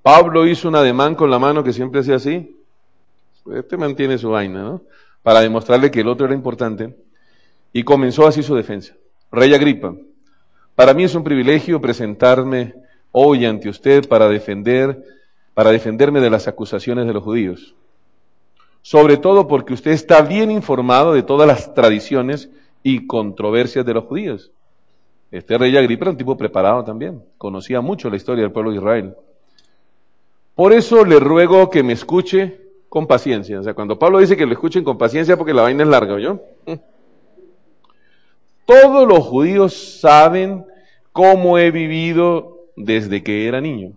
Pablo 0.00 0.46
hizo 0.46 0.68
un 0.68 0.76
ademán 0.76 1.16
con 1.16 1.28
la 1.28 1.40
mano 1.40 1.64
que 1.64 1.72
siempre 1.72 2.02
hacía 2.02 2.14
así, 2.14 2.56
este 3.52 3.76
mantiene 3.76 4.18
su 4.18 4.30
vaina, 4.30 4.62
¿no? 4.62 4.82
Para 5.22 5.40
demostrarle 5.40 5.90
que 5.90 6.00
el 6.00 6.08
otro 6.08 6.26
era 6.26 6.34
importante. 6.34 6.96
Y 7.72 7.82
comenzó 7.82 8.26
así 8.26 8.42
su 8.42 8.54
defensa. 8.54 8.94
Rey 9.30 9.52
Agripa, 9.52 9.94
para 10.74 10.94
mí 10.94 11.04
es 11.04 11.14
un 11.14 11.24
privilegio 11.24 11.80
presentarme 11.80 12.74
hoy 13.12 13.44
ante 13.44 13.68
usted 13.68 14.08
para 14.08 14.28
defender, 14.28 15.02
para 15.54 15.70
defenderme 15.70 16.20
de 16.20 16.30
las 16.30 16.48
acusaciones 16.48 17.06
de 17.06 17.12
los 17.12 17.22
judíos. 17.22 17.74
Sobre 18.82 19.16
todo 19.16 19.48
porque 19.48 19.72
usted 19.72 19.92
está 19.92 20.22
bien 20.22 20.50
informado 20.50 21.14
de 21.14 21.22
todas 21.22 21.46
las 21.46 21.74
tradiciones 21.74 22.50
y 22.82 23.06
controversias 23.06 23.86
de 23.86 23.94
los 23.94 24.04
judíos. 24.04 24.50
Este 25.30 25.58
rey 25.58 25.76
Agripa 25.76 26.04
era 26.04 26.10
un 26.12 26.16
tipo 26.16 26.36
preparado 26.36 26.84
también, 26.84 27.22
conocía 27.38 27.80
mucho 27.80 28.10
la 28.10 28.16
historia 28.16 28.42
del 28.42 28.52
pueblo 28.52 28.70
de 28.70 28.76
Israel. 28.76 29.14
Por 30.54 30.72
eso 30.72 31.04
le 31.04 31.18
ruego 31.18 31.70
que 31.70 31.82
me 31.82 31.94
escuche 31.94 32.63
con 32.94 33.08
paciencia. 33.08 33.58
O 33.58 33.62
sea, 33.64 33.74
cuando 33.74 33.98
Pablo 33.98 34.20
dice 34.20 34.36
que 34.36 34.46
lo 34.46 34.52
escuchen 34.52 34.84
con 34.84 34.96
paciencia 34.96 35.36
porque 35.36 35.52
la 35.52 35.62
vaina 35.62 35.82
es 35.82 35.88
larga, 35.88 36.16
¿yo? 36.20 36.40
Todos 38.64 39.08
los 39.08 39.18
judíos 39.18 39.98
saben 40.00 40.64
cómo 41.10 41.58
he 41.58 41.72
vivido 41.72 42.68
desde 42.76 43.24
que 43.24 43.48
era 43.48 43.60
niño, 43.60 43.94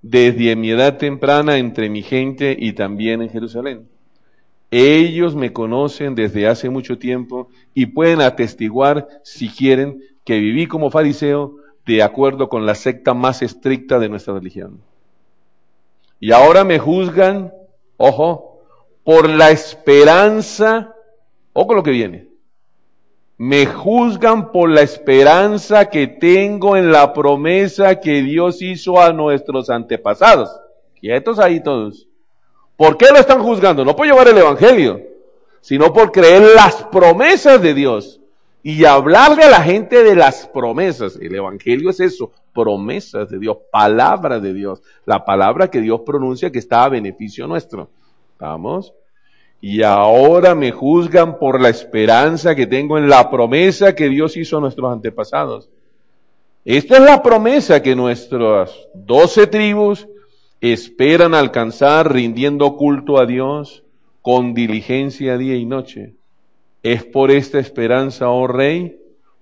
desde 0.00 0.54
mi 0.54 0.70
edad 0.70 0.96
temprana 0.96 1.58
entre 1.58 1.90
mi 1.90 2.02
gente 2.02 2.56
y 2.56 2.74
también 2.74 3.20
en 3.20 3.30
Jerusalén. 3.30 3.88
Ellos 4.70 5.34
me 5.34 5.52
conocen 5.52 6.14
desde 6.14 6.46
hace 6.46 6.70
mucho 6.70 6.98
tiempo 6.98 7.48
y 7.74 7.86
pueden 7.86 8.20
atestiguar, 8.20 9.08
si 9.24 9.48
quieren, 9.48 10.04
que 10.24 10.38
viví 10.38 10.68
como 10.68 10.92
fariseo 10.92 11.56
de 11.84 12.04
acuerdo 12.04 12.48
con 12.48 12.64
la 12.64 12.76
secta 12.76 13.12
más 13.12 13.42
estricta 13.42 13.98
de 13.98 14.08
nuestra 14.08 14.34
religión. 14.34 14.78
Y 16.20 16.30
ahora 16.30 16.62
me 16.62 16.78
juzgan 16.78 17.57
ojo, 17.98 18.62
por 19.04 19.28
la 19.28 19.50
esperanza, 19.50 20.94
ojo 21.52 21.74
lo 21.74 21.82
que 21.82 21.90
viene, 21.90 22.28
me 23.36 23.66
juzgan 23.66 24.50
por 24.50 24.68
la 24.68 24.80
esperanza 24.80 25.88
que 25.88 26.08
tengo 26.08 26.76
en 26.76 26.90
la 26.90 27.12
promesa 27.12 28.00
que 28.00 28.22
Dios 28.22 28.62
hizo 28.62 29.00
a 29.00 29.12
nuestros 29.12 29.70
antepasados. 29.70 30.50
Quietos 30.98 31.38
ahí 31.38 31.62
todos. 31.62 32.08
¿Por 32.76 32.96
qué 32.96 33.06
lo 33.12 33.18
están 33.18 33.42
juzgando? 33.42 33.84
No 33.84 33.94
por 33.94 34.06
llevar 34.06 34.26
el 34.26 34.38
Evangelio, 34.38 35.00
sino 35.60 35.92
por 35.92 36.10
creer 36.10 36.42
las 36.56 36.82
promesas 36.84 37.62
de 37.62 37.74
Dios 37.74 38.20
y 38.62 38.84
hablarle 38.84 39.44
a 39.44 39.50
la 39.50 39.62
gente 39.62 40.02
de 40.02 40.16
las 40.16 40.48
promesas. 40.48 41.16
El 41.20 41.34
Evangelio 41.34 41.90
es 41.90 42.00
eso, 42.00 42.32
promesas 42.58 43.30
de 43.30 43.38
Dios, 43.38 43.58
palabra 43.70 44.40
de 44.40 44.52
Dios, 44.52 44.82
la 45.06 45.24
palabra 45.24 45.70
que 45.70 45.80
Dios 45.80 46.00
pronuncia 46.04 46.50
que 46.50 46.58
está 46.58 46.82
a 46.82 46.88
beneficio 46.88 47.46
nuestro. 47.46 47.88
¿Vamos? 48.40 48.92
Y 49.60 49.82
ahora 49.84 50.56
me 50.56 50.72
juzgan 50.72 51.38
por 51.38 51.60
la 51.60 51.68
esperanza 51.68 52.56
que 52.56 52.66
tengo 52.66 52.98
en 52.98 53.08
la 53.08 53.30
promesa 53.30 53.94
que 53.94 54.08
Dios 54.08 54.36
hizo 54.36 54.58
a 54.58 54.60
nuestros 54.60 54.92
antepasados. 54.92 55.70
Esta 56.64 56.96
es 56.96 57.02
la 57.02 57.22
promesa 57.22 57.80
que 57.80 57.94
nuestras 57.94 58.88
doce 58.92 59.46
tribus 59.46 60.08
esperan 60.60 61.34
alcanzar 61.34 62.12
rindiendo 62.12 62.76
culto 62.76 63.20
a 63.20 63.26
Dios 63.26 63.84
con 64.20 64.52
diligencia 64.52 65.38
día 65.38 65.54
y 65.54 65.64
noche. 65.64 66.14
Es 66.82 67.04
por 67.04 67.30
esta 67.30 67.60
esperanza, 67.60 68.30
oh 68.30 68.48
rey, 68.48 68.98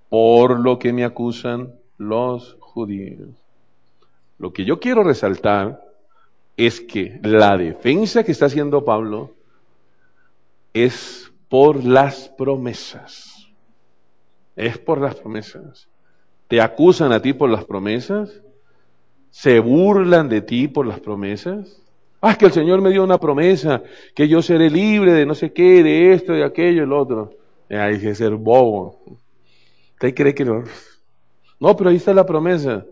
por 0.09 0.59
lo 0.59 0.79
que 0.79 0.93
me 0.93 1.03
acusan 1.03 1.73
los 1.97 2.56
Lo 4.37 4.53
que 4.53 4.65
yo 4.65 4.79
quiero 4.79 5.03
resaltar 5.03 5.81
es 6.55 6.81
que 6.81 7.19
la 7.23 7.57
defensa 7.57 8.23
que 8.23 8.31
está 8.31 8.45
haciendo 8.45 8.83
Pablo 8.83 9.33
es 10.73 11.31
por 11.49 11.83
las 11.83 12.29
promesas. 12.29 13.47
Es 14.55 14.77
por 14.77 14.99
las 14.99 15.15
promesas. 15.15 15.87
Te 16.47 16.61
acusan 16.61 17.11
a 17.11 17.21
ti 17.21 17.33
por 17.33 17.49
las 17.49 17.65
promesas. 17.65 18.41
Se 19.29 19.59
burlan 19.59 20.29
de 20.29 20.41
ti 20.41 20.67
por 20.67 20.85
las 20.85 20.99
promesas. 20.99 21.81
Ah, 22.21 22.31
es 22.31 22.37
que 22.37 22.45
el 22.45 22.51
Señor 22.51 22.81
me 22.81 22.89
dio 22.89 23.03
una 23.03 23.19
promesa, 23.19 23.83
que 24.15 24.27
yo 24.27 24.41
seré 24.41 24.71
libre 24.71 25.13
de 25.13 25.25
no 25.25 25.35
sé 25.35 25.53
qué, 25.53 25.83
de 25.83 26.13
esto, 26.13 26.33
de 26.33 26.43
aquello, 26.43 26.83
el 26.83 26.91
otro. 26.91 27.31
Hay 27.69 27.99
que 27.99 28.15
ser 28.15 28.33
bobo. 28.33 28.99
¿Usted 29.93 30.15
cree 30.15 30.33
que 30.33 30.45
no? 30.45 30.63
No, 31.59 31.75
pero 31.75 31.89
ahí 31.89 31.95
está 31.95 32.13
la 32.13 32.25
promesa. 32.25 32.85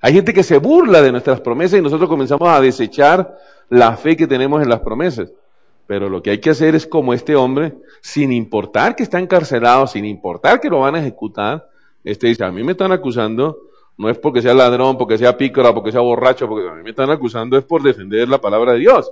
Hay 0.00 0.14
gente 0.14 0.32
que 0.32 0.42
se 0.42 0.58
burla 0.58 1.00
de 1.00 1.12
nuestras 1.12 1.40
promesas 1.40 1.78
y 1.78 1.82
nosotros 1.82 2.08
comenzamos 2.08 2.48
a 2.48 2.60
desechar 2.60 3.38
la 3.68 3.96
fe 3.96 4.16
que 4.16 4.26
tenemos 4.26 4.62
en 4.62 4.68
las 4.68 4.80
promesas. 4.80 5.32
Pero 5.86 6.08
lo 6.08 6.22
que 6.22 6.30
hay 6.30 6.38
que 6.38 6.50
hacer 6.50 6.74
es 6.74 6.86
como 6.86 7.14
este 7.14 7.36
hombre, 7.36 7.74
sin 8.00 8.32
importar 8.32 8.96
que 8.96 9.02
está 9.02 9.18
encarcelado, 9.18 9.86
sin 9.86 10.04
importar 10.04 10.60
que 10.60 10.68
lo 10.68 10.80
van 10.80 10.96
a 10.96 11.00
ejecutar, 11.00 11.68
este 12.04 12.28
dice, 12.28 12.44
a 12.44 12.50
mí 12.50 12.62
me 12.62 12.72
están 12.72 12.92
acusando 12.92 13.58
no 13.98 14.08
es 14.08 14.18
porque 14.18 14.42
sea 14.42 14.54
ladrón, 14.54 14.96
porque 14.96 15.18
sea 15.18 15.36
pícaro, 15.36 15.74
porque 15.74 15.92
sea 15.92 16.00
borracho, 16.00 16.48
porque 16.48 16.68
a 16.68 16.72
mí 16.72 16.82
me 16.82 16.90
están 16.90 17.10
acusando 17.10 17.56
es 17.58 17.64
por 17.64 17.82
defender 17.82 18.28
la 18.28 18.40
palabra 18.40 18.72
de 18.72 18.80
Dios. 18.80 19.10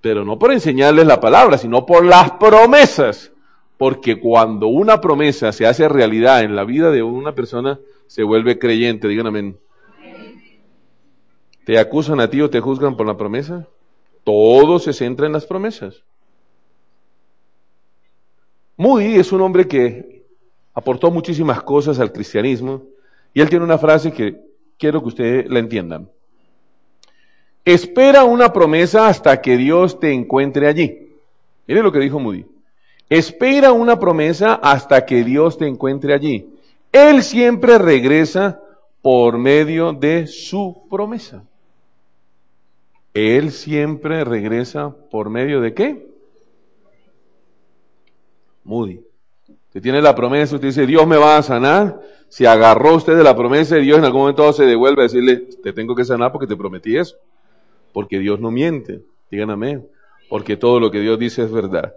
Pero 0.00 0.24
no 0.24 0.38
por 0.38 0.52
enseñarles 0.52 1.06
la 1.06 1.20
palabra, 1.20 1.58
sino 1.58 1.86
por 1.86 2.04
las 2.04 2.32
promesas. 2.32 3.32
Porque 3.78 4.20
cuando 4.20 4.68
una 4.68 5.00
promesa 5.00 5.52
se 5.52 5.66
hace 5.66 5.88
realidad 5.88 6.42
en 6.42 6.54
la 6.54 6.64
vida 6.64 6.90
de 6.90 7.02
una 7.02 7.34
persona, 7.34 7.78
se 8.12 8.24
vuelve 8.24 8.58
creyente. 8.58 9.08
Digan 9.08 9.26
amén. 9.26 9.58
¿Te 11.64 11.78
acusan 11.78 12.20
a 12.20 12.28
ti 12.28 12.42
o 12.42 12.50
te 12.50 12.60
juzgan 12.60 12.94
por 12.94 13.06
la 13.06 13.16
promesa? 13.16 13.66
Todo 14.22 14.78
se 14.78 14.92
centra 14.92 15.24
en 15.24 15.32
las 15.32 15.46
promesas. 15.46 16.02
Moody 18.76 19.14
es 19.14 19.32
un 19.32 19.40
hombre 19.40 19.66
que 19.66 20.24
aportó 20.74 21.10
muchísimas 21.10 21.62
cosas 21.62 21.98
al 22.00 22.12
cristianismo 22.12 22.82
y 23.32 23.40
él 23.40 23.48
tiene 23.48 23.64
una 23.64 23.78
frase 23.78 24.12
que 24.12 24.38
quiero 24.76 25.00
que 25.00 25.08
ustedes 25.08 25.48
la 25.48 25.60
entiendan. 25.60 26.10
Espera 27.64 28.24
una 28.24 28.52
promesa 28.52 29.08
hasta 29.08 29.40
que 29.40 29.56
Dios 29.56 29.98
te 29.98 30.12
encuentre 30.12 30.66
allí. 30.66 31.14
Mire 31.66 31.82
lo 31.82 31.90
que 31.90 32.00
dijo 32.00 32.20
Moody. 32.20 32.44
Espera 33.08 33.72
una 33.72 33.98
promesa 33.98 34.52
hasta 34.56 35.06
que 35.06 35.24
Dios 35.24 35.56
te 35.56 35.66
encuentre 35.66 36.12
allí. 36.12 36.51
Él 36.92 37.22
siempre 37.22 37.78
regresa 37.78 38.60
por 39.00 39.38
medio 39.38 39.92
de 39.94 40.26
su 40.26 40.86
promesa. 40.90 41.42
Él 43.14 43.50
siempre 43.50 44.24
regresa 44.24 44.94
por 45.10 45.30
medio 45.30 45.60
de 45.60 45.74
qué? 45.74 46.06
Moody. 48.64 49.00
Usted 49.68 49.82
tiene 49.82 50.02
la 50.02 50.14
promesa, 50.14 50.54
usted 50.54 50.68
dice, 50.68 50.86
Dios 50.86 51.06
me 51.06 51.16
va 51.16 51.38
a 51.38 51.42
sanar. 51.42 52.00
Si 52.28 52.46
agarró 52.46 52.94
usted 52.94 53.16
de 53.16 53.24
la 53.24 53.36
promesa 53.36 53.74
de 53.74 53.82
Dios, 53.82 53.98
en 53.98 54.04
algún 54.04 54.22
momento 54.22 54.52
se 54.52 54.64
devuelve 54.64 55.02
a 55.02 55.04
decirle, 55.04 55.36
te 55.62 55.72
tengo 55.72 55.94
que 55.94 56.04
sanar 56.04 56.30
porque 56.30 56.46
te 56.46 56.56
prometí 56.56 56.96
eso. 56.96 57.16
Porque 57.92 58.18
Dios 58.18 58.38
no 58.38 58.50
miente. 58.50 59.02
Digan 59.30 59.50
amén. 59.50 59.86
Porque 60.28 60.56
todo 60.56 60.78
lo 60.78 60.90
que 60.90 61.00
Dios 61.00 61.18
dice 61.18 61.42
es 61.42 61.50
verdad. 61.50 61.94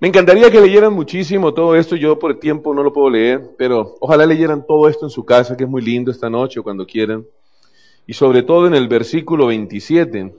Me 0.00 0.06
encantaría 0.06 0.48
que 0.48 0.60
leyeran 0.60 0.92
muchísimo 0.92 1.52
todo 1.52 1.74
esto. 1.74 1.96
Yo 1.96 2.18
por 2.20 2.30
el 2.30 2.38
tiempo 2.38 2.72
no 2.72 2.84
lo 2.84 2.92
puedo 2.92 3.10
leer, 3.10 3.50
pero 3.58 3.96
ojalá 4.00 4.26
leyeran 4.26 4.64
todo 4.64 4.88
esto 4.88 5.06
en 5.06 5.10
su 5.10 5.24
casa, 5.24 5.56
que 5.56 5.64
es 5.64 5.70
muy 5.70 5.82
lindo 5.82 6.12
esta 6.12 6.30
noche 6.30 6.60
o 6.60 6.62
cuando 6.62 6.86
quieran. 6.86 7.26
Y 8.06 8.12
sobre 8.12 8.44
todo 8.44 8.68
en 8.68 8.74
el 8.74 8.86
versículo 8.86 9.46
27. 9.48 10.32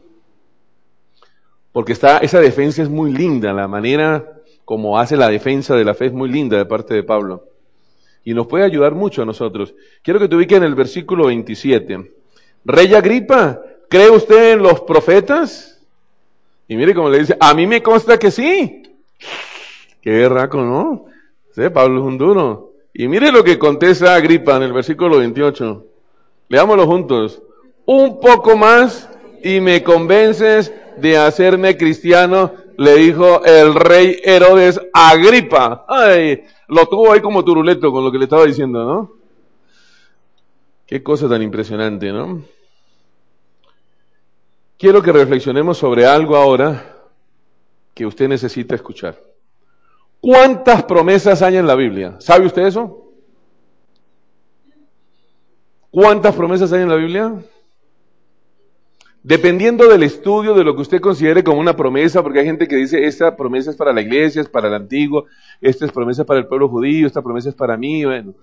Porque 1.74 1.91
está, 1.91 2.20
esa 2.20 2.39
defensa 2.39 2.82
es 2.82 2.89
muy 2.89 3.12
linda, 3.12 3.51
la 3.51 3.68
manera 3.68 4.41
como 4.64 4.97
hace 4.97 5.18
la 5.18 5.30
defensa 5.30 5.76
de 5.76 5.84
la 5.84 5.93
fe 5.93 6.05
es 6.05 6.14
muy 6.14 6.30
linda 6.30 6.57
de 6.57 6.66
parte 6.66 6.93
de 6.93 7.03
Pablo. 7.03 7.43
Y 8.24 8.34
nos 8.34 8.47
puede 8.47 8.64
ayudar 8.64 8.93
mucho 8.93 9.24
a 9.24 9.26
nosotros. 9.26 9.74
Quiero 10.03 10.20
que 10.20 10.28
te 10.30 10.55
en 10.55 10.64
el 10.64 10.76
versículo 10.76 11.26
27. 11.26 12.12
Rey 12.64 12.93
Agripa, 12.93 13.62
¿cree 13.89 14.10
usted 14.10 14.53
en 14.53 14.64
los 14.64 14.82
profetas? 14.82 15.82
Y 16.68 16.78
mire 16.78 16.93
cómo 16.93 17.10
le 17.10 17.20
dice, 17.20 17.36
a 17.39 17.53
mí 17.53 17.68
me 17.68 17.82
consta 17.82 18.18
que 18.18 18.32
sí. 18.32 18.84
Qué 20.01 20.30
raco, 20.30 20.61
¿no? 20.61 21.05
Sí, 21.51 21.70
Pablo 21.70 21.99
es 21.99 22.05
un 22.05 22.17
duro. 22.17 22.74
Y 22.93 23.07
mire 23.07 23.32
lo 23.32 23.43
que 23.43 23.59
contesta 23.59 24.15
Agripa 24.15 24.57
en 24.57 24.63
el 24.63 24.74
versículo 24.74 25.17
28. 25.17 25.86
Leámoslo 26.49 26.86
juntos. 26.86 27.41
Un 27.86 28.20
poco 28.20 28.55
más 28.55 29.09
y 29.43 29.59
me 29.59 29.84
convences 29.84 30.74
de 30.97 31.17
hacerme 31.17 31.78
cristiano 31.78 32.53
le 32.78 32.95
dijo 32.95 33.43
el 33.43 33.76
rey 33.76 34.22
Herodes 34.24 34.80
Agripa. 34.93 35.86
Ay, 35.88 36.43
lo 36.70 36.86
tuvo 36.86 37.11
ahí 37.11 37.20
como 37.20 37.43
turuleto 37.43 37.91
con 37.91 38.05
lo 38.05 38.11
que 38.11 38.17
le 38.17 38.24
estaba 38.24 38.45
diciendo, 38.45 38.86
¿no? 38.86 39.11
Qué 40.88 41.03
cosa 41.03 41.28
tan 41.28 41.41
impresionante, 41.41 42.11
¿no? 42.11 42.41
Quiero 44.78 45.01
que 45.01 45.11
reflexionemos 45.11 45.78
sobre 45.78 46.05
algo 46.05 46.38
ahora 46.38 46.99
que 47.93 48.05
usted 48.05 48.27
necesita 48.27 48.75
escuchar. 48.75 49.19
¿Cuántas 50.19 50.83
promesas 50.83 51.41
hay 51.41 51.57
en 51.57 51.67
la 51.67 51.75
Biblia? 51.75 52.15
¿Sabe 52.19 52.45
usted 52.45 52.65
eso? 52.65 53.13
¿Cuántas 55.91 56.35
promesas 56.35 56.71
hay 56.73 56.81
en 56.81 56.89
la 56.89 56.95
Biblia? 56.95 57.33
Dependiendo 59.23 59.87
del 59.87 60.03
estudio, 60.03 60.53
de 60.53 60.63
lo 60.63 60.75
que 60.75 60.81
usted 60.81 61.01
considere 61.01 61.43
como 61.43 61.59
una 61.59 61.75
promesa, 61.75 62.23
porque 62.23 62.39
hay 62.39 62.45
gente 62.45 62.67
que 62.67 62.75
dice, 62.75 63.05
esta 63.05 63.35
promesa 63.35 63.71
es 63.71 63.75
para 63.75 63.91
la 63.91 64.01
iglesia, 64.01 64.41
es 64.41 64.49
para 64.49 64.67
el 64.67 64.73
antiguo, 64.73 65.25
esta 65.61 65.85
es 65.85 65.91
promesa 65.91 66.25
para 66.25 66.39
el 66.39 66.47
pueblo 66.47 66.69
judío, 66.69 67.07
esta 67.07 67.21
promesa 67.21 67.49
es 67.49 67.55
para 67.55 67.75
mí. 67.75 68.05
Bueno. 68.05 68.33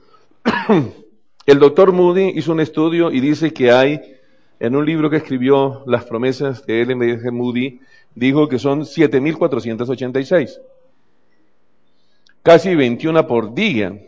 El 1.47 1.61
doctor 1.61 1.93
Moody 1.93 2.33
hizo 2.35 2.51
un 2.51 2.59
estudio 2.59 3.13
y 3.13 3.21
dice 3.21 3.53
que 3.53 3.71
hay, 3.71 4.01
en 4.59 4.75
un 4.75 4.85
libro 4.85 5.09
que 5.11 5.19
escribió 5.19 5.85
Las 5.87 6.05
promesas 6.05 6.67
de 6.67 6.83
Ellen 6.83 7.37
Moody, 7.37 7.81
dijo 8.17 8.49
que 8.49 8.59
son 8.59 8.81
7.486. 8.81 10.59
Casi 12.43 12.75
21 12.75 13.27
por 13.27 13.55
día. 13.55 14.03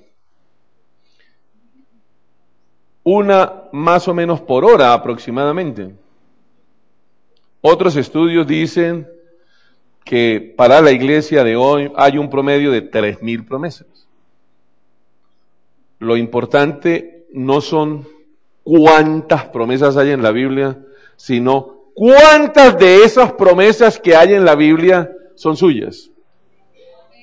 Una 3.04 3.64
más 3.70 4.08
o 4.08 4.14
menos 4.14 4.40
por 4.40 4.64
hora 4.64 4.92
aproximadamente. 4.92 5.94
Otros 7.60 7.96
estudios 7.96 8.46
dicen 8.46 9.06
que 10.04 10.54
para 10.56 10.80
la 10.80 10.90
iglesia 10.90 11.44
de 11.44 11.56
hoy 11.56 11.92
hay 11.94 12.16
un 12.16 12.30
promedio 12.30 12.72
de 12.72 12.90
3.000 12.90 13.46
promesas. 13.46 13.86
Lo 15.98 16.16
importante 16.16 17.26
no 17.32 17.60
son 17.60 18.06
cuántas 18.62 19.46
promesas 19.46 19.96
hay 19.96 20.10
en 20.10 20.22
la 20.22 20.30
Biblia, 20.30 20.78
sino 21.16 21.77
cuántas 21.98 22.78
de 22.78 23.02
esas 23.02 23.32
promesas 23.32 23.98
que 23.98 24.14
hay 24.14 24.34
en 24.34 24.44
la 24.44 24.54
Biblia 24.54 25.10
son 25.34 25.56
suyas. 25.56 26.10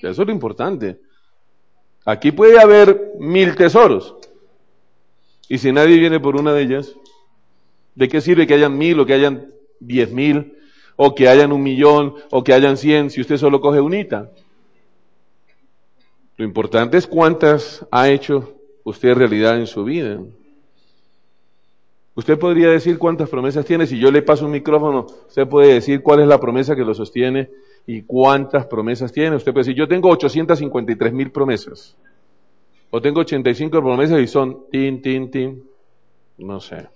Eso 0.02 0.22
es 0.22 0.28
lo 0.28 0.34
importante. 0.34 1.00
Aquí 2.04 2.34
puede 2.34 2.60
haber 2.60 3.14
mil 3.18 3.56
tesoros. 3.56 4.16
Y 5.48 5.60
si 5.60 5.72
nadie 5.72 5.98
viene 5.98 6.20
por 6.20 6.36
una 6.36 6.52
de 6.54 6.64
ellas, 6.64 6.94
¿de 7.96 8.10
qué 8.10 8.20
sirve 8.20 8.46
que 8.46 8.54
hayan 8.54 8.78
mil 8.78 9.00
o 9.00 9.06
que 9.06 9.14
hayan 9.14 9.54
diez 9.80 10.12
mil, 10.12 10.58
o 10.98 11.16
que 11.16 11.30
hayan 11.30 11.54
un 11.54 11.64
millón, 11.64 12.16
o 12.32 12.44
que 12.44 12.54
hayan 12.54 12.76
cien, 12.76 13.10
si 13.10 13.22
usted 13.22 13.38
solo 13.38 13.62
coge 13.62 13.80
unita. 13.80 14.30
Lo 16.38 16.44
importante 16.44 16.98
es 16.98 17.08
cuántas 17.08 17.86
ha 17.92 18.10
hecho 18.10 18.56
usted 18.84 19.16
realidad 19.16 19.58
en 19.58 19.68
su 19.68 19.86
vida. 19.86 20.20
Usted 22.16 22.40
podría 22.40 22.70
decir 22.70 22.98
cuántas 22.98 23.30
promesas 23.30 23.66
tiene. 23.66 23.86
Si 23.86 24.00
yo 24.00 24.10
le 24.10 24.22
paso 24.22 24.46
un 24.46 24.52
micrófono, 24.52 25.06
usted 25.28 25.48
puede 25.48 25.74
decir 25.74 26.02
cuál 26.02 26.22
es 26.22 26.28
la 26.28 26.40
promesa 26.40 26.76
que 26.76 26.86
lo 26.86 26.94
sostiene 26.94 27.50
y 27.86 28.04
cuántas 28.04 28.66
promesas 28.68 29.12
tiene. 29.12 29.36
Usted 29.36 29.52
puede 29.52 29.66
decir, 29.66 29.76
yo 29.76 29.88
tengo 29.88 30.10
853 30.10 31.14
mil 31.14 31.32
promesas. 31.32 31.98
O 32.90 33.02
tengo 33.02 33.22
85 33.22 33.82
promesas 33.82 34.22
y 34.22 34.28
son 34.28 34.70
tin, 34.72 35.02
tin, 35.02 35.30
tin. 35.30 35.64
No 36.38 36.60
sé 36.60 36.88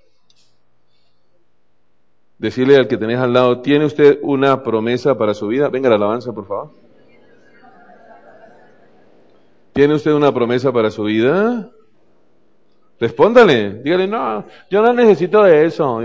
decirle 2.39 2.77
al 2.77 2.87
que 2.87 2.97
tenés 2.97 3.19
al 3.19 3.33
lado, 3.33 3.61
¿tiene 3.61 3.85
usted 3.85 4.17
una 4.23 4.63
promesa 4.63 5.15
para 5.17 5.33
su 5.33 5.47
vida? 5.47 5.69
Venga 5.69 5.89
la 5.89 5.95
alabanza, 5.95 6.31
por 6.31 6.47
favor. 6.47 6.71
¿Tiene 9.73 9.93
usted 9.93 10.13
una 10.13 10.33
promesa 10.33 10.71
para 10.71 10.89
su 10.89 11.03
vida? 11.03 11.69
Respóndale, 12.99 13.81
dígale, 13.81 14.07
no, 14.07 14.45
yo 14.69 14.81
no 14.81 14.93
necesito 14.93 15.43
de 15.43 15.65
eso. 15.65 16.01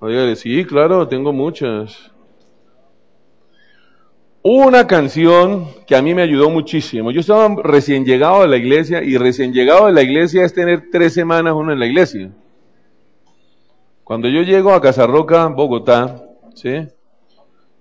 dígale, 0.00 0.36
sí, 0.36 0.64
claro, 0.64 1.06
tengo 1.06 1.32
muchas. 1.32 2.10
una 4.42 4.86
canción 4.86 5.66
que 5.86 5.94
a 5.94 6.00
mí 6.00 6.14
me 6.14 6.22
ayudó 6.22 6.48
muchísimo. 6.48 7.10
Yo 7.10 7.20
estaba 7.20 7.54
recién 7.62 8.04
llegado 8.04 8.42
de 8.42 8.48
la 8.48 8.56
iglesia 8.56 9.02
y 9.02 9.18
recién 9.18 9.52
llegado 9.52 9.86
de 9.86 9.92
la 9.92 10.02
iglesia 10.02 10.44
es 10.44 10.54
tener 10.54 10.84
tres 10.90 11.12
semanas 11.12 11.52
uno 11.54 11.72
en 11.72 11.78
la 11.78 11.86
iglesia. 11.86 12.30
Cuando 14.04 14.28
yo 14.28 14.40
llego 14.40 14.72
a 14.72 14.80
Casarroca, 14.80 15.48
Bogotá, 15.48 16.24
¿sí? 16.54 16.88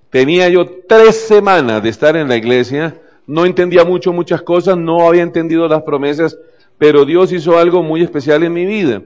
tenía 0.10 0.50
yo 0.50 0.66
tres 0.88 1.28
semanas 1.28 1.82
de 1.84 1.90
estar 1.90 2.18
en 2.18 2.28
la 2.28 2.36
iglesia, 2.36 3.00
no 3.26 3.46
entendía 3.46 3.86
mucho 3.86 4.12
muchas 4.12 4.42
cosas, 4.42 4.78
no 4.78 5.08
había 5.08 5.24
entendido 5.24 5.68
las 5.70 5.84
promesas, 5.84 6.38
pero 6.78 7.06
Dios 7.06 7.32
hizo 7.32 7.58
algo 7.58 7.84
muy 7.84 8.04
especial 8.04 8.44
en 8.44 8.54
mi 8.54 8.66
vida. 8.66 9.02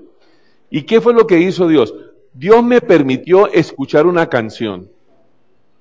¿Y 0.70 0.84
qué 0.84 1.02
fue 1.02 1.14
lo 1.14 1.28
que 1.28 1.40
hizo 1.40 1.68
Dios? 1.68 1.94
Dios 2.34 2.64
me 2.64 2.82
permitió 2.82 3.52
escuchar 3.52 4.06
una 4.06 4.28
canción. 4.28 4.90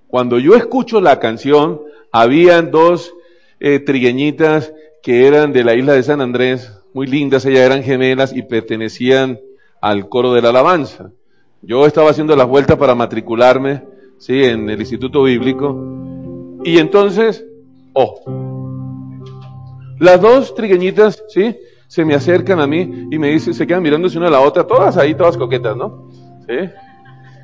Cuando 0.09 0.39
yo 0.39 0.57
escucho 0.57 1.01
la 1.01 1.21
canción, 1.21 1.81
habían 2.11 2.71
dos 2.71 3.15
eh, 3.61 3.79
trigueñitas 3.79 4.73
que 5.03 5.27
eran 5.27 5.53
de 5.53 5.65
la 5.65 5.75
isla 5.75 5.93
de 5.93 6.03
San 6.03 6.21
Andrés, 6.21 6.73
muy 6.93 7.07
lindas, 7.07 7.47
ellas 7.47 7.61
eran 7.61 7.83
gemelas 7.83 8.35
y 8.35 8.43
pertenecían 8.43 9.39
al 9.81 10.09
coro 10.09 10.33
de 10.35 10.43
la 10.43 10.51
alabanza. 10.51 11.13
Yo 11.63 11.87
estaba 11.87 12.11
haciendo 12.11 12.35
las 12.37 12.49
vueltas 12.49 12.77
para 12.77 12.95
matricularme, 12.95 13.85
sí, 14.19 14.45
en 14.45 14.69
el 14.69 14.81
Instituto 14.81 15.23
Bíblico, 15.23 15.79
y 16.65 16.79
entonces, 16.79 17.45
oh, 17.93 18.23
las 19.99 20.21
dos 20.21 20.55
trigueñitas, 20.55 21.23
sí, 21.29 21.57
se 21.91 22.05
me 22.05 22.15
acercan 22.15 22.61
a 22.61 22.69
mí 22.69 23.09
y 23.11 23.19
me 23.19 23.31
dicen, 23.31 23.53
se 23.53 23.67
quedan 23.67 23.83
mirándose 23.83 24.17
una 24.17 24.29
a 24.29 24.31
la 24.31 24.41
otra, 24.41 24.65
todas 24.65 24.97
ahí, 24.97 25.13
todas 25.13 25.37
coquetas, 25.37 25.77
¿no? 25.77 26.09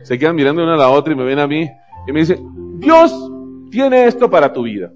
Se 0.05 0.17
quedan 0.17 0.37
mirando 0.37 0.63
una 0.63 0.75
a 0.75 0.77
la 0.77 0.89
otra 0.89 1.13
y 1.13 1.17
me 1.17 1.25
ven 1.25 1.41
a 1.41 1.49
mí 1.49 1.69
y 2.07 2.13
me 2.13 2.21
dice, 2.21 2.41
Dios 2.77 3.13
tiene 3.73 4.05
esto 4.05 4.31
para 4.31 4.53
tu 4.53 4.63
vida. 4.63 4.93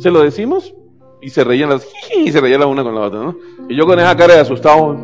¿Se 0.00 0.10
lo 0.10 0.22
decimos? 0.24 0.74
Y 1.20 1.28
se 1.28 1.44
reían 1.44 1.70
las, 1.70 1.88
y 2.16 2.32
se 2.32 2.40
reían 2.40 2.58
la 2.58 2.66
una 2.66 2.82
con 2.82 2.96
la 2.96 3.02
otra, 3.02 3.20
¿no? 3.20 3.36
Y 3.68 3.76
yo 3.76 3.86
con 3.86 3.96
esa 4.00 4.16
cara 4.16 4.34
de 4.34 4.40
asustado. 4.40 4.96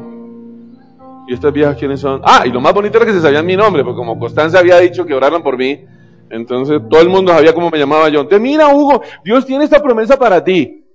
¿Y 1.28 1.34
estas 1.34 1.52
viejas 1.52 1.76
quiénes 1.76 2.00
son? 2.00 2.22
Ah, 2.24 2.42
y 2.44 2.50
lo 2.50 2.60
más 2.60 2.74
bonito 2.74 2.96
era 2.96 3.06
que 3.06 3.12
se 3.12 3.20
sabían 3.20 3.46
mi 3.46 3.56
nombre, 3.56 3.84
porque 3.84 3.98
como 3.98 4.18
Constanza 4.18 4.58
había 4.58 4.80
dicho 4.80 5.06
que 5.06 5.14
oraran 5.14 5.44
por 5.44 5.56
mí, 5.56 5.84
entonces 6.28 6.80
todo 6.90 7.02
el 7.02 7.08
mundo 7.08 7.32
sabía 7.32 7.54
cómo 7.54 7.70
me 7.70 7.78
llamaba 7.78 8.08
yo. 8.08 8.22
Entonces, 8.22 8.40
mira, 8.40 8.66
Hugo, 8.74 9.00
Dios 9.24 9.46
tiene 9.46 9.62
esta 9.62 9.80
promesa 9.80 10.18
para 10.18 10.42
ti. 10.42 10.87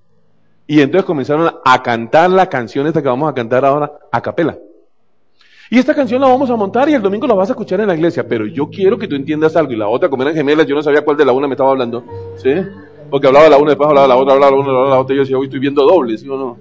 Y 0.66 0.82
entonces 0.82 1.06
comenzaron 1.06 1.52
a 1.64 1.84
cantar 1.84 2.30
la 2.30 2.48
canción 2.48 2.88
esta 2.88 3.02
que 3.02 3.10
vamos 3.10 3.30
a 3.30 3.34
cantar 3.34 3.66
ahora 3.66 3.92
a 4.12 4.22
capela. 4.22 4.58
Y 5.70 5.80
esta 5.80 5.94
canción 5.94 6.22
la 6.22 6.28
vamos 6.28 6.50
a 6.50 6.56
montar 6.56 6.88
y 6.90 6.94
el 6.94 7.02
domingo 7.02 7.26
la 7.26 7.34
vas 7.34 7.50
a 7.50 7.54
escuchar 7.54 7.82
en 7.82 7.88
la 7.88 7.96
iglesia, 7.96 8.28
pero 8.28 8.46
yo 8.46 8.70
quiero 8.70 8.98
que 8.98 9.08
tú 9.08 9.16
entiendas 9.16 9.56
algo. 9.56 9.74
Y 9.74 9.76
la 9.76 9.88
otra, 9.88 10.10
como 10.10 10.22
eran 10.22 10.36
gemelas, 10.36 10.68
yo 10.68 10.76
no 10.76 10.84
sabía 10.84 11.04
cuál 11.04 11.18
de 11.18 11.26
la 11.26 11.32
una 11.32 11.48
me 11.48 11.54
estaba 11.54 11.72
hablando, 11.72 12.04
¿sí? 12.36 12.54
Porque 13.10 13.28
hablaba 13.28 13.50
la 13.50 13.58
una, 13.58 13.70
después 13.72 13.90
hablaba 13.90 14.08
la 14.08 14.16
otra, 14.16 14.34
hablaba 14.34 14.52
la 14.52 14.58
una, 14.58 14.70
hablaba 14.70 14.90
la 14.90 15.00
otra, 15.00 15.14
y 15.14 15.18
yo 15.18 15.24
decía, 15.24 15.38
hoy 15.38 15.46
estoy 15.46 15.60
viendo 15.60 15.84
doble, 15.84 16.18
¿sí 16.18 16.30
o 16.30 16.38
no? 16.38 16.58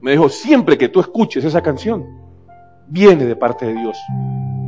Me 0.00 0.12
dijo, 0.12 0.28
siempre 0.28 0.78
que 0.78 0.88
tú 0.88 1.00
escuches 1.00 1.44
esa 1.44 1.60
canción, 1.60 2.06
viene 2.86 3.26
de 3.26 3.36
parte 3.36 3.66
de 3.66 3.74
Dios. 3.74 3.98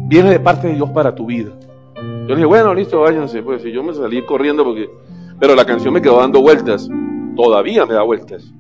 Viene 0.09 0.31
de 0.31 0.41
parte 0.41 0.67
de 0.67 0.75
Dios 0.75 0.91
para 0.91 1.15
tu 1.15 1.27
vida. 1.27 1.53
Yo 1.95 2.29
le 2.29 2.37
dije, 2.37 2.47
bueno, 2.47 2.75
listo, 2.75 3.01
váyanse. 3.01 3.43
Pues 3.43 3.63
si 3.63 3.71
yo 3.71 3.83
me 3.83 3.95
salí 3.95 4.25
corriendo 4.25 4.65
porque... 4.65 4.91
Pero 5.39 5.55
la 5.55 5.65
canción 5.65 5.95
me 5.95 6.03
quedó 6.03 6.19
dando 6.19 6.41
vueltas. 6.41 6.89
Todavía 7.43 7.87
me 7.87 7.95
da 7.95 8.03
vueltas. 8.03 8.53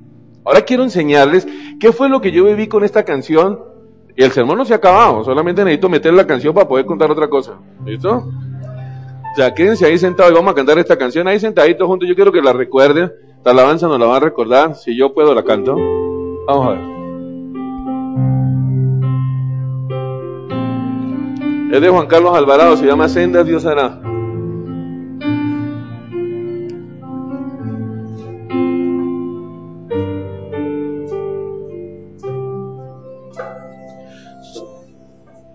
Ahora 0.44 0.62
quiero 0.62 0.82
enseñarles 0.82 1.46
qué 1.78 1.92
fue 1.92 2.08
lo 2.08 2.20
que 2.20 2.32
yo 2.32 2.44
viví 2.44 2.66
con 2.66 2.82
esta 2.82 3.04
canción 3.04 3.60
y 4.16 4.22
el 4.24 4.30
sermón 4.32 4.56
no 4.56 4.64
se 4.64 4.72
ha 4.72 4.76
acabado, 4.76 5.22
solamente 5.22 5.62
necesito 5.64 5.90
meter 5.90 6.14
la 6.14 6.26
canción 6.26 6.54
para 6.54 6.66
poder 6.66 6.86
contar 6.86 7.10
otra 7.10 7.28
cosa. 7.28 7.58
¿Listo? 7.84 8.10
O 9.32 9.36
sea, 9.36 9.52
quédense 9.54 9.84
ahí 9.84 9.98
sentados 9.98 10.32
y 10.32 10.34
vamos 10.34 10.52
a 10.52 10.54
cantar 10.54 10.78
esta 10.78 10.96
canción 10.96 11.28
ahí 11.28 11.38
sentaditos 11.38 11.86
juntos. 11.86 12.08
Yo 12.08 12.14
quiero 12.14 12.32
que 12.32 12.40
la 12.40 12.52
recuerden. 12.52 13.12
La 13.44 13.52
alabanza 13.52 13.86
nos 13.86 14.00
la 14.00 14.06
van 14.06 14.16
a 14.16 14.20
recordar. 14.20 14.74
Si 14.74 14.96
yo 14.96 15.12
puedo, 15.12 15.34
la 15.34 15.44
canto. 15.44 15.76
Vamos 16.46 16.66
a 16.66 16.70
ver. 16.70 17.00
Es 21.72 21.80
de 21.80 21.88
Juan 21.88 22.06
Carlos 22.08 22.34
Alvarado, 22.34 22.76
se 22.76 22.86
llama 22.86 23.08
Sendas 23.08 23.46
Dios 23.46 23.64
hará. 23.64 24.00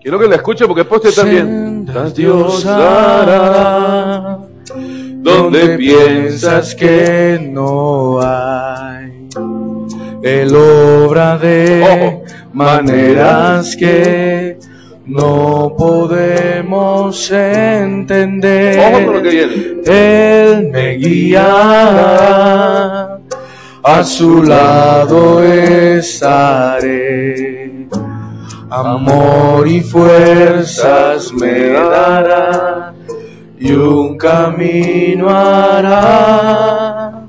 Quiero 0.06 0.20
que 0.20 0.28
la 0.28 0.36
escuche 0.36 0.64
porque 0.68 0.86
usted 0.88 1.12
también. 1.12 1.84
Dios 2.14 2.64
hará 2.64 4.38
donde 5.16 5.76
piensas 5.76 6.76
que 6.76 7.40
no 7.50 8.20
hay. 8.22 9.26
Él 10.22 10.54
obra 10.54 11.36
de 11.38 12.22
maneras 12.52 13.74
que 13.74 14.60
no 15.06 15.74
podemos 15.76 17.28
entender. 17.32 18.78
Ojo 18.78 19.06
con 19.06 19.14
lo 19.14 19.22
que 19.22 19.28
viene. 19.28 19.54
Él 19.86 20.68
me 20.70 20.94
guiará, 20.98 21.48
a 23.82 24.04
su 24.04 24.44
lado 24.44 25.42
estaré. 25.42 27.25
Amor 28.78 29.66
y 29.66 29.80
fuerzas 29.80 31.32
me 31.32 31.70
dará 31.70 32.92
y 33.58 33.72
un 33.72 34.18
camino 34.18 35.30
hará 35.30 37.22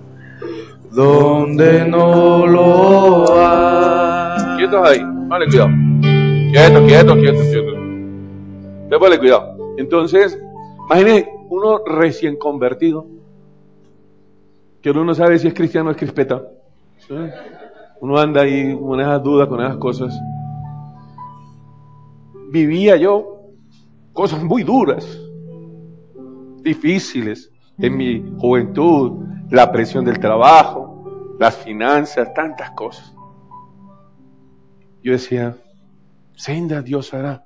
donde 0.91 1.85
no 1.87 2.45
lo 2.45 3.39
hay. 3.39 4.57
Quietos 4.57 4.89
ahí, 4.89 4.99
vale, 5.29 5.45
cuidado. 5.47 5.69
Quieto, 6.51 6.85
quieto, 6.85 7.13
quieto, 7.15 7.39
quieto. 7.39 7.71
Dépale 8.89 9.17
cuidado. 9.17 9.55
Entonces, 9.77 10.37
imagínese 10.89 11.29
uno 11.49 11.79
recién 11.85 12.35
convertido, 12.35 13.05
que 14.81 14.91
uno 14.91 15.05
no 15.05 15.15
sabe 15.15 15.39
si 15.39 15.47
es 15.47 15.53
cristiano 15.53 15.87
o 15.87 15.91
es 15.91 15.97
crispeta. 15.97 16.41
Uno 18.01 18.17
anda 18.19 18.41
ahí 18.41 18.77
con 18.77 18.99
esas 18.99 19.23
dudas, 19.23 19.47
con 19.47 19.61
esas 19.61 19.77
cosas. 19.77 20.13
Vivía 22.49 22.95
yo 22.95 23.37
cosas 24.13 24.43
muy 24.43 24.63
duras, 24.63 25.19
difíciles 26.61 27.51
en 27.77 27.95
mi 27.95 28.35
juventud, 28.39 29.25
la 29.51 29.71
presión 29.71 30.05
del 30.05 30.19
trabajo, 30.19 31.35
las 31.39 31.55
finanzas, 31.57 32.33
tantas 32.33 32.71
cosas. 32.71 33.13
Yo 35.03 35.11
decía, 35.11 35.55
senda 36.35 36.81
Dios 36.81 37.13
hará. 37.13 37.45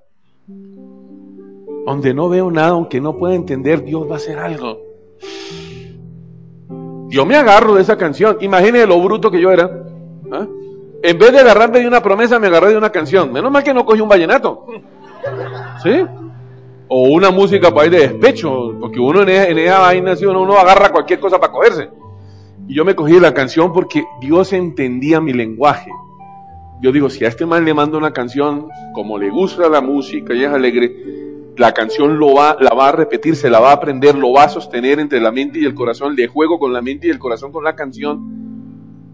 Donde 1.86 2.14
no 2.14 2.30
veo 2.30 2.50
nada, 2.52 2.70
aunque 2.70 3.02
no 3.02 3.18
pueda 3.18 3.36
entender, 3.36 3.84
Dios 3.84 4.08
va 4.10 4.14
a 4.14 4.18
hacer 4.18 4.40
algo. 4.40 4.80
Yo 7.10 7.26
me 7.26 7.36
agarro 7.36 7.76
de 7.76 7.82
esa 7.82 7.98
canción. 7.98 8.38
Imagínese 8.40 8.88
lo 8.88 9.02
bruto 9.02 9.30
que 9.30 9.42
yo 9.42 9.52
era. 9.52 9.84
¿ah? 10.32 10.48
En 11.04 11.18
vez 11.18 11.32
de 11.32 11.40
agarrarme 11.40 11.80
de 11.80 11.88
una 11.88 12.02
promesa, 12.02 12.40
me 12.40 12.48
agarré 12.48 12.70
de 12.70 12.78
una 12.78 12.92
canción. 12.92 13.32
Menos 13.32 13.52
mal 13.52 13.64
que 13.64 13.74
no 13.74 13.86
cogí 13.86 14.02
un 14.02 14.10
vallenato. 14.10 14.66
¿Sí? 15.84 16.06
O 16.88 17.10
una 17.10 17.32
música 17.32 17.74
para 17.74 17.88
ir 17.88 17.92
de 17.92 18.08
despecho. 18.08 18.76
Porque 18.80 19.00
uno 19.00 19.24
en 19.24 19.30
esa, 19.30 19.48
en 19.48 19.58
esa 19.60 19.80
vaina, 19.80 20.16
¿sí? 20.16 20.26
uno, 20.26 20.42
uno 20.42 20.58
agarra 20.58 20.92
cualquier 20.92 21.20
cosa 21.20 21.40
para 21.40 21.52
cogerse. 21.52 21.90
Y 22.68 22.76
yo 22.76 22.86
me 22.86 22.96
cogí 22.96 23.20
la 23.20 23.34
canción 23.34 23.74
porque 23.74 24.04
Dios 24.20 24.54
entendía 24.54 25.20
mi 25.20 25.34
lenguaje. 25.34 25.92
Yo 26.82 26.92
digo, 26.92 27.10
si 27.10 27.26
a 27.26 27.28
este 27.28 27.46
man 27.46 27.66
le 27.66 27.74
mando 27.74 27.98
una 27.98 28.12
canción, 28.12 28.68
como 28.94 29.18
le 29.18 29.30
gusta 29.30 29.70
la 29.70 29.82
música 29.82 30.34
y 30.34 30.44
es 30.44 30.50
alegre, 30.50 31.22
la 31.58 31.74
canción 31.74 32.18
lo 32.18 32.34
va, 32.34 32.58
la 32.60 32.74
va 32.74 32.90
a 32.90 32.92
repetir, 32.92 33.36
se 33.36 33.50
la 33.50 33.60
va 33.60 33.70
a 33.70 33.74
aprender, 33.74 34.16
lo 34.16 34.34
va 34.34 34.46
a 34.46 34.50
sostener 34.50 35.00
entre 35.00 35.20
la 35.20 35.32
mente 35.32 35.60
y 35.60 35.66
el 35.66 35.76
corazón, 35.76 36.16
le 36.16 36.28
juego 36.28 36.58
con 36.58 36.74
la 36.74 36.82
mente 36.82 37.08
y 37.08 37.10
el 37.12 37.20
corazón 37.20 37.52
con 37.52 37.64
la 37.64 37.76
canción, 37.76 38.51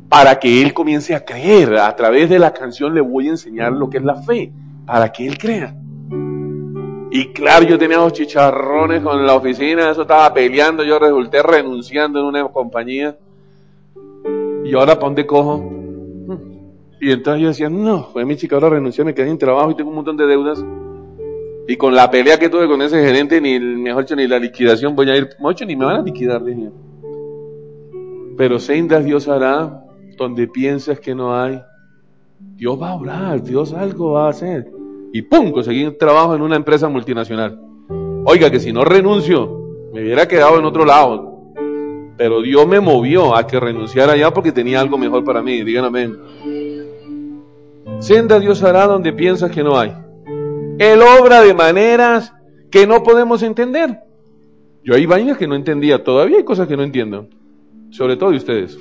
para 0.10 0.40
que 0.40 0.62
él 0.62 0.74
comience 0.74 1.14
a 1.16 1.24
creer. 1.24 1.76
A 1.78 1.96
través 1.96 2.30
de 2.30 2.40
la 2.40 2.54
canción 2.54 2.94
le 2.94 3.02
voy 3.02 3.28
a 3.28 3.32
enseñar 3.32 3.74
lo 3.74 3.90
que 3.90 3.98
es 3.98 4.04
la 4.04 4.16
fe, 4.16 4.52
para 4.86 5.12
que 5.12 5.28
él 5.28 5.38
crea. 5.38 5.76
Y 7.10 7.32
claro, 7.32 7.66
yo 7.66 7.78
tenía 7.78 7.98
los 7.98 8.14
chicharrones 8.14 9.02
con 9.02 9.26
la 9.26 9.36
oficina, 9.36 9.90
eso 9.90 10.02
estaba 10.02 10.34
peleando, 10.34 10.84
yo 10.84 11.00
resulté 11.00 11.42
renunciando 11.42 12.20
en 12.20 12.26
una 12.26 12.48
compañía. 12.48 13.18
Y 14.64 14.74
ahora, 14.74 14.96
¿para 14.96 15.08
dónde 15.08 15.26
cojo? 15.26 15.74
Y 17.00 17.12
entonces 17.12 17.42
yo 17.42 17.48
decía, 17.50 17.70
no, 17.70 18.06
fue 18.12 18.26
mi 18.26 18.36
chica, 18.36 18.56
ahora 18.56 18.70
renuncié, 18.70 19.04
me 19.04 19.14
quedé 19.14 19.28
sin 19.28 19.38
trabajo 19.38 19.72
y 19.72 19.76
tengo 19.76 19.90
un 19.90 19.98
montón 19.98 20.18
de 20.18 20.26
deudas. 20.26 20.64
Y 21.68 21.76
con 21.76 21.94
la 21.94 22.10
pelea 22.10 22.40
que 22.40 22.50
tuve 22.50 22.68
con 22.68 22.82
ese 22.82 23.02
gerente, 23.02 23.40
ni 23.40 23.60
mejor 23.60 24.04
dicho, 24.04 24.16
ni 24.16 24.28
la 24.28 24.40
liquidación 24.40 24.96
voy 24.96 25.10
a 25.10 25.16
ir, 25.16 25.30
mucho 25.40 25.66
ni 25.66 25.76
me 25.76 25.86
van 25.86 25.98
a 25.98 26.02
liquidar, 26.02 26.44
dije. 26.44 26.70
Pero 28.38 28.60
sendas 28.60 29.04
Dios 29.06 29.28
hará 29.28 29.87
donde 30.18 30.48
piensas 30.48 31.00
que 31.00 31.16
no 31.16 31.40
hay. 31.40 31.62
Dios 32.56 32.82
va 32.82 32.90
a 32.90 32.96
obrar, 32.96 33.44
Dios 33.44 33.74
algo 33.74 34.14
va 34.14 34.28
a 34.28 34.30
hacer. 34.30 34.72
Y 35.14 35.22
pum, 35.22 35.52
conseguí 35.52 35.86
un 35.86 35.98
trabajo 35.98 36.36
en 36.36 36.42
una 36.42 36.56
empresa 36.56 36.90
multinacional. 36.90 37.60
Oiga, 38.26 38.52
que 38.52 38.60
si 38.60 38.74
no 38.74 38.84
renuncio, 38.84 39.66
Me 39.94 40.04
hubiera 40.04 40.28
quedado 40.28 40.60
en 40.60 40.66
otro 40.66 40.86
lado. 40.86 41.54
Pero 42.18 42.42
Dios 42.42 42.68
me 42.68 42.80
movió 42.80 43.36
a 43.36 43.48
que 43.48 43.60
renunciara 43.60 44.14
allá 44.14 44.32
porque 44.32 44.52
tenía 44.52 44.82
algo 44.82 44.98
mejor 44.98 45.24
para 45.24 45.42
mí. 45.42 45.64
Digan 45.64 45.86
amén. 45.86 46.18
Senda 48.00 48.40
Dios 48.40 48.62
hará 48.64 48.86
donde 48.86 49.14
piensas 49.14 49.50
que 49.50 49.64
no 49.64 49.80
hay. 49.80 49.94
Él 50.78 51.02
obra 51.02 51.42
de 51.42 51.54
maneras 51.54 52.34
que 52.70 52.86
no 52.86 53.02
podemos 53.02 53.42
entender. 53.42 54.02
Yo 54.84 54.96
hay 54.96 55.06
vainas 55.06 55.38
que 55.38 55.48
no 55.48 55.56
entendía, 55.56 56.04
todavía 56.04 56.38
hay 56.38 56.44
cosas 56.44 56.68
que 56.68 56.78
no 56.78 56.84
entiendo, 56.84 57.28
sobre 57.90 58.16
todo 58.16 58.32
de 58.32 58.38
ustedes. 58.38 58.78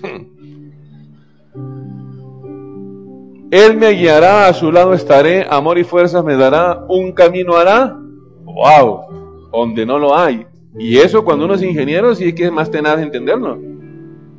Él 3.56 3.78
me 3.78 3.92
guiará, 3.92 4.48
a 4.48 4.52
su 4.52 4.70
lado 4.70 4.92
estaré, 4.92 5.46
amor 5.48 5.78
y 5.78 5.84
fuerzas 5.84 6.22
me 6.22 6.36
dará, 6.36 6.84
un 6.90 7.12
camino 7.12 7.56
hará, 7.56 7.98
wow, 8.44 9.48
donde 9.50 9.86
no 9.86 9.98
lo 9.98 10.14
hay. 10.14 10.46
Y 10.78 10.98
eso 10.98 11.24
cuando 11.24 11.46
uno 11.46 11.54
es 11.54 11.62
ingeniero 11.62 12.14
sí 12.14 12.28
es 12.28 12.34
que 12.34 12.44
es 12.44 12.52
más 12.52 12.70
tenaz 12.70 12.98
de 12.98 13.04
entenderlo. 13.04 13.58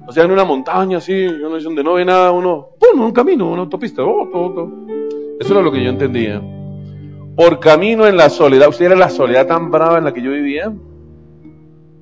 O 0.07 0.11
sea, 0.11 0.23
en 0.25 0.29
una 0.29 0.45
montaña 0.45 0.99
así, 0.99 1.25
donde 1.25 1.83
no 1.83 1.95
ve 1.95 2.05
nada, 2.05 2.31
uno, 2.31 2.67
¡pum! 2.79 3.01
un 3.01 3.11
camino, 3.11 3.49
una 3.49 3.63
autopista, 3.63 4.03
oh, 4.03 4.29
todo, 4.31 4.53
todo. 4.53 4.71
Eso 5.39 5.51
era 5.51 5.63
lo 5.63 5.71
que 5.71 5.83
yo 5.83 5.89
entendía. 5.89 6.39
Por 7.35 7.59
camino 7.59 8.05
en 8.05 8.17
la 8.17 8.29
soledad, 8.29 8.69
usted 8.69 8.85
era 8.85 8.95
la 8.95 9.09
soledad 9.09 9.47
tan 9.47 9.71
brava 9.71 9.97
en 9.97 10.03
la 10.03 10.13
que 10.13 10.21
yo 10.21 10.29
vivía, 10.29 10.71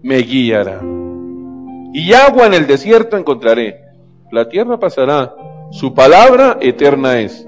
me 0.03 0.18
guiará. 0.18 0.82
Y 1.93 2.11
agua 2.11 2.47
en 2.47 2.55
el 2.55 2.68
desierto 2.68 3.16
encontraré. 3.16 3.80
La 4.34 4.49
tierra 4.49 4.78
pasará, 4.78 5.34
su 5.76 5.93
palabra 5.93 6.57
eterna 6.61 7.19
es. 7.19 7.45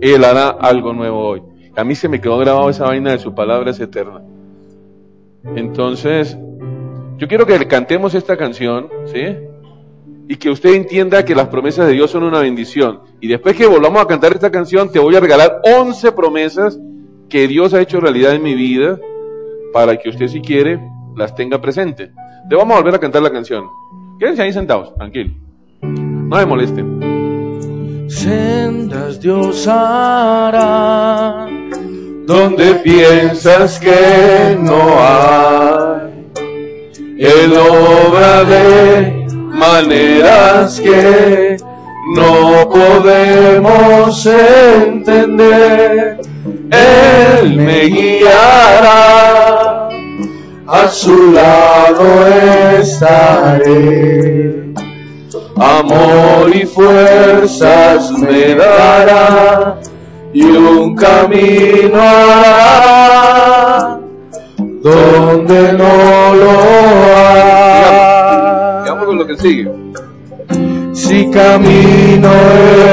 Él 0.00 0.24
hará 0.24 0.48
algo 0.48 0.94
nuevo 0.94 1.20
hoy. 1.20 1.42
A 1.76 1.84
mí 1.84 1.94
se 1.94 2.08
me 2.08 2.22
quedó 2.22 2.38
grabado 2.38 2.70
esa 2.70 2.86
vaina 2.86 3.12
de 3.12 3.18
su 3.18 3.34
palabra 3.34 3.70
es 3.70 3.78
eterna. 3.78 4.22
Entonces, 5.54 6.38
yo 7.18 7.28
quiero 7.28 7.44
que 7.44 7.58
le 7.58 7.68
cantemos 7.68 8.14
esta 8.14 8.34
canción, 8.38 8.88
¿sí? 9.04 9.26
y 10.26 10.36
que 10.36 10.48
usted 10.48 10.74
entienda 10.74 11.24
que 11.26 11.34
las 11.34 11.48
promesas 11.48 11.86
de 11.86 11.92
Dios 11.92 12.10
son 12.10 12.24
una 12.24 12.40
bendición. 12.40 13.00
Y 13.20 13.28
después 13.28 13.54
que 13.54 13.66
volvamos 13.66 14.00
a 14.00 14.06
cantar 14.06 14.32
esta 14.32 14.50
canción, 14.50 14.90
te 14.90 14.98
voy 14.98 15.14
a 15.14 15.20
regalar 15.20 15.60
11 15.62 16.12
promesas 16.12 16.80
que 17.28 17.46
Dios 17.46 17.74
ha 17.74 17.82
hecho 17.82 18.00
realidad 18.00 18.34
en 18.34 18.42
mi 18.42 18.54
vida 18.54 18.98
para 19.74 19.98
que 19.98 20.08
usted 20.08 20.28
si 20.28 20.40
quiere 20.40 20.80
las 21.14 21.34
tenga 21.34 21.60
presente. 21.60 22.10
Te 22.48 22.56
vamos 22.56 22.74
a 22.74 22.80
volver 22.80 22.94
a 22.94 23.00
cantar 23.00 23.20
la 23.20 23.30
canción. 23.30 23.66
Quédense 24.18 24.40
ahí 24.40 24.52
sentados, 24.54 24.94
tranquilo. 24.94 25.34
No 25.82 26.36
me 26.36 26.46
molesten. 26.46 26.95
Sendas 28.08 29.20
Dios 29.20 29.68
hará 29.68 31.46
donde 32.26 32.74
piensas 32.74 33.78
que 33.78 34.58
no 34.60 34.98
hay. 34.98 36.26
El 37.18 37.56
obra 37.56 38.44
de 38.44 39.26
maneras 39.30 40.78
que 40.80 41.56
no 42.14 42.68
podemos 42.68 44.26
entender. 44.26 46.18
Él 46.70 47.56
me 47.56 47.84
guiará, 47.84 49.88
a 50.66 50.88
su 50.88 51.32
lado 51.32 52.26
estaré. 52.80 54.45
Amor 55.58 56.54
y 56.54 56.66
fuerzas 56.66 58.10
me 58.12 58.54
dará 58.54 59.78
y 60.32 60.44
un 60.44 60.94
camino 60.94 61.98
hará 61.98 62.86
donde 64.82 65.72
no 65.72 66.34
lo 66.34 66.50
hay 66.60 67.56
lo 69.16 69.26
que 69.26 69.36
sigue. 69.36 69.70
Si 70.92 71.30
camino 71.30 72.30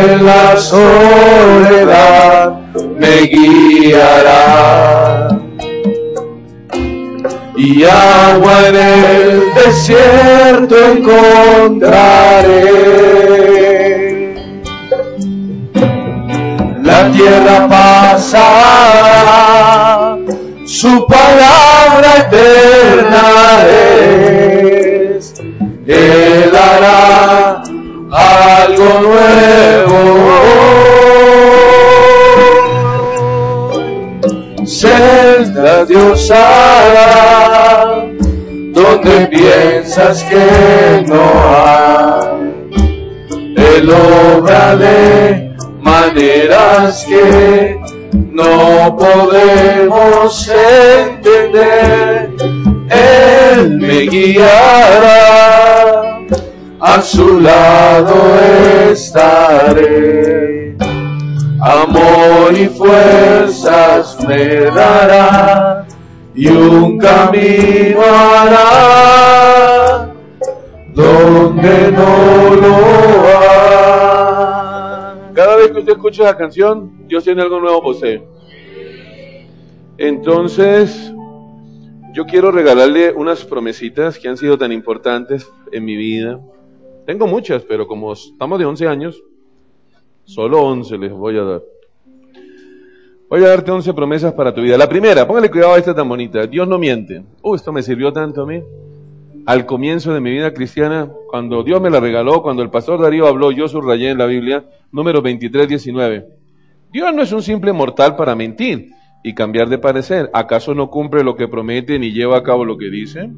en 0.07 0.26
la 0.26 0.57
soledad, 0.57 2.53
me 2.97 3.22
guiará. 3.28 5.03
Y 7.66 7.86
agua 7.86 8.68
en 8.68 8.76
el 8.76 9.53
desierto 9.55 10.76
encontraré. 10.91 11.93
La 16.84 17.09
tierra 17.14 17.70
pasa, 17.70 18.43
su 20.66 21.07
palabra 21.07 22.18
eterna 22.28 23.66
es 23.70 25.34
él 25.88 26.53
hará 26.53 27.64
algo 28.11 28.99
nuevo. 29.03 29.74
Dios 35.88 36.32
hará 36.32 38.04
donde 38.74 39.28
piensas 39.28 40.24
que 40.24 41.06
no 41.08 41.24
hay. 41.56 42.72
Él 43.56 43.89
obra 43.89 44.76
de 44.76 45.54
maneras 45.82 47.06
que 47.06 47.80
no 48.32 48.97
podemos 48.97 50.49
entender 50.49 52.34
él 52.89 53.78
me 53.80 54.01
guiará, 54.01 56.20
a 56.80 57.01
su 57.01 57.39
lado 57.39 58.14
estaré. 58.91 60.22
Amor 61.66 62.51
y 62.59 62.66
fuerzas 62.66 64.18
me 64.28 64.66
dará 64.66 65.88
y 66.36 66.47
un 66.47 66.97
camino 66.97 68.01
hará 68.01 68.93
donde 70.93 71.89
no 71.93 72.55
lo 72.55 72.76
hay. 73.39 74.03
Cada 75.34 75.55
vez 75.55 75.72
que 75.72 75.80
usted 75.80 75.93
escucha 75.93 76.24
la 76.24 76.36
canción, 76.36 77.07
Dios 77.07 77.24
tiene 77.24 77.41
algo 77.41 77.61
nuevo 77.61 77.82
por 77.82 77.95
usted. 77.95 78.22
Entonces, 79.97 81.14
yo 82.14 82.26
quiero 82.26 82.51
regalarle 82.51 83.14
unas 83.14 83.45
promesitas 83.45 84.20
que 84.20 84.28
han 84.28 84.36
sido 84.36 84.57
tan 84.57 84.74
importantes 84.74 85.49
en 85.72 85.86
mi 85.86 85.95
vida. 85.95 86.41
Tengo 87.05 87.26
muchas, 87.26 87.64
pero 87.64 87.88
como 87.88 88.11
estamos 88.11 88.59
de 88.59 88.66
11 88.66 88.86
años, 88.86 89.24
solo 90.26 90.61
11 90.63 90.97
les 90.97 91.11
voy 91.11 91.38
a 91.38 91.43
dar. 91.43 91.61
Voy 93.30 93.43
a 93.43 93.47
darte 93.47 93.71
11 93.71 93.93
promesas 93.93 94.34
para 94.34 94.53
tu 94.53 94.61
vida. 94.61 94.78
La 94.78 94.88
primera, 94.88 95.26
póngale 95.28 95.49
cuidado 95.49 95.74
a 95.74 95.80
esta 95.80 95.95
tan 95.95 96.07
bonita. 96.07 96.45
Dios 96.45 96.67
no 96.67 96.78
miente. 96.78 97.24
Uh, 97.41 97.55
esto 97.55 97.71
me 97.74 97.82
sirvió 97.82 98.13
tanto 98.13 98.43
a 98.43 98.45
mí. 98.45 98.61
Al 99.47 99.65
comienzo 99.65 100.13
de 100.13 100.19
mi 100.19 100.30
vida 100.30 100.53
cristiana, 100.53 101.09
cuando 101.30 101.63
Dios 101.63 101.82
me 101.82 101.89
la 101.89 101.99
regaló, 101.99 102.43
cuando 102.43 102.61
el 102.61 102.69
pastor 102.69 103.01
Darío 103.01 103.26
habló, 103.26 103.51
yo 103.51 103.67
subrayé 103.67 104.11
en 104.11 104.19
la 104.19 104.28
Biblia, 104.28 104.63
número 104.91 105.21
23, 105.21 105.67
19. 105.67 106.28
Dios 106.91 107.13
no 107.15 107.24
es 107.24 107.32
un 107.32 107.41
simple 107.41 107.74
mortal 107.74 108.15
para 108.15 108.36
mentir 108.36 108.91
y 109.24 109.34
cambiar 109.34 109.67
de 109.67 109.80
parecer. 109.80 110.30
¿Acaso 110.32 110.76
no 110.76 110.91
cumple 110.91 111.24
lo 111.24 111.36
que 111.36 111.47
promete 111.47 111.97
ni 111.97 112.11
lleva 112.11 112.38
a 112.38 112.43
cabo 112.43 112.63
lo 112.63 112.78
que 112.78 112.91
dice? 112.91 113.32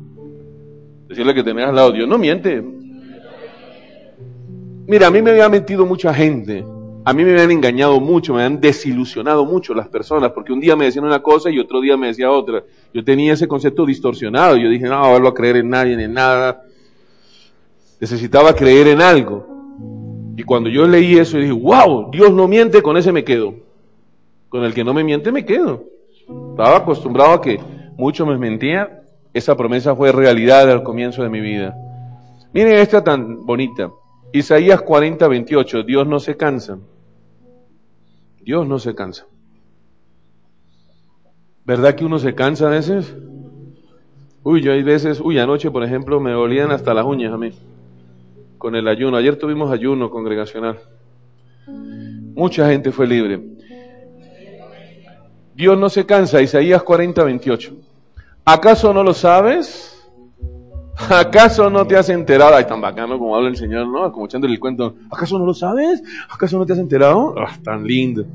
Decirle 1.07 1.33
que 1.33 1.43
tenés 1.43 1.67
al 1.67 1.75
lado, 1.75 1.93
Dios 1.93 2.07
no 2.07 2.17
miente. 2.17 2.61
Mira, 4.87 5.07
a 5.07 5.11
mí 5.11 5.21
me 5.21 5.31
había 5.31 5.47
mentido 5.47 5.85
mucha 5.85 6.13
gente. 6.13 6.65
A 7.07 7.13
mí 7.13 7.23
me 7.23 7.33
habían 7.33 7.51
engañado 7.51 7.99
mucho, 7.99 8.33
me 8.33 8.43
habían 8.43 8.59
desilusionado 8.59 9.45
mucho 9.45 9.75
las 9.75 9.87
personas, 9.87 10.31
porque 10.31 10.51
un 10.51 10.59
día 10.59 10.75
me 10.75 10.85
decían 10.85 11.05
una 11.05 11.21
cosa 11.21 11.51
y 11.51 11.59
otro 11.59 11.79
día 11.79 11.95
me 11.95 12.07
decía 12.07 12.31
otra. 12.31 12.63
Yo 12.91 13.03
tenía 13.03 13.33
ese 13.33 13.47
concepto 13.47 13.85
distorsionado. 13.85 14.57
Yo 14.57 14.69
dije, 14.69 14.85
no, 14.87 15.11
vuelvo 15.11 15.27
a 15.27 15.33
creer 15.35 15.57
en 15.57 15.69
nadie, 15.69 15.93
en 15.93 16.13
nada. 16.13 16.63
Necesitaba 17.99 18.55
creer 18.55 18.87
en 18.87 19.03
algo. 19.03 19.45
Y 20.35 20.41
cuando 20.41 20.67
yo 20.67 20.87
leí 20.87 21.15
eso, 21.15 21.37
dije, 21.37 21.51
wow, 21.51 22.09
Dios 22.09 22.33
no 22.33 22.47
miente, 22.47 22.81
con 22.81 22.97
ese 22.97 23.11
me 23.11 23.23
quedo. 23.23 23.53
Con 24.49 24.63
el 24.63 24.73
que 24.73 24.83
no 24.83 24.91
me 24.91 25.03
miente 25.03 25.31
me 25.31 25.45
quedo. 25.45 25.83
Estaba 26.49 26.77
acostumbrado 26.77 27.33
a 27.33 27.41
que 27.41 27.59
mucho 27.97 28.25
me 28.25 28.35
mentía. 28.39 29.03
Esa 29.31 29.55
promesa 29.55 29.95
fue 29.95 30.11
realidad 30.11 30.71
al 30.71 30.81
comienzo 30.81 31.21
de 31.21 31.29
mi 31.29 31.39
vida. 31.39 31.75
Miren 32.51 32.73
esta 32.79 33.03
tan 33.03 33.45
bonita. 33.45 33.91
Isaías 34.33 34.81
40, 34.81 35.27
28. 35.27 35.83
Dios 35.83 36.07
no 36.07 36.19
se 36.19 36.35
cansa. 36.35 36.79
Dios 38.45 38.67
no 38.67 38.77
se 38.77 38.93
cansa. 38.93 39.25
¿Verdad 41.65 41.95
que 41.95 42.05
uno 42.05 42.19
se 42.19 42.35
cansa 42.35 42.67
a 42.67 42.69
veces? 42.69 43.15
Uy, 44.43 44.61
yo 44.61 44.71
hay 44.71 44.83
veces, 44.83 45.19
uy, 45.19 45.39
anoche 45.39 45.71
por 45.71 45.83
ejemplo 45.83 46.19
me 46.19 46.31
dolían 46.31 46.69
hasta 46.69 46.93
las 46.93 47.05
uñas 47.05 47.33
a 47.33 47.37
mí, 47.37 47.49
con 48.59 48.75
el 48.75 48.87
ayuno. 48.87 49.17
Ayer 49.17 49.35
tuvimos 49.39 49.71
ayuno 49.71 50.11
congregacional. 50.11 50.77
Mucha 52.35 52.69
gente 52.69 52.91
fue 52.91 53.07
libre. 53.07 53.41
Dios 55.55 55.75
no 55.79 55.89
se 55.89 56.05
cansa, 56.05 56.39
Isaías 56.39 56.83
40, 56.83 57.23
28. 57.23 57.75
¿Acaso 58.45 58.93
no 58.93 59.03
lo 59.03 59.15
sabes? 59.15 59.94
¿Acaso 60.97 61.69
no 61.69 61.85
te 61.85 61.97
has 61.97 62.09
enterado? 62.09 62.55
Ay, 62.55 62.65
tan 62.65 62.81
bacano 62.81 63.19
como 63.19 63.35
habla 63.35 63.49
el 63.49 63.57
Señor, 63.57 63.87
¿no? 63.87 64.11
Como 64.11 64.25
echándole 64.25 64.53
el 64.53 64.59
cuento. 64.59 64.95
¿Acaso 65.11 65.37
no 65.37 65.45
lo 65.45 65.53
sabes? 65.53 66.01
¿Acaso 66.29 66.57
no 66.57 66.65
te 66.65 66.73
has 66.73 66.79
enterado? 66.79 67.35
Ah, 67.37 67.57
tan 67.63 67.85
lindo. 67.85 68.25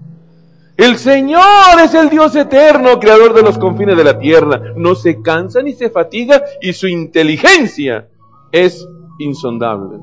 El 0.76 0.96
Señor 0.96 1.42
es 1.84 1.94
el 1.94 2.08
Dios 2.08 2.34
eterno, 2.36 2.98
creador 2.98 3.34
de 3.34 3.42
los 3.42 3.58
confines 3.58 3.96
de 3.96 4.04
la 4.04 4.18
tierra. 4.18 4.72
No 4.76 4.94
se 4.94 5.20
cansa 5.20 5.62
ni 5.62 5.72
se 5.72 5.90
fatiga 5.90 6.42
y 6.62 6.72
su 6.72 6.88
inteligencia 6.88 8.08
es 8.52 8.86
insondable. 9.18 9.98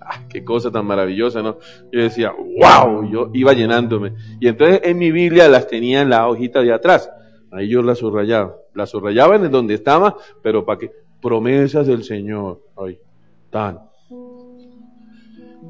Ah, 0.00 0.22
qué 0.28 0.42
cosa 0.44 0.70
tan 0.70 0.86
maravillosa, 0.86 1.42
¿no? 1.42 1.58
Yo 1.92 2.00
decía, 2.00 2.32
wow, 2.32 3.06
yo 3.10 3.30
iba 3.34 3.52
llenándome. 3.52 4.14
Y 4.40 4.48
entonces 4.48 4.80
en 4.84 4.98
mi 4.98 5.10
Biblia 5.10 5.48
las 5.48 5.66
tenía 5.68 6.00
en 6.00 6.10
la 6.10 6.26
hojita 6.26 6.60
de 6.60 6.72
atrás. 6.72 7.10
Ahí 7.50 7.68
yo 7.68 7.82
las 7.82 7.98
subrayaba. 7.98 8.54
Las 8.74 8.90
subrayaba 8.90 9.36
en 9.36 9.50
donde 9.50 9.74
estaba, 9.74 10.16
pero 10.42 10.64
para 10.64 10.78
que 10.78 10.90
promesas 11.20 11.86
del 11.86 12.04
Señor. 12.04 12.60
Ay, 12.76 12.98
tan. 13.50 13.80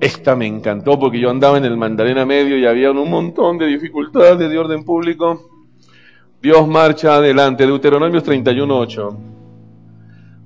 Esta 0.00 0.36
me 0.36 0.46
encantó 0.46 0.98
porque 0.98 1.18
yo 1.18 1.30
andaba 1.30 1.58
en 1.58 1.64
el 1.64 1.76
Mandarena 1.76 2.24
Medio 2.24 2.56
y 2.56 2.66
había 2.66 2.90
un 2.90 3.10
montón 3.10 3.58
de 3.58 3.66
dificultades 3.66 4.48
de 4.48 4.58
orden 4.58 4.84
público. 4.84 5.50
Dios 6.40 6.68
marcha 6.68 7.16
adelante. 7.16 7.66
Deuteronomios 7.66 8.24
31.8. 8.24 9.16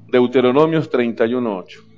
Deuteronomios 0.09 0.91
31.8. 0.91 1.93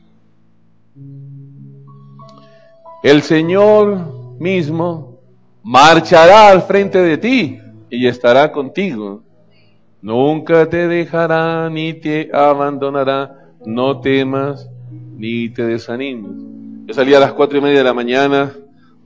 El 3.02 3.22
Señor 3.22 4.38
mismo 4.40 5.20
marchará 5.62 6.48
al 6.48 6.62
frente 6.62 6.98
de 6.98 7.18
ti 7.18 7.58
y 7.90 8.06
estará 8.06 8.50
contigo. 8.50 9.23
Nunca 10.04 10.68
te 10.68 10.86
dejará 10.86 11.70
ni 11.70 11.94
te 11.94 12.28
abandonará. 12.30 13.54
No 13.64 14.00
temas 14.00 14.68
ni 15.16 15.48
te 15.48 15.64
desanimes. 15.64 16.30
Yo 16.84 16.92
salía 16.92 17.16
a 17.16 17.20
las 17.20 17.32
cuatro 17.32 17.56
y 17.56 17.62
media 17.62 17.78
de 17.78 17.84
la 17.84 17.94
mañana 17.94 18.52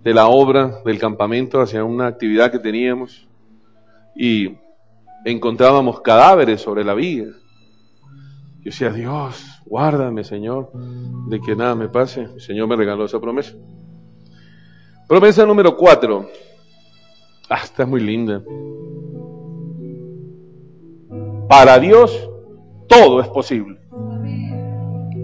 de 0.02 0.12
la 0.12 0.26
obra, 0.26 0.82
del 0.84 0.98
campamento, 0.98 1.60
hacia 1.60 1.84
una 1.84 2.08
actividad 2.08 2.50
que 2.50 2.58
teníamos 2.58 3.28
y 4.16 4.56
encontrábamos 5.24 6.00
cadáveres 6.00 6.62
sobre 6.62 6.82
la 6.82 6.94
vía. 6.94 7.26
Yo 7.26 8.64
decía, 8.64 8.90
Dios, 8.90 9.62
guárdame, 9.66 10.24
Señor, 10.24 10.72
de 11.28 11.40
que 11.40 11.54
nada 11.54 11.76
me 11.76 11.88
pase. 11.88 12.22
El 12.22 12.40
Señor 12.40 12.66
me 12.66 12.74
regaló 12.74 13.04
esa 13.04 13.20
promesa. 13.20 13.54
Promesa 15.06 15.46
número 15.46 15.76
cuatro. 15.76 16.28
Ah, 17.48 17.60
está 17.62 17.86
muy 17.86 18.00
linda. 18.00 18.42
Para 21.48 21.78
Dios 21.78 22.28
todo 22.86 23.22
es 23.22 23.28
posible. 23.28 23.78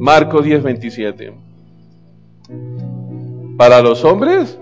Marcos 0.00 0.44
10, 0.44 0.62
27. 0.62 1.34
Para 3.58 3.82
los 3.82 4.02
hombres 4.04 4.58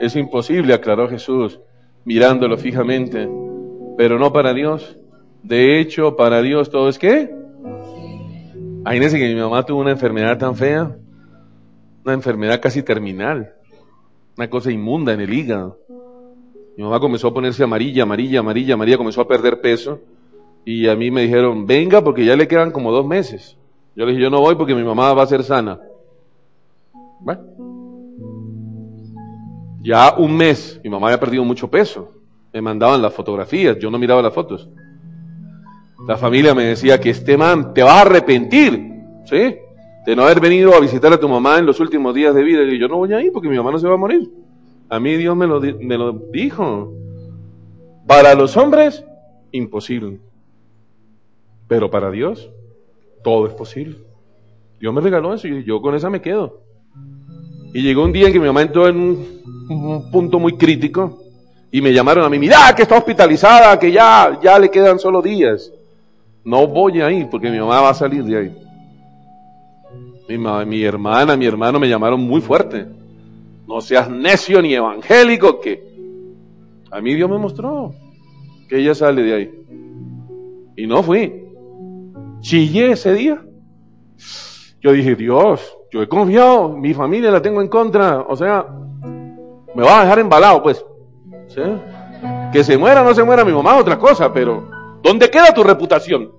es 0.00 0.14
imposible, 0.14 0.72
aclaró 0.72 1.08
Jesús, 1.08 1.58
mirándolo 2.04 2.56
fijamente, 2.56 3.28
pero 3.98 4.20
no 4.20 4.32
para 4.32 4.54
Dios. 4.54 4.98
De 5.42 5.80
hecho, 5.80 6.14
para 6.14 6.42
Dios 6.42 6.70
todo 6.70 6.88
es 6.88 6.98
qué? 6.98 7.34
Imagínense 8.80 9.18
que 9.18 9.34
mi 9.34 9.40
mamá 9.40 9.66
tuvo 9.66 9.80
una 9.80 9.90
enfermedad 9.90 10.38
tan 10.38 10.54
fea, 10.54 10.96
una 12.04 12.14
enfermedad 12.14 12.60
casi 12.60 12.84
terminal, 12.84 13.52
una 14.36 14.48
cosa 14.48 14.70
inmunda 14.70 15.12
en 15.12 15.20
el 15.20 15.34
hígado. 15.34 15.76
Mi 16.76 16.84
mamá 16.84 17.00
comenzó 17.00 17.28
a 17.28 17.34
ponerse 17.34 17.64
amarilla, 17.64 18.04
amarilla, 18.04 18.40
amarilla, 18.40 18.74
amarilla, 18.74 18.96
comenzó 18.96 19.20
a 19.22 19.28
perder 19.28 19.60
peso 19.60 20.00
y 20.64 20.88
a 20.88 20.96
mí 20.96 21.10
me 21.10 21.22
dijeron, 21.22 21.66
venga 21.66 22.02
porque 22.02 22.24
ya 22.24 22.36
le 22.36 22.48
quedan 22.48 22.70
como 22.70 22.92
dos 22.92 23.06
meses. 23.06 23.56
Yo 23.96 24.04
le 24.04 24.12
dije, 24.12 24.22
yo 24.22 24.30
no 24.30 24.40
voy 24.40 24.54
porque 24.54 24.74
mi 24.74 24.84
mamá 24.84 25.12
va 25.14 25.22
a 25.22 25.26
ser 25.26 25.42
sana. 25.42 25.80
Bueno, 27.20 27.42
ya 29.82 30.14
un 30.16 30.36
mes, 30.36 30.80
mi 30.84 30.90
mamá 30.90 31.08
había 31.08 31.20
perdido 31.20 31.44
mucho 31.44 31.68
peso. 31.68 32.12
Me 32.52 32.60
mandaban 32.60 33.00
las 33.00 33.14
fotografías, 33.14 33.78
yo 33.78 33.90
no 33.90 33.98
miraba 33.98 34.22
las 34.22 34.34
fotos. 34.34 34.68
La 36.06 36.16
familia 36.16 36.54
me 36.54 36.64
decía 36.64 37.00
que 37.00 37.10
este 37.10 37.36
man 37.36 37.72
te 37.74 37.82
vas 37.82 37.96
a 37.96 38.00
arrepentir, 38.02 39.04
¿sí? 39.24 39.56
De 40.06 40.16
no 40.16 40.22
haber 40.22 40.40
venido 40.40 40.74
a 40.74 40.80
visitar 40.80 41.12
a 41.12 41.20
tu 41.20 41.28
mamá 41.28 41.58
en 41.58 41.66
los 41.66 41.78
últimos 41.78 42.14
días 42.14 42.34
de 42.34 42.42
vida. 42.42 42.62
Y 42.62 42.78
yo 42.78 42.88
no 42.88 42.96
voy 42.96 43.12
a 43.12 43.20
ir 43.20 43.32
porque 43.32 43.48
mi 43.48 43.56
mamá 43.56 43.70
no 43.70 43.78
se 43.78 43.86
va 43.86 43.94
a 43.94 43.98
morir. 43.98 44.30
A 44.88 44.98
mí 44.98 45.16
Dios 45.16 45.36
me 45.36 45.46
lo, 45.46 45.60
me 45.60 45.98
lo 45.98 46.12
dijo. 46.12 46.92
Para 48.06 48.34
los 48.34 48.56
hombres, 48.56 49.04
imposible. 49.52 50.18
Pero 51.70 51.88
para 51.88 52.10
Dios, 52.10 52.50
todo 53.22 53.46
es 53.46 53.54
posible. 53.54 53.96
Dios 54.80 54.92
me 54.92 55.00
regaló 55.00 55.32
eso 55.32 55.46
y 55.46 55.62
yo 55.62 55.80
con 55.80 55.94
esa 55.94 56.10
me 56.10 56.20
quedo. 56.20 56.62
Y 57.72 57.80
llegó 57.82 58.02
un 58.02 58.12
día 58.12 58.26
en 58.26 58.32
que 58.32 58.40
mi 58.40 58.46
mamá 58.48 58.62
entró 58.62 58.88
en 58.88 58.96
un, 58.98 60.10
punto 60.10 60.40
muy 60.40 60.56
crítico 60.56 61.20
y 61.70 61.80
me 61.80 61.92
llamaron 61.92 62.24
a 62.24 62.28
mí, 62.28 62.40
mira 62.40 62.74
que 62.74 62.82
está 62.82 62.98
hospitalizada, 62.98 63.78
que 63.78 63.92
ya, 63.92 64.40
ya 64.42 64.58
le 64.58 64.68
quedan 64.68 64.98
solo 64.98 65.22
días. 65.22 65.72
No 66.42 66.66
voy 66.66 67.00
a 67.02 67.12
ir 67.12 67.28
porque 67.30 67.48
mi 67.48 67.60
mamá 67.60 67.82
va 67.82 67.90
a 67.90 67.94
salir 67.94 68.24
de 68.24 68.36
ahí. 68.36 68.56
Mi, 70.28 70.38
mi 70.66 70.82
hermana, 70.82 71.36
mi 71.36 71.46
hermano 71.46 71.78
me 71.78 71.88
llamaron 71.88 72.20
muy 72.20 72.40
fuerte. 72.40 72.84
No 73.68 73.80
seas 73.80 74.10
necio 74.10 74.60
ni 74.60 74.74
evangélico, 74.74 75.60
que 75.60 75.84
a 76.90 77.00
mí 77.00 77.14
Dios 77.14 77.30
me 77.30 77.38
mostró 77.38 77.94
que 78.68 78.78
ella 78.78 78.92
sale 78.92 79.22
de 79.22 79.34
ahí. 79.34 79.64
Y 80.76 80.88
no 80.88 81.04
fui. 81.04 81.49
Chillé 82.40 82.92
ese 82.92 83.12
día. 83.14 83.42
Yo 84.80 84.92
dije, 84.92 85.14
Dios, 85.14 85.76
yo 85.92 86.02
he 86.02 86.08
confiado, 86.08 86.70
mi 86.70 86.94
familia 86.94 87.30
la 87.30 87.42
tengo 87.42 87.60
en 87.60 87.68
contra, 87.68 88.20
o 88.20 88.34
sea, 88.34 88.66
me 89.74 89.82
va 89.82 90.00
a 90.00 90.04
dejar 90.04 90.18
embalado, 90.20 90.62
pues. 90.62 90.84
Que 92.52 92.64
se 92.64 92.78
muera 92.78 93.02
o 93.02 93.04
no 93.04 93.14
se 93.14 93.22
muera 93.22 93.44
mi 93.44 93.52
mamá, 93.52 93.76
otra 93.76 93.98
cosa, 93.98 94.32
pero 94.32 94.68
¿dónde 95.02 95.30
queda 95.30 95.52
tu 95.52 95.62
reputación? 95.62 96.30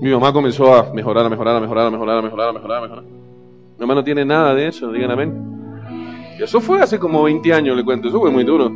Mi 0.00 0.10
mamá 0.10 0.32
comenzó 0.32 0.74
a 0.74 0.92
mejorar, 0.92 1.24
a 1.24 1.28
mejorar, 1.30 1.56
a 1.56 1.60
mejorar, 1.60 1.86
a 1.86 1.90
mejorar, 1.90 2.18
a 2.18 2.22
mejorar, 2.22 2.48
a 2.48 2.52
mejorar, 2.52 2.78
a 2.78 2.82
mejorar. 2.82 3.04
Mi 3.04 3.80
mamá 3.80 3.94
no 3.94 4.04
tiene 4.04 4.24
nada 4.24 4.54
de 4.54 4.68
eso, 4.68 4.92
digan 4.92 5.10
amén. 5.10 6.36
Eso 6.38 6.60
fue 6.60 6.82
hace 6.82 6.98
como 6.98 7.22
20 7.22 7.52
años, 7.54 7.76
le 7.76 7.84
cuento, 7.84 8.08
eso 8.08 8.20
fue 8.20 8.30
muy 8.30 8.44
duro. 8.44 8.70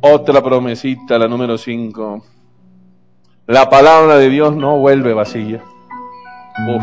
Otra 0.00 0.40
promesita, 0.40 1.18
la 1.18 1.26
número 1.26 1.58
5. 1.58 2.24
La 3.48 3.68
palabra 3.68 4.16
de 4.16 4.28
Dios 4.28 4.54
no 4.54 4.78
vuelve 4.78 5.12
vacía. 5.12 5.60
Uf. 6.68 6.82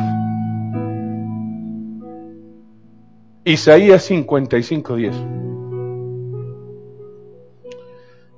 Isaías 3.46 4.04
55, 4.04 4.96
10. 4.98 5.16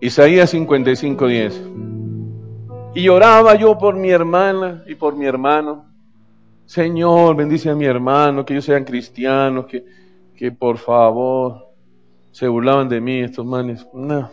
Isaías 0.01 0.51
55, 0.51 1.28
10. 1.28 1.61
Y 2.93 3.09
oraba 3.09 3.55
yo 3.55 3.80
por 3.80 3.95
mi 3.95 4.11
hermana 4.11 4.84
y 4.86 4.93
por 4.93 5.15
mi 5.15 5.25
hermano. 5.25 5.86
Señor, 6.67 7.36
bendice 7.36 7.71
a 7.71 7.75
mi 7.75 7.86
hermano, 7.86 8.45
que 8.45 8.53
ellos 8.53 8.65
sean 8.65 8.84
cristianos, 8.84 9.65
que, 9.65 9.84
que 10.36 10.51
por 10.51 10.78
favor 10.78 11.65
se 12.30 12.47
burlaban 12.47 12.88
de 12.88 13.01
mí 13.01 13.21
estos 13.21 13.43
manes. 13.43 13.88
No. 13.91 14.30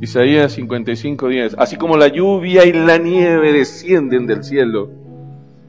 Isaías 0.00 0.52
55, 0.52 1.28
10. 1.28 1.54
Así 1.58 1.76
como 1.76 1.96
la 1.96 2.08
lluvia 2.08 2.64
y 2.64 2.72
la 2.72 2.98
nieve 2.98 3.52
descienden 3.52 4.26
del 4.26 4.44
cielo 4.44 5.04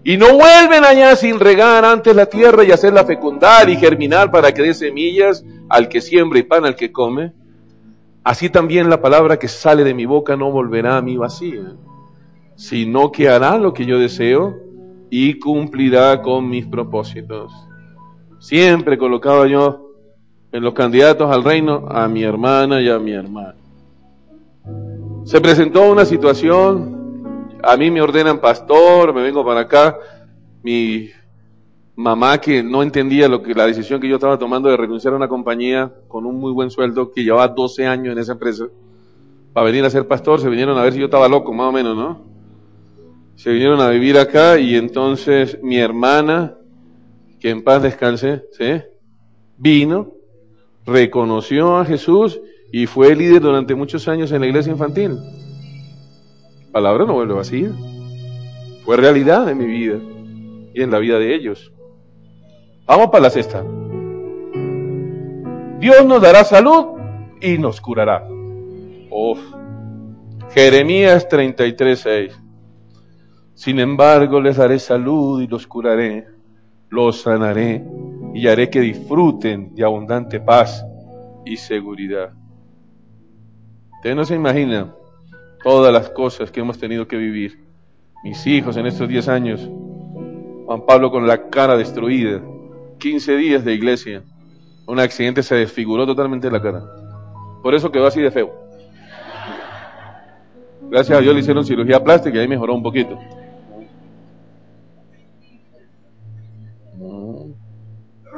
y 0.08 0.18
no 0.18 0.38
vuelven 0.38 0.86
allá 0.86 1.16
sin 1.16 1.40
regar 1.40 1.84
antes 1.84 2.16
la 2.16 2.28
tierra 2.28 2.64
y 2.64 2.72
hacerla 2.72 3.06
fecundar 3.06 3.68
y 3.72 3.76
germinar 3.76 4.30
para 4.30 4.54
que 4.54 4.62
dé 4.62 4.76
semillas 4.76 5.44
al 5.68 5.90
que 5.90 6.00
siembra 6.00 6.38
y 6.38 6.44
pan 6.44 6.64
al 6.64 6.76
que 6.76 6.92
come. 6.92 7.34
Así 8.24 8.52
también 8.52 8.88
la 8.88 9.02
palabra 9.02 9.40
que 9.40 9.48
sale 9.48 9.84
de 9.84 9.96
mi 9.96 10.06
boca 10.06 10.36
no 10.36 10.52
volverá 10.52 10.98
a 10.98 11.02
mí 11.02 11.18
vacía, 11.18 11.74
sino 12.56 13.12
que 13.12 13.30
hará 13.30 13.58
lo 13.58 13.74
que 13.74 13.88
yo 13.88 13.98
deseo 13.98 14.56
y 15.10 15.40
cumplirá 15.40 16.22
con 16.22 16.50
mis 16.50 16.68
propósitos. 16.68 17.52
Siempre 18.38 19.00
colocaba 19.00 19.48
yo 19.48 19.85
en 20.56 20.64
los 20.64 20.74
candidatos 20.74 21.30
al 21.30 21.44
reino 21.44 21.86
a 21.90 22.08
mi 22.08 22.24
hermana 22.24 22.82
y 22.82 22.88
a 22.88 22.98
mi 22.98 23.12
hermano. 23.12 23.56
Se 25.26 25.42
presentó 25.42 25.92
una 25.92 26.06
situación, 26.06 27.50
a 27.62 27.76
mí 27.76 27.92
me 27.92 28.02
ordenan 28.02 28.40
pastor, 28.40 29.14
me 29.14 29.22
vengo 29.22 29.44
para 29.44 29.62
acá, 29.62 29.98
mi 30.64 31.10
mamá 31.98 32.38
que 32.38 32.64
no 32.64 32.84
entendía 32.84 33.28
lo 33.28 33.44
que 33.44 33.54
la 33.54 33.68
decisión 33.68 34.00
que 34.00 34.08
yo 34.08 34.16
estaba 34.16 34.40
tomando 34.40 34.70
de 34.70 34.78
renunciar 34.78 35.14
a 35.14 35.18
una 35.18 35.28
compañía 35.28 35.92
con 36.08 36.26
un 36.26 36.40
muy 36.40 36.54
buen 36.54 36.72
sueldo 36.72 37.12
que 37.12 37.26
llevaba 37.26 37.50
12 37.50 37.86
años 37.86 38.14
en 38.14 38.20
esa 38.20 38.32
empresa 38.32 38.66
para 39.52 39.66
venir 39.66 39.84
a 39.84 39.90
ser 39.90 40.08
pastor, 40.08 40.40
se 40.40 40.48
vinieron 40.48 40.78
a 40.78 40.84
ver 40.84 40.94
si 40.94 41.00
yo 41.00 41.06
estaba 41.06 41.28
loco, 41.28 41.52
más 41.52 41.68
o 41.68 41.72
menos, 41.74 41.98
¿no? 41.98 42.22
Se 43.36 43.52
vinieron 43.52 43.82
a 43.82 43.90
vivir 43.90 44.18
acá 44.18 44.58
y 44.58 44.76
entonces 44.76 45.60
mi 45.62 45.80
hermana, 45.80 46.56
que 47.42 47.50
en 47.50 47.62
paz 47.62 47.84
descanse, 47.84 48.46
¿sí? 48.54 48.82
Vino, 49.58 50.15
reconoció 50.86 51.78
a 51.78 51.86
Jesús 51.86 52.40
y 52.72 52.86
fue 52.88 53.16
líder 53.16 53.42
durante 53.42 53.76
muchos 53.76 54.08
años 54.08 54.32
en 54.32 54.42
la 54.42 54.48
iglesia 54.48 54.72
infantil. 54.72 55.18
palabra 56.72 57.06
no 57.06 57.14
vuelve 57.14 57.34
vacía. 57.34 57.72
Fue 58.84 58.98
realidad 58.98 59.50
en 59.50 59.58
mi 59.58 59.66
vida 59.66 60.00
y 60.74 60.82
en 60.82 60.92
la 60.92 61.00
vida 61.00 61.18
de 61.18 61.34
ellos. 61.34 61.72
Vamos 62.86 63.08
para 63.08 63.24
la 63.24 63.30
sexta. 63.30 63.64
Dios 65.80 66.06
nos 66.06 66.22
dará 66.22 66.44
salud 66.44 67.00
y 67.42 67.58
nos 67.58 67.82
curará. 67.82 68.28
Uf. 69.10 69.40
Jeremías 70.54 71.28
33:6. 71.30 72.32
Sin 73.54 73.80
embargo, 73.80 74.42
les 74.42 74.58
daré 74.58 74.80
salud 74.80 75.42
y 75.42 75.48
los 75.48 75.66
curaré, 75.66 76.28
los 76.90 77.22
sanaré 77.22 77.84
y 78.36 78.50
haré 78.50 78.70
que 78.70 78.82
disfruten 78.82 79.74
de 79.74 79.86
abundante 79.86 80.42
paz 80.42 80.86
y 81.46 81.56
seguridad. 81.56 82.34
Ustedes 83.96 84.14
no 84.14 84.26
se 84.26 84.36
imaginan 84.36 84.94
todas 85.64 85.94
las 85.94 86.10
cosas 86.10 86.52
que 86.52 86.60
hemos 86.60 86.78
tenido 86.78 87.08
que 87.08 87.16
vivir. 87.16 87.66
Mis 88.26 88.46
hijos 88.46 88.76
en 88.76 88.88
estos 88.88 89.08
10 89.08 89.30
años, 89.30 89.70
Juan 90.66 90.86
Pablo 90.86 91.12
con 91.12 91.26
la 91.26 91.50
cara 91.50 91.78
destruida, 91.78 92.42
15 93.00 93.38
días 93.38 93.64
de 93.64 93.74
iglesia, 93.74 94.22
un 94.86 95.00
accidente 95.00 95.42
se 95.42 95.56
desfiguró 95.56 96.06
totalmente 96.06 96.52
la 96.52 96.62
cara. 96.62 96.84
Por 97.64 97.74
eso 97.74 97.90
quedó 97.90 98.06
así 98.06 98.20
de 98.22 98.32
feo. 98.32 98.54
Gracias 100.90 101.18
a 101.18 101.22
Dios 101.22 101.34
le 101.34 101.40
hicieron 101.40 101.66
cirugía 101.66 102.04
plástica 102.04 102.38
y 102.38 102.42
ahí 102.42 102.50
mejoró 102.50 102.76
un 102.76 102.84
poquito. 102.84 103.18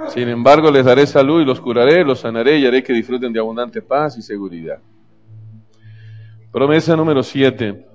Sin 0.10 0.30
embargo, 0.30 0.72
les 0.72 0.86
daré 0.86 1.06
salud 1.06 1.42
y 1.42 1.46
los 1.46 1.60
curaré, 1.60 2.04
los 2.04 2.20
sanaré 2.20 2.58
y 2.60 2.66
haré 2.66 2.84
que 2.84 2.94
disfruten 2.94 3.34
de 3.34 3.40
abundante 3.40 3.82
paz 3.82 4.18
y 4.18 4.22
seguridad. 4.22 4.80
Promesa 6.52 6.96
número 6.96 7.24
7. 7.24 7.86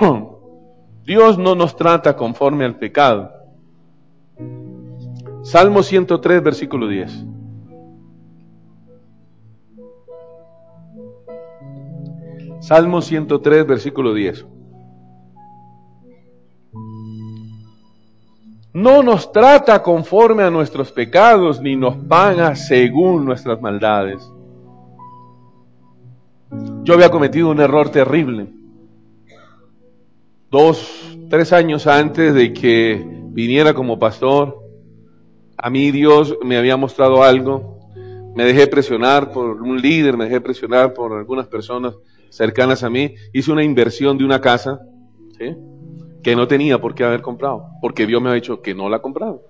Dios 1.04 1.38
no 1.38 1.54
nos 1.54 1.76
trata 1.76 2.16
conforme 2.16 2.64
al 2.64 2.76
pecado. 2.76 3.32
Salmo 5.42 5.82
103, 5.82 6.42
versículo 6.42 6.86
10. 6.86 7.24
Salmo 12.60 13.00
103, 13.00 13.66
versículo 13.66 14.12
10. 14.12 14.46
No 18.72 19.02
nos 19.02 19.32
trata 19.32 19.82
conforme 19.82 20.42
a 20.42 20.50
nuestros 20.50 20.92
pecados, 20.92 21.60
ni 21.60 21.74
nos 21.74 21.96
paga 21.96 22.54
según 22.54 23.24
nuestras 23.24 23.60
maldades. 23.60 24.30
Yo 26.82 26.94
había 26.94 27.10
cometido 27.10 27.50
un 27.50 27.60
error 27.60 27.90
terrible. 27.90 28.48
Dos, 30.50 31.16
tres 31.28 31.52
años 31.52 31.86
antes 31.86 32.34
de 32.34 32.52
que 32.52 33.04
viniera 33.30 33.74
como 33.74 33.98
pastor, 33.98 34.58
a 35.56 35.70
mí 35.70 35.90
Dios 35.90 36.36
me 36.42 36.56
había 36.56 36.76
mostrado 36.76 37.22
algo. 37.22 37.78
Me 38.34 38.44
dejé 38.44 38.66
presionar 38.66 39.32
por 39.32 39.62
un 39.62 39.80
líder, 39.80 40.16
me 40.16 40.24
dejé 40.24 40.40
presionar 40.40 40.94
por 40.94 41.12
algunas 41.12 41.48
personas 41.48 41.94
cercanas 42.30 42.82
a 42.82 42.90
mí. 42.90 43.14
Hice 43.32 43.50
una 43.50 43.64
inversión 43.64 44.16
de 44.16 44.24
una 44.24 44.40
casa, 44.40 44.80
¿sí? 45.38 45.56
Que 46.22 46.36
no 46.36 46.48
tenía 46.48 46.80
por 46.80 46.94
qué 46.94 47.04
haber 47.04 47.22
comprado, 47.22 47.68
porque 47.80 48.06
Dios 48.06 48.20
me 48.20 48.30
ha 48.30 48.34
dicho 48.34 48.60
que 48.60 48.74
no 48.74 48.88
la 48.88 48.96
ha 48.96 49.02
comprado. 49.02 49.42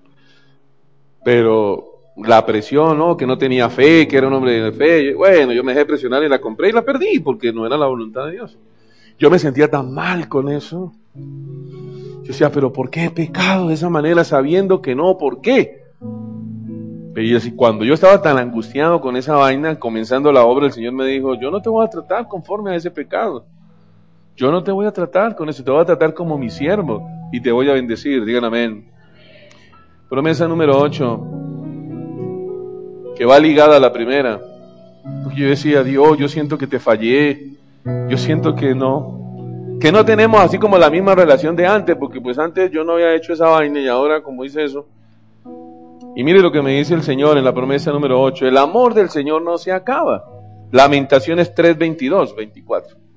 Pero 1.25 1.99
la 2.17 2.45
presión, 2.45 2.99
¿no? 2.99 3.17
Que 3.17 3.27
no 3.27 3.39
tenía 3.39 3.71
fe, 3.71 4.09
que 4.09 4.17
era 4.17 4.29
un 4.29 4.35
hombre 4.35 4.61
de 4.61 4.73
fe. 4.73 5.15
Bueno, 5.15 5.53
yo 5.53 5.63
me 5.63 5.73
dejé 5.73 5.87
presionar 5.87 6.23
y 6.23 6.29
la 6.29 6.41
compré 6.41 6.71
y 6.71 6.73
la 6.73 6.83
perdí 6.83 7.21
porque 7.21 7.53
no 7.53 7.67
era 7.67 7.77
la 7.77 7.87
voluntad 7.87 8.27
de 8.27 8.33
Dios. 8.33 8.59
Yo 9.19 9.31
me 9.31 9.39
sentía 9.39 9.71
tan 9.71 9.93
mal 9.93 10.29
con 10.29 10.49
eso. 10.49 10.93
Yo 11.15 12.29
decía, 12.29 12.51
pero 12.51 12.73
¿por 12.73 12.91
qué 12.91 13.07
he 13.07 13.11
pecado 13.11 13.69
de 13.69 13.75
esa 13.75 13.89
manera 13.89 14.25
sabiendo 14.25 14.83
que 14.83 14.95
no? 14.95 15.17
¿Por 15.17 15.41
qué? 15.41 15.83
Y 17.21 17.51
cuando 17.53 17.85
yo 17.85 17.95
estaba 17.95 18.23
tan 18.23 18.39
angustiado 18.39 19.01
con 19.01 19.17
esa 19.17 19.35
vaina, 19.35 19.79
comenzando 19.79 20.31
la 20.31 20.45
obra, 20.45 20.67
el 20.67 20.73
Señor 20.73 20.93
me 20.93 21.05
dijo, 21.05 21.35
yo 21.35 21.51
no 21.51 21.61
te 21.61 21.69
voy 21.69 21.85
a 21.85 21.91
tratar 21.91 22.29
conforme 22.29 22.71
a 22.71 22.77
ese 22.77 22.93
pecado. 22.93 23.45
Yo 24.39 24.53
no 24.53 24.63
te 24.63 24.71
voy 24.71 24.87
a 24.87 24.93
tratar 24.93 25.35
con 25.35 25.49
eso, 25.49 25.65
te 25.65 25.71
voy 25.73 25.83
a 25.83 25.85
tratar 25.85 26.15
como 26.15 26.39
mi 26.39 26.49
siervo 26.49 27.05
y 27.33 27.41
te 27.41 27.51
voy 27.51 27.69
a 27.69 27.73
bendecir. 27.73 28.25
Digan 28.25 28.45
amén. 28.45 28.89
Promesa 30.09 30.47
número 30.47 30.79
8, 30.79 31.27
que 33.17 33.25
va 33.25 33.41
ligada 33.41 33.79
a 33.79 33.81
la 33.81 33.93
primera. 33.93 34.41
Porque 35.25 35.41
yo 35.41 35.49
decía, 35.49 35.83
Dios, 35.83 36.17
yo 36.19 36.29
siento 36.29 36.57
que 36.57 36.69
te 36.69 36.79
fallé, 36.79 37.57
yo 38.09 38.17
siento 38.17 38.55
que 38.55 38.77
no, 38.77 39.77
que 39.81 39.91
no 39.91 40.05
tenemos 40.05 40.41
así 40.41 40.57
como 40.57 40.79
la 40.79 40.89
misma 40.89 41.17
relación 41.17 41.57
de 41.57 41.67
antes, 41.67 41.97
porque 41.97 42.21
pues 42.21 42.39
antes 42.39 42.71
yo 42.71 42.85
no 42.85 42.93
había 42.93 43.17
hecho 43.17 43.33
esa 43.33 43.49
vaina 43.49 43.81
y 43.81 43.89
ahora 43.89 44.23
como 44.23 44.45
hice 44.45 44.63
eso. 44.63 44.87
Y 46.15 46.23
mire 46.23 46.39
lo 46.41 46.53
que 46.53 46.63
me 46.63 46.79
dice 46.79 46.95
el 46.95 47.03
Señor 47.03 47.39
en 47.39 47.45
la 47.45 47.53
promesa 47.53 47.91
número 47.91 48.23
8, 48.23 48.47
el 48.47 48.57
amor 48.57 48.95
del 48.95 49.09
Señor 49.11 49.43
no 49.43 49.59
se 49.59 49.73
acaba. 49.73 50.25
Lamentaciones 50.71 51.53
3, 51.57 51.77
22, 51.77 52.37
24. 52.37 53.08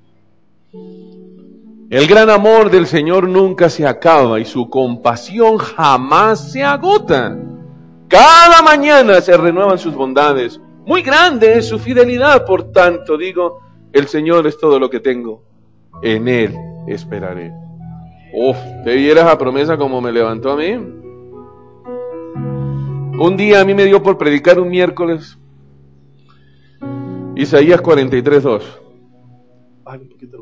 El 0.72 2.06
gran 2.06 2.30
amor 2.30 2.70
del 2.70 2.86
Señor 2.86 3.28
nunca 3.28 3.68
se 3.68 3.86
acaba 3.86 4.40
y 4.40 4.46
su 4.46 4.70
compasión 4.70 5.58
jamás 5.58 6.50
se 6.50 6.64
agota. 6.64 7.38
Cada 8.08 8.62
mañana 8.62 9.20
se 9.20 9.36
renuevan 9.36 9.76
sus 9.76 9.94
bondades. 9.94 10.58
Muy 10.86 11.02
grande 11.02 11.58
es 11.58 11.68
su 11.68 11.78
fidelidad, 11.78 12.46
por 12.46 12.72
tanto 12.72 13.18
digo, 13.18 13.60
el 13.92 14.08
Señor 14.08 14.46
es 14.46 14.58
todo 14.58 14.78
lo 14.78 14.88
que 14.88 15.00
tengo. 15.00 15.44
En 16.02 16.26
Él 16.26 16.56
esperaré. 16.86 17.52
Uf, 18.34 18.56
¿te 18.84 18.94
vieras 18.94 19.26
a 19.26 19.36
promesa 19.36 19.76
como 19.76 20.00
me 20.00 20.10
levantó 20.10 20.52
a 20.52 20.56
mí? 20.56 20.72
Un 23.18 23.36
día 23.36 23.60
a 23.60 23.64
mí 23.66 23.74
me 23.74 23.84
dio 23.84 24.02
por 24.02 24.16
predicar 24.16 24.58
un 24.58 24.70
miércoles. 24.70 25.38
Isaías 27.36 27.82
43, 27.82 28.42
2. 28.42 28.80
Ay, 29.84 30.00
un 30.00 30.08
poquito 30.08 30.38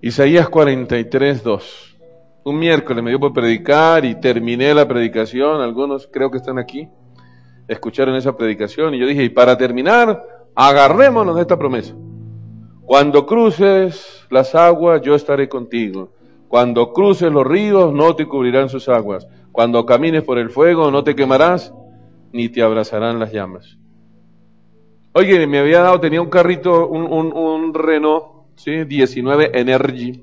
Isaías 0.00 0.48
43, 0.48 1.42
2. 1.42 1.98
Un 2.44 2.58
miércoles 2.58 3.02
me 3.02 3.10
dio 3.10 3.20
por 3.20 3.32
predicar 3.32 4.04
y 4.04 4.14
terminé 4.20 4.72
la 4.72 4.86
predicación. 4.86 5.60
Algunos 5.60 6.08
creo 6.10 6.30
que 6.30 6.38
están 6.38 6.58
aquí. 6.58 6.88
Escucharon 7.66 8.14
esa 8.14 8.36
predicación 8.36 8.94
y 8.94 8.98
yo 8.98 9.06
dije, 9.06 9.24
y 9.24 9.28
para 9.28 9.58
terminar, 9.58 10.22
agarrémonos 10.54 11.36
de 11.36 11.42
esta 11.42 11.58
promesa. 11.58 11.94
Cuando 12.86 13.26
cruces 13.26 14.26
las 14.30 14.54
aguas, 14.54 15.02
yo 15.02 15.14
estaré 15.14 15.48
contigo. 15.48 16.10
Cuando 16.48 16.92
cruces 16.92 17.30
los 17.30 17.46
ríos, 17.46 17.92
no 17.92 18.16
te 18.16 18.26
cubrirán 18.26 18.70
sus 18.70 18.88
aguas. 18.88 19.28
Cuando 19.52 19.84
camines 19.84 20.22
por 20.22 20.38
el 20.38 20.48
fuego, 20.48 20.90
no 20.90 21.04
te 21.04 21.14
quemarás, 21.14 21.74
ni 22.32 22.48
te 22.48 22.62
abrazarán 22.62 23.18
las 23.18 23.32
llamas. 23.32 23.78
Oye, 25.18 25.48
me 25.48 25.58
había 25.58 25.80
dado, 25.80 25.98
tenía 25.98 26.22
un 26.22 26.30
carrito, 26.30 26.86
un, 26.86 27.74
Renault, 27.74 28.24
¿sí? 28.54 28.84
19 28.84 29.50
Energy. 29.52 30.22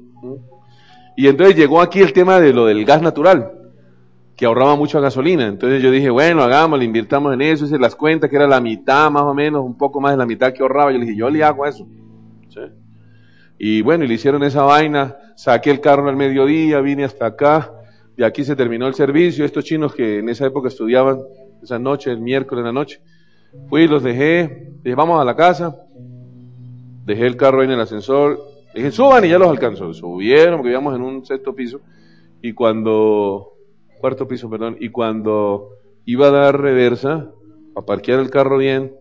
Y 1.17 1.27
entonces 1.27 1.57
llegó 1.57 1.81
aquí 1.81 1.99
el 1.99 2.13
tema 2.13 2.39
de 2.39 2.53
lo 2.53 2.65
del 2.65 2.85
gas 2.85 3.01
natural, 3.01 3.51
que 4.37 4.45
ahorraba 4.45 4.77
mucha 4.77 5.01
gasolina. 5.01 5.47
Entonces 5.47 5.83
yo 5.83 5.91
dije, 5.91 6.09
bueno, 6.09 6.43
hagámoslo, 6.43 6.85
invirtamos 6.85 7.33
en 7.33 7.41
eso, 7.41 7.65
hice 7.65 7.77
las 7.77 7.93
cuentas, 7.93 8.29
que 8.29 8.37
era 8.37 8.47
la 8.47 8.61
mitad 8.61 9.11
más 9.11 9.23
o 9.23 9.33
menos, 9.33 9.65
un 9.65 9.77
poco 9.77 9.99
más 9.99 10.13
de 10.13 10.17
la 10.17 10.25
mitad 10.25 10.53
que 10.53 10.61
ahorraba. 10.61 10.93
Yo 10.93 10.99
le 10.99 11.05
dije, 11.07 11.17
yo 11.17 11.29
le 11.29 11.43
hago 11.43 11.65
eso. 11.65 11.85
¿Sí? 12.47 12.61
Y 13.59 13.81
bueno, 13.81 14.05
y 14.05 14.07
le 14.07 14.13
hicieron 14.13 14.43
esa 14.43 14.63
vaina, 14.63 15.17
saqué 15.35 15.71
el 15.71 15.81
carro 15.81 16.07
al 16.07 16.15
mediodía, 16.15 16.79
vine 16.79 17.03
hasta 17.03 17.25
acá, 17.25 17.69
y 18.15 18.23
aquí 18.23 18.45
se 18.45 18.55
terminó 18.55 18.87
el 18.87 18.93
servicio. 18.93 19.43
Estos 19.43 19.65
chinos 19.65 19.93
que 19.93 20.19
en 20.19 20.29
esa 20.29 20.45
época 20.45 20.69
estudiaban, 20.69 21.19
esa 21.61 21.79
noche, 21.79 22.11
el 22.11 22.21
miércoles 22.21 22.61
en 22.61 22.65
la 22.67 22.71
noche, 22.71 23.01
Fui, 23.69 23.87
los 23.87 24.03
dejé, 24.03 24.73
dije, 24.83 24.95
vamos 24.95 25.19
a 25.19 25.25
la 25.25 25.35
casa, 25.35 25.75
dejé 27.05 27.25
el 27.25 27.37
carro 27.37 27.61
ahí 27.61 27.65
en 27.65 27.71
el 27.71 27.81
ascensor, 27.81 28.39
dije, 28.73 28.91
suban 28.91 29.25
y 29.25 29.29
ya 29.29 29.39
los 29.39 29.49
alcanzó. 29.49 29.93
Subieron, 29.93 30.57
porque 30.57 30.69
vivíamos 30.69 30.95
en 30.95 31.01
un 31.01 31.25
sexto 31.25 31.55
piso, 31.55 31.81
y 32.41 32.53
cuando, 32.53 33.53
cuarto 33.99 34.27
piso, 34.27 34.49
perdón, 34.49 34.77
y 34.79 34.89
cuando 34.89 35.69
iba 36.05 36.27
a 36.27 36.31
dar 36.31 36.61
reversa, 36.61 37.31
a 37.75 37.81
parquear 37.81 38.19
el 38.19 38.29
carro 38.29 38.57
bien, 38.57 38.93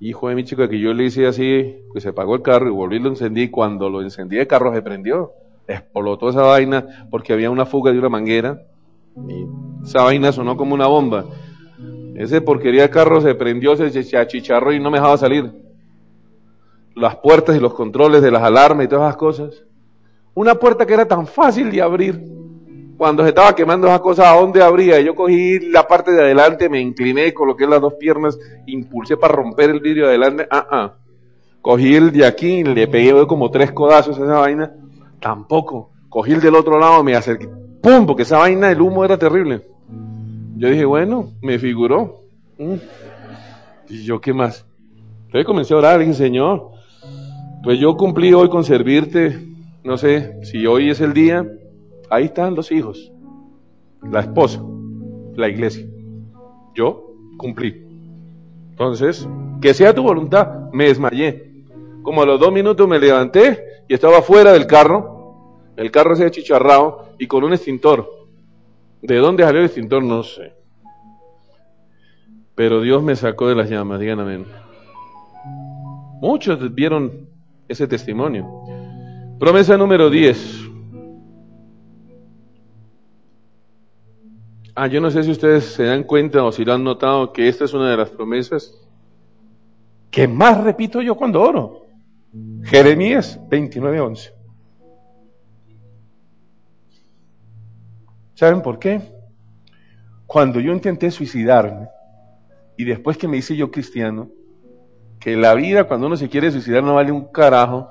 hijo 0.00 0.28
de 0.28 0.34
mi 0.34 0.44
chica, 0.44 0.68
que 0.68 0.80
yo 0.80 0.94
le 0.94 1.04
hice 1.04 1.26
así, 1.26 1.76
que 1.92 2.00
se 2.00 2.08
apagó 2.08 2.34
el 2.34 2.42
carro 2.42 2.68
y 2.68 2.70
volví 2.70 2.96
y 2.96 3.00
lo 3.00 3.10
encendí, 3.10 3.42
y 3.42 3.48
cuando 3.50 3.90
lo 3.90 4.00
encendí 4.02 4.38
el 4.38 4.46
carro 4.46 4.72
se 4.74 4.82
prendió, 4.82 5.32
explotó 5.68 6.30
esa 6.30 6.42
vaina 6.42 7.06
porque 7.10 7.32
había 7.32 7.50
una 7.50 7.66
fuga 7.66 7.92
de 7.92 7.98
una 7.98 8.08
manguera, 8.08 8.62
y 9.28 9.46
esa 9.84 10.02
vaina 10.02 10.32
sonó 10.32 10.56
como 10.56 10.74
una 10.74 10.86
bomba. 10.86 11.26
Ese 12.20 12.42
porquería 12.42 12.82
de 12.82 12.90
carro 12.90 13.18
se 13.22 13.34
prendió, 13.34 13.74
se, 13.74 14.18
achicharró 14.18 14.74
y 14.74 14.78
no 14.78 14.90
me 14.90 14.98
dejaba 14.98 15.16
salir. 15.16 15.50
Las 16.94 17.16
puertas 17.16 17.56
y 17.56 17.60
los 17.60 17.72
controles 17.72 18.20
de 18.20 18.30
las 18.30 18.42
alarmas 18.42 18.84
y 18.84 18.88
todas 18.88 19.08
esas 19.08 19.16
cosas. 19.16 19.64
Una 20.34 20.54
puerta 20.54 20.84
que 20.84 20.92
era 20.92 21.08
tan 21.08 21.26
fácil 21.26 21.70
de 21.70 21.80
abrir. 21.80 22.22
Cuando 22.98 23.22
se 23.22 23.30
estaba 23.30 23.54
quemando 23.54 23.86
esas 23.86 24.00
cosas, 24.00 24.26
¿a 24.26 24.38
dónde 24.38 24.62
abría? 24.62 25.00
Yo 25.00 25.14
cogí 25.14 25.60
la 25.70 25.88
parte 25.88 26.12
de 26.12 26.20
adelante, 26.20 26.68
me 26.68 26.78
incliné, 26.78 27.32
coloqué 27.32 27.66
las 27.66 27.80
dos 27.80 27.94
piernas, 27.94 28.38
impulsé 28.66 29.16
para 29.16 29.32
romper 29.32 29.70
el 29.70 29.80
vidrio 29.80 30.02
de 30.02 30.10
adelante. 30.10 30.46
Ah, 30.50 30.66
ah. 30.70 30.94
Cogí 31.62 31.94
el 31.94 32.12
de 32.12 32.26
aquí 32.26 32.62
le 32.64 32.86
pegué 32.86 33.26
como 33.26 33.50
tres 33.50 33.72
codazos 33.72 34.18
a 34.20 34.24
esa 34.24 34.40
vaina. 34.40 34.70
Tampoco. 35.20 35.92
Cogí 36.10 36.32
el 36.32 36.42
del 36.42 36.54
otro 36.54 36.78
lado, 36.78 37.02
me 37.02 37.16
acerqué. 37.16 37.48
¡Pum! 37.80 38.04
Porque 38.04 38.24
esa 38.24 38.36
vaina, 38.36 38.70
el 38.70 38.82
humo 38.82 39.06
era 39.06 39.16
terrible. 39.16 39.70
Yo 40.60 40.68
dije, 40.68 40.84
bueno, 40.84 41.30
me 41.40 41.58
figuró. 41.58 42.20
Mm. 42.58 42.74
Y 43.88 44.04
yo, 44.04 44.20
¿qué 44.20 44.34
más? 44.34 44.66
Entonces 45.24 45.46
comencé 45.46 45.72
a 45.72 45.78
orar, 45.78 45.98
dije, 45.98 46.12
Señor, 46.12 46.72
pues 47.62 47.80
yo 47.80 47.96
cumplí 47.96 48.34
hoy 48.34 48.50
con 48.50 48.62
servirte. 48.62 49.38
No 49.82 49.96
sé 49.96 50.44
si 50.44 50.66
hoy 50.66 50.90
es 50.90 51.00
el 51.00 51.14
día. 51.14 51.50
Ahí 52.10 52.26
están 52.26 52.54
los 52.54 52.70
hijos, 52.72 53.10
la 54.02 54.20
esposa, 54.20 54.62
la 55.34 55.48
iglesia. 55.48 55.86
Yo 56.74 57.06
cumplí. 57.38 57.82
Entonces, 58.72 59.26
que 59.62 59.72
sea 59.72 59.94
tu 59.94 60.02
voluntad. 60.02 60.70
Me 60.72 60.88
desmayé. 60.88 61.54
Como 62.02 62.20
a 62.20 62.26
los 62.26 62.38
dos 62.38 62.52
minutos 62.52 62.86
me 62.86 62.98
levanté 62.98 63.64
y 63.88 63.94
estaba 63.94 64.20
fuera 64.20 64.52
del 64.52 64.66
carro. 64.66 65.62
El 65.78 65.90
carro 65.90 66.14
se 66.16 66.26
ha 66.26 66.30
chicharrado 66.30 67.14
y 67.18 67.26
con 67.26 67.44
un 67.44 67.54
extintor. 67.54 68.19
¿De 69.02 69.16
dónde 69.16 69.44
salió 69.44 69.60
el 69.60 69.66
extintor? 69.66 70.02
No 70.02 70.22
sé. 70.22 70.52
Pero 72.54 72.80
Dios 72.80 73.02
me 73.02 73.16
sacó 73.16 73.48
de 73.48 73.54
las 73.54 73.70
llamas, 73.70 74.00
digan 74.00 74.20
amén. 74.20 74.46
Muchos 76.20 76.74
vieron 76.74 77.28
ese 77.68 77.86
testimonio. 77.86 78.46
Promesa 79.38 79.76
número 79.78 80.10
10. 80.10 80.68
Ah, 84.74 84.86
yo 84.86 85.00
no 85.00 85.10
sé 85.10 85.22
si 85.22 85.30
ustedes 85.30 85.64
se 85.64 85.84
dan 85.84 86.04
cuenta 86.04 86.44
o 86.44 86.52
si 86.52 86.64
lo 86.64 86.74
han 86.74 86.84
notado 86.84 87.32
que 87.32 87.48
esta 87.48 87.64
es 87.64 87.72
una 87.72 87.90
de 87.90 87.96
las 87.96 88.10
promesas 88.10 88.74
que 90.10 90.26
más 90.28 90.62
repito 90.62 91.00
yo 91.00 91.14
cuando 91.14 91.40
oro. 91.40 91.86
Jeremías 92.64 93.40
29:11. 93.48 94.39
¿Saben 98.40 98.62
por 98.62 98.78
qué? 98.78 99.02
Cuando 100.24 100.60
yo 100.60 100.72
intenté 100.72 101.10
suicidarme 101.10 101.88
y 102.74 102.84
después 102.84 103.18
que 103.18 103.28
me 103.28 103.36
hice 103.36 103.54
yo 103.54 103.70
cristiano, 103.70 104.30
que 105.18 105.36
la 105.36 105.52
vida 105.52 105.84
cuando 105.84 106.06
uno 106.06 106.16
se 106.16 106.30
quiere 106.30 106.50
suicidar 106.50 106.82
no 106.82 106.94
vale 106.94 107.12
un 107.12 107.26
carajo 107.26 107.90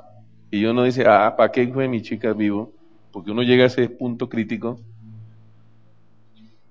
y 0.49 0.65
uno 0.65 0.85
dice, 0.85 1.05
ah, 1.07 1.35
¿para 1.37 1.51
qué 1.51 1.67
fue 1.67 1.87
mi 1.87 2.01
chica 2.01 2.33
vivo? 2.33 2.73
Porque 3.11 3.29
uno 3.29 3.43
llega 3.43 3.65
a 3.65 3.67
ese 3.67 3.89
punto 3.89 4.27
crítico. 4.27 4.79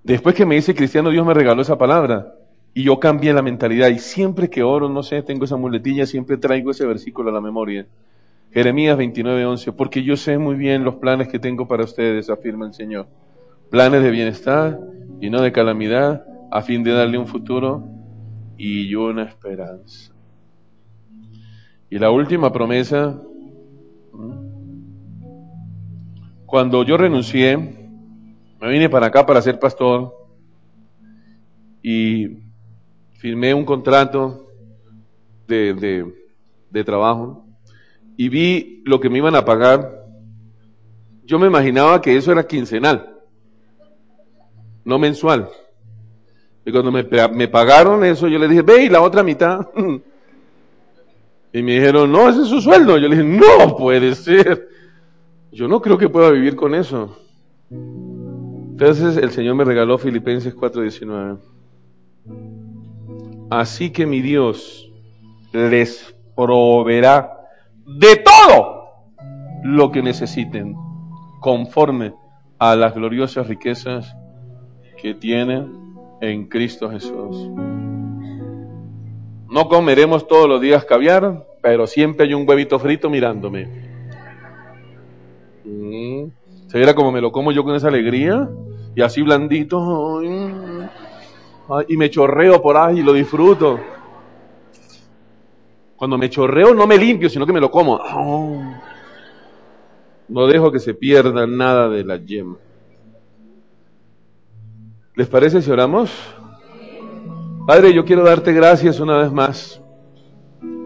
Después 0.02 0.34
que 0.34 0.44
me 0.44 0.56
hice 0.56 0.74
cristiano, 0.74 1.10
Dios 1.10 1.24
me 1.24 1.32
regaló 1.32 1.62
esa 1.62 1.78
palabra. 1.78 2.34
Y 2.74 2.82
yo 2.82 2.98
cambié 2.98 3.32
la 3.32 3.42
mentalidad. 3.42 3.90
Y 3.90 4.00
siempre 4.00 4.50
que 4.50 4.64
oro, 4.64 4.88
no 4.88 5.04
sé, 5.04 5.22
tengo 5.22 5.44
esa 5.44 5.56
muletilla, 5.56 6.04
siempre 6.04 6.36
traigo 6.36 6.72
ese 6.72 6.84
versículo 6.84 7.30
a 7.30 7.32
la 7.32 7.40
memoria. 7.40 7.86
Jeremías 8.52 8.98
29, 8.98 9.46
11. 9.46 9.70
Porque 9.70 10.02
yo 10.02 10.16
sé 10.16 10.36
muy 10.36 10.56
bien 10.56 10.82
los 10.82 10.96
planes 10.96 11.28
que 11.28 11.38
tengo 11.38 11.68
para 11.68 11.84
ustedes, 11.84 12.28
afirma 12.28 12.66
el 12.66 12.74
Señor. 12.74 13.06
Planes 13.70 14.02
de 14.02 14.10
bienestar 14.10 14.78
y 15.20 15.30
no 15.30 15.42
de 15.42 15.52
calamidad, 15.52 16.24
a 16.50 16.62
fin 16.62 16.82
de 16.82 16.92
darle 16.92 17.18
un 17.18 17.26
futuro 17.26 17.84
y 18.56 18.94
una 18.94 19.24
esperanza. 19.24 20.12
Y 21.90 21.98
la 21.98 22.10
última 22.10 22.52
promesa, 22.52 23.18
cuando 26.46 26.82
yo 26.82 26.96
renuncié, 26.96 27.56
me 28.60 28.68
vine 28.68 28.88
para 28.88 29.06
acá 29.06 29.24
para 29.24 29.40
ser 29.40 29.58
pastor 29.58 30.14
y 31.82 32.38
firmé 33.12 33.54
un 33.54 33.64
contrato 33.64 34.48
de, 35.46 36.12
de, 36.70 36.84
trabajo 36.84 37.46
y 38.16 38.28
vi 38.28 38.82
lo 38.84 39.00
que 39.00 39.08
me 39.08 39.18
iban 39.18 39.36
a 39.36 39.44
pagar. 39.44 40.04
Yo 41.24 41.38
me 41.38 41.46
imaginaba 41.46 42.00
que 42.00 42.16
eso 42.16 42.32
era 42.32 42.46
quincenal, 42.46 43.17
no 44.89 44.99
mensual. 44.99 45.51
Y 46.64 46.72
cuando 46.72 46.91
me, 46.91 47.05
me 47.32 47.47
pagaron 47.47 48.05
eso, 48.05 48.26
yo 48.26 48.39
le 48.39 48.49
dije, 48.49 48.62
ve, 48.62 48.84
y 48.84 48.89
la 48.89 49.03
otra 49.03 49.22
mitad. 49.22 49.68
Y 51.51 51.62
me 51.62 51.72
dijeron, 51.72 52.12
no, 52.12 52.28
ese 52.28 52.43
es 52.43 52.49
su 52.49 52.61
sueldo. 52.61 52.99
Yo 52.99 53.09
le 53.09 53.16
dije, 53.16 53.26
no 53.26 53.74
puede 53.74 54.14
ser. 54.14 54.68
Yo 55.51 55.66
no 55.66 55.80
creo 55.80 55.97
que 55.97 56.11
pueda 56.11 56.30
vivir 56.30 56.55
con 56.55 56.74
eso. 56.74 57.16
Entonces 57.70 59.16
el 59.16 59.30
Señor 59.30 59.55
me 59.55 59.64
regaló 59.64 59.97
Filipenses 59.97 60.55
4:19. 60.55 61.39
Así 63.49 63.91
que 63.91 64.05
mi 64.05 64.20
Dios 64.20 64.93
les 65.55 66.14
proveerá 66.36 67.32
de 67.86 68.16
todo 68.16 68.84
lo 69.64 69.91
que 69.91 70.03
necesiten, 70.03 70.76
conforme 71.41 72.12
a 72.59 72.76
las 72.76 72.95
gloriosas 72.95 73.49
riquezas 73.49 74.14
que 75.01 75.14
tiene 75.14 75.66
en 76.20 76.46
Cristo 76.49 76.90
Jesús. 76.90 77.49
No 79.51 79.68
comeremos 79.68 80.26
todos 80.26 80.49
los 80.49 80.61
días 80.61 80.84
caviar, 80.84 81.46
pero 81.62 81.86
siempre 81.86 82.26
hay 82.26 82.34
un 82.34 82.49
huevito 82.49 82.78
frito 82.78 83.09
mirándome. 83.09 83.66
Mm. 85.64 86.24
¿Se 86.66 86.76
viera 86.76 86.94
como 86.94 87.12
me 87.12 87.20
lo 87.20 87.32
como 87.32 87.53
yo 87.53 87.64
con 87.64 87.74
esa 87.74 87.88
alegría? 87.88 88.49
y 88.99 89.01
así 89.01 89.22
blandito, 89.22 90.20
y 91.86 91.96
me 91.96 92.11
chorreo 92.11 92.61
por 92.61 92.76
ahí 92.76 92.99
y 92.99 93.03
lo 93.05 93.12
disfruto. 93.12 93.78
Cuando 95.94 96.18
me 96.18 96.28
chorreo 96.28 96.74
no 96.74 96.84
me 96.84 96.99
limpio, 96.99 97.28
sino 97.28 97.46
que 97.46 97.53
me 97.53 97.61
lo 97.61 97.70
como. 97.70 98.01
No 100.26 100.46
dejo 100.49 100.72
que 100.72 100.80
se 100.80 100.94
pierda 100.94 101.46
nada 101.46 101.88
de 101.88 102.03
la 102.03 102.16
yema. 102.16 102.57
¿Les 105.18 105.26
parece 105.26 105.60
si 105.60 105.68
oramos? 105.68 106.12
Padre, 107.66 107.92
yo 107.92 108.04
quiero 108.04 108.22
darte 108.22 108.52
gracias 108.52 109.00
una 109.00 109.16
vez 109.16 109.32
más. 109.32 109.82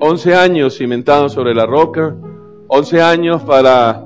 Once 0.01 0.35
años 0.35 0.79
cimentados 0.79 1.35
sobre 1.35 1.55
la 1.55 1.67
roca, 1.67 2.17
once 2.67 3.03
años 3.03 3.43
para 3.43 4.03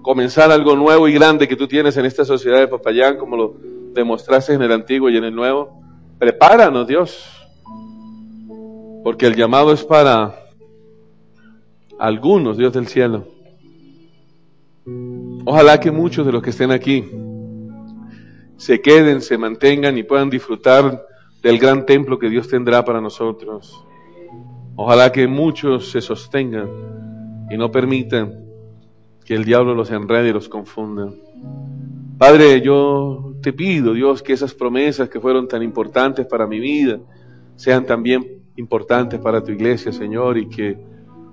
comenzar 0.00 0.50
algo 0.50 0.74
nuevo 0.74 1.06
y 1.06 1.12
grande 1.12 1.46
que 1.46 1.54
tú 1.54 1.68
tienes 1.68 1.98
en 1.98 2.06
esta 2.06 2.24
sociedad 2.24 2.60
de 2.60 2.68
Papayán, 2.68 3.18
como 3.18 3.36
lo 3.36 3.54
demostraste 3.92 4.54
en 4.54 4.62
el 4.62 4.72
antiguo 4.72 5.10
y 5.10 5.18
en 5.18 5.24
el 5.24 5.34
nuevo. 5.34 5.82
Prepáranos, 6.18 6.88
Dios, 6.88 7.22
porque 9.04 9.26
el 9.26 9.36
llamado 9.36 9.74
es 9.74 9.84
para 9.84 10.34
algunos, 11.98 12.56
Dios 12.56 12.72
del 12.72 12.86
cielo. 12.86 13.26
Ojalá 15.44 15.78
que 15.78 15.90
muchos 15.90 16.24
de 16.24 16.32
los 16.32 16.42
que 16.42 16.48
estén 16.48 16.70
aquí 16.70 17.04
se 18.56 18.80
queden, 18.80 19.20
se 19.20 19.38
mantengan 19.38 19.98
y 19.98 20.02
puedan 20.02 20.30
disfrutar 20.30 21.06
del 21.42 21.58
gran 21.58 21.84
templo 21.86 22.18
que 22.18 22.30
Dios 22.30 22.48
tendrá 22.48 22.84
para 22.84 23.00
nosotros. 23.00 23.84
Ojalá 24.76 25.12
que 25.12 25.26
muchos 25.26 25.90
se 25.90 26.00
sostengan 26.00 27.46
y 27.50 27.56
no 27.56 27.70
permitan 27.70 28.42
que 29.24 29.34
el 29.34 29.44
diablo 29.44 29.74
los 29.74 29.90
enrede 29.90 30.30
y 30.30 30.32
los 30.32 30.48
confunda. 30.48 31.12
Padre, 32.18 32.60
yo 32.60 33.34
te 33.42 33.52
pido, 33.52 33.92
Dios, 33.94 34.22
que 34.22 34.32
esas 34.32 34.54
promesas 34.54 35.08
que 35.08 35.20
fueron 35.20 35.48
tan 35.48 35.62
importantes 35.62 36.26
para 36.26 36.46
mi 36.46 36.60
vida 36.60 37.00
sean 37.56 37.84
también 37.84 38.42
importantes 38.56 39.20
para 39.20 39.42
tu 39.42 39.52
iglesia, 39.52 39.92
Señor, 39.92 40.38
y 40.38 40.48
que 40.48 40.78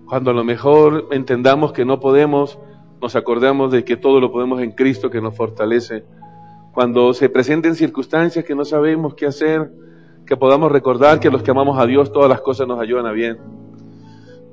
cuando 0.06 0.32
a 0.32 0.34
lo 0.34 0.44
mejor 0.44 1.08
entendamos 1.12 1.72
que 1.72 1.86
no 1.86 2.00
podemos, 2.00 2.58
nos 3.02 3.16
acordemos 3.16 3.72
de 3.72 3.84
que 3.84 3.96
todo 3.98 4.20
lo 4.20 4.32
podemos 4.32 4.62
en 4.62 4.72
Cristo 4.72 5.10
que 5.10 5.22
nos 5.22 5.36
fortalece. 5.36 6.04
Cuando 6.80 7.14
se 7.14 7.28
presenten 7.28 7.76
circunstancias 7.76 8.46
que 8.46 8.56
no 8.56 8.64
sabemos 8.64 9.14
qué 9.14 9.26
hacer, 9.26 9.70
que 10.26 10.38
podamos 10.38 10.72
recordar 10.72 11.20
que 11.20 11.30
los 11.30 11.44
que 11.44 11.52
amamos 11.52 11.78
a 11.78 11.86
Dios 11.86 12.10
todas 12.14 12.30
las 12.30 12.40
cosas 12.40 12.70
nos 12.70 12.80
ayudan 12.80 13.06
a 13.06 13.12
bien. 13.12 13.38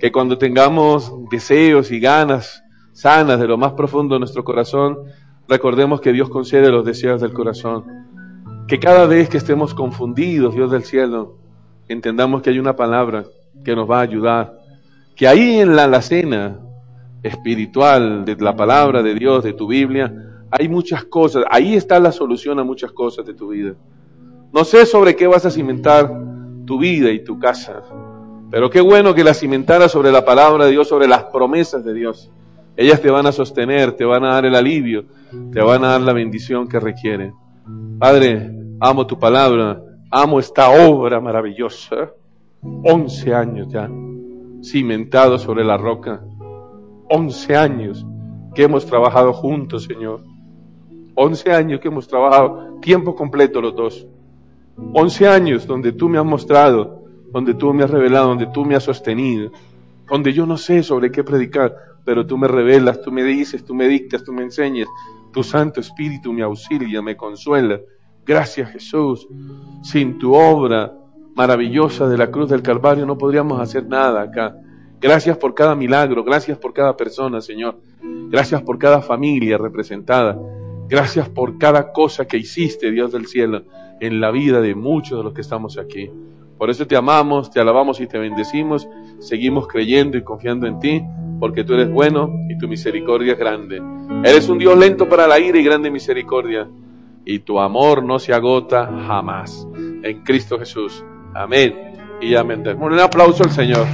Que 0.00 0.10
cuando 0.10 0.36
tengamos 0.36 1.14
deseos 1.30 1.92
y 1.92 2.00
ganas 2.00 2.64
sanas 2.92 3.38
de 3.38 3.46
lo 3.46 3.56
más 3.56 3.74
profundo 3.74 4.16
de 4.16 4.18
nuestro 4.18 4.42
corazón, 4.42 4.98
recordemos 5.46 6.00
que 6.00 6.12
Dios 6.12 6.28
concede 6.28 6.68
los 6.68 6.84
deseos 6.84 7.20
del 7.20 7.32
corazón. 7.32 7.84
Que 8.66 8.80
cada 8.80 9.06
vez 9.06 9.28
que 9.28 9.36
estemos 9.36 9.72
confundidos, 9.72 10.52
Dios 10.52 10.72
del 10.72 10.82
cielo, 10.82 11.36
entendamos 11.86 12.42
que 12.42 12.50
hay 12.50 12.58
una 12.58 12.74
palabra 12.74 13.24
que 13.64 13.76
nos 13.76 13.88
va 13.88 13.98
a 14.00 14.02
ayudar. 14.02 14.58
Que 15.14 15.28
ahí 15.28 15.60
en 15.60 15.76
la 15.76 15.84
alacena 15.84 16.58
espiritual 17.22 18.24
de 18.24 18.34
la 18.34 18.56
palabra 18.56 19.04
de 19.04 19.14
Dios, 19.14 19.44
de 19.44 19.52
tu 19.52 19.68
Biblia, 19.68 20.25
hay 20.50 20.68
muchas 20.68 21.04
cosas. 21.04 21.44
Ahí 21.50 21.74
está 21.74 21.98
la 21.98 22.12
solución 22.12 22.58
a 22.58 22.64
muchas 22.64 22.92
cosas 22.92 23.26
de 23.26 23.34
tu 23.34 23.48
vida. 23.48 23.74
No 24.52 24.64
sé 24.64 24.86
sobre 24.86 25.16
qué 25.16 25.26
vas 25.26 25.44
a 25.44 25.50
cimentar 25.50 26.10
tu 26.66 26.78
vida 26.78 27.10
y 27.10 27.22
tu 27.22 27.38
casa, 27.38 27.82
pero 28.50 28.70
qué 28.70 28.80
bueno 28.80 29.14
que 29.14 29.24
la 29.24 29.34
cimentara 29.34 29.88
sobre 29.88 30.10
la 30.10 30.24
palabra 30.24 30.64
de 30.64 30.72
Dios, 30.72 30.88
sobre 30.88 31.06
las 31.06 31.24
promesas 31.24 31.84
de 31.84 31.94
Dios. 31.94 32.30
Ellas 32.76 33.00
te 33.00 33.10
van 33.10 33.26
a 33.26 33.32
sostener, 33.32 33.92
te 33.92 34.04
van 34.04 34.24
a 34.24 34.34
dar 34.34 34.46
el 34.46 34.54
alivio, 34.54 35.04
te 35.52 35.60
van 35.60 35.84
a 35.84 35.88
dar 35.88 36.00
la 36.00 36.12
bendición 36.12 36.68
que 36.68 36.78
requieren. 36.78 37.34
Padre, 37.98 38.50
amo 38.80 39.06
tu 39.06 39.18
palabra, 39.18 39.82
amo 40.10 40.38
esta 40.38 40.70
obra 40.70 41.20
maravillosa. 41.20 42.10
Once 42.62 43.32
años 43.34 43.68
ya 43.68 43.88
cimentado 44.66 45.38
sobre 45.38 45.64
la 45.64 45.76
roca. 45.76 46.22
Once 47.08 47.54
años 47.56 48.04
que 48.54 48.64
hemos 48.64 48.86
trabajado 48.86 49.32
juntos, 49.32 49.84
Señor. 49.84 50.22
Once 51.18 51.50
años 51.50 51.80
que 51.80 51.88
hemos 51.88 52.06
trabajado 52.06 52.78
tiempo 52.82 53.14
completo 53.14 53.62
los 53.62 53.74
dos. 53.74 54.06
Once 54.92 55.26
años 55.26 55.66
donde 55.66 55.92
tú 55.92 56.10
me 56.10 56.18
has 56.18 56.24
mostrado, 56.26 57.04
donde 57.32 57.54
tú 57.54 57.72
me 57.72 57.84
has 57.84 57.90
revelado, 57.90 58.28
donde 58.28 58.46
tú 58.48 58.66
me 58.66 58.76
has 58.76 58.82
sostenido, 58.82 59.50
donde 60.08 60.34
yo 60.34 60.44
no 60.44 60.58
sé 60.58 60.82
sobre 60.82 61.10
qué 61.10 61.24
predicar, 61.24 61.74
pero 62.04 62.26
tú 62.26 62.36
me 62.36 62.46
revelas, 62.46 63.00
tú 63.00 63.10
me 63.10 63.24
dices, 63.24 63.64
tú 63.64 63.74
me 63.74 63.88
dictas, 63.88 64.22
tú 64.22 64.32
me 64.32 64.42
enseñas. 64.42 64.88
Tu 65.32 65.42
Santo 65.42 65.80
Espíritu 65.80 66.34
me 66.34 66.42
auxilia, 66.42 67.00
me 67.00 67.16
consuela. 67.16 67.80
Gracias 68.26 68.70
Jesús. 68.72 69.26
Sin 69.82 70.18
tu 70.18 70.34
obra 70.34 70.92
maravillosa 71.34 72.08
de 72.08 72.18
la 72.18 72.30
cruz 72.30 72.50
del 72.50 72.62
Calvario 72.62 73.06
no 73.06 73.16
podríamos 73.16 73.58
hacer 73.58 73.86
nada 73.86 74.20
acá. 74.20 74.54
Gracias 75.00 75.38
por 75.38 75.54
cada 75.54 75.74
milagro, 75.74 76.22
gracias 76.24 76.58
por 76.58 76.74
cada 76.74 76.94
persona, 76.94 77.40
Señor. 77.40 77.80
Gracias 78.28 78.60
por 78.62 78.78
cada 78.78 79.00
familia 79.00 79.56
representada. 79.56 80.38
Gracias 80.88 81.28
por 81.28 81.58
cada 81.58 81.92
cosa 81.92 82.26
que 82.26 82.36
hiciste, 82.36 82.90
Dios 82.90 83.12
del 83.12 83.26
cielo, 83.26 83.62
en 84.00 84.20
la 84.20 84.30
vida 84.30 84.60
de 84.60 84.74
muchos 84.74 85.18
de 85.18 85.24
los 85.24 85.32
que 85.32 85.40
estamos 85.40 85.78
aquí. 85.78 86.10
Por 86.58 86.70
eso 86.70 86.86
te 86.86 86.96
amamos, 86.96 87.50
te 87.50 87.60
alabamos 87.60 88.00
y 88.00 88.06
te 88.06 88.18
bendecimos. 88.18 88.88
Seguimos 89.18 89.66
creyendo 89.66 90.16
y 90.16 90.22
confiando 90.22 90.66
en 90.66 90.78
ti, 90.78 91.02
porque 91.38 91.64
tú 91.64 91.74
eres 91.74 91.90
bueno 91.90 92.32
y 92.48 92.56
tu 92.56 92.68
misericordia 92.68 93.32
es 93.32 93.38
grande. 93.38 93.82
Eres 94.24 94.48
un 94.48 94.58
Dios 94.58 94.78
lento 94.78 95.08
para 95.08 95.26
la 95.26 95.38
ira 95.38 95.58
y 95.58 95.64
grande 95.64 95.90
misericordia. 95.90 96.68
Y 97.24 97.40
tu 97.40 97.58
amor 97.58 98.04
no 98.04 98.18
se 98.18 98.32
agota 98.32 98.86
jamás. 99.06 99.66
En 100.02 100.22
Cristo 100.22 100.58
Jesús. 100.58 101.04
Amén. 101.34 101.74
Y 102.20 102.34
amén. 102.36 102.62
Un 102.80 102.98
aplauso 103.00 103.42
al 103.42 103.50
Señor. 103.50 103.86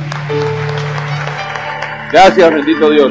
Gracias, 2.13 2.55
bendito 2.55 2.91
Dios. 2.91 3.11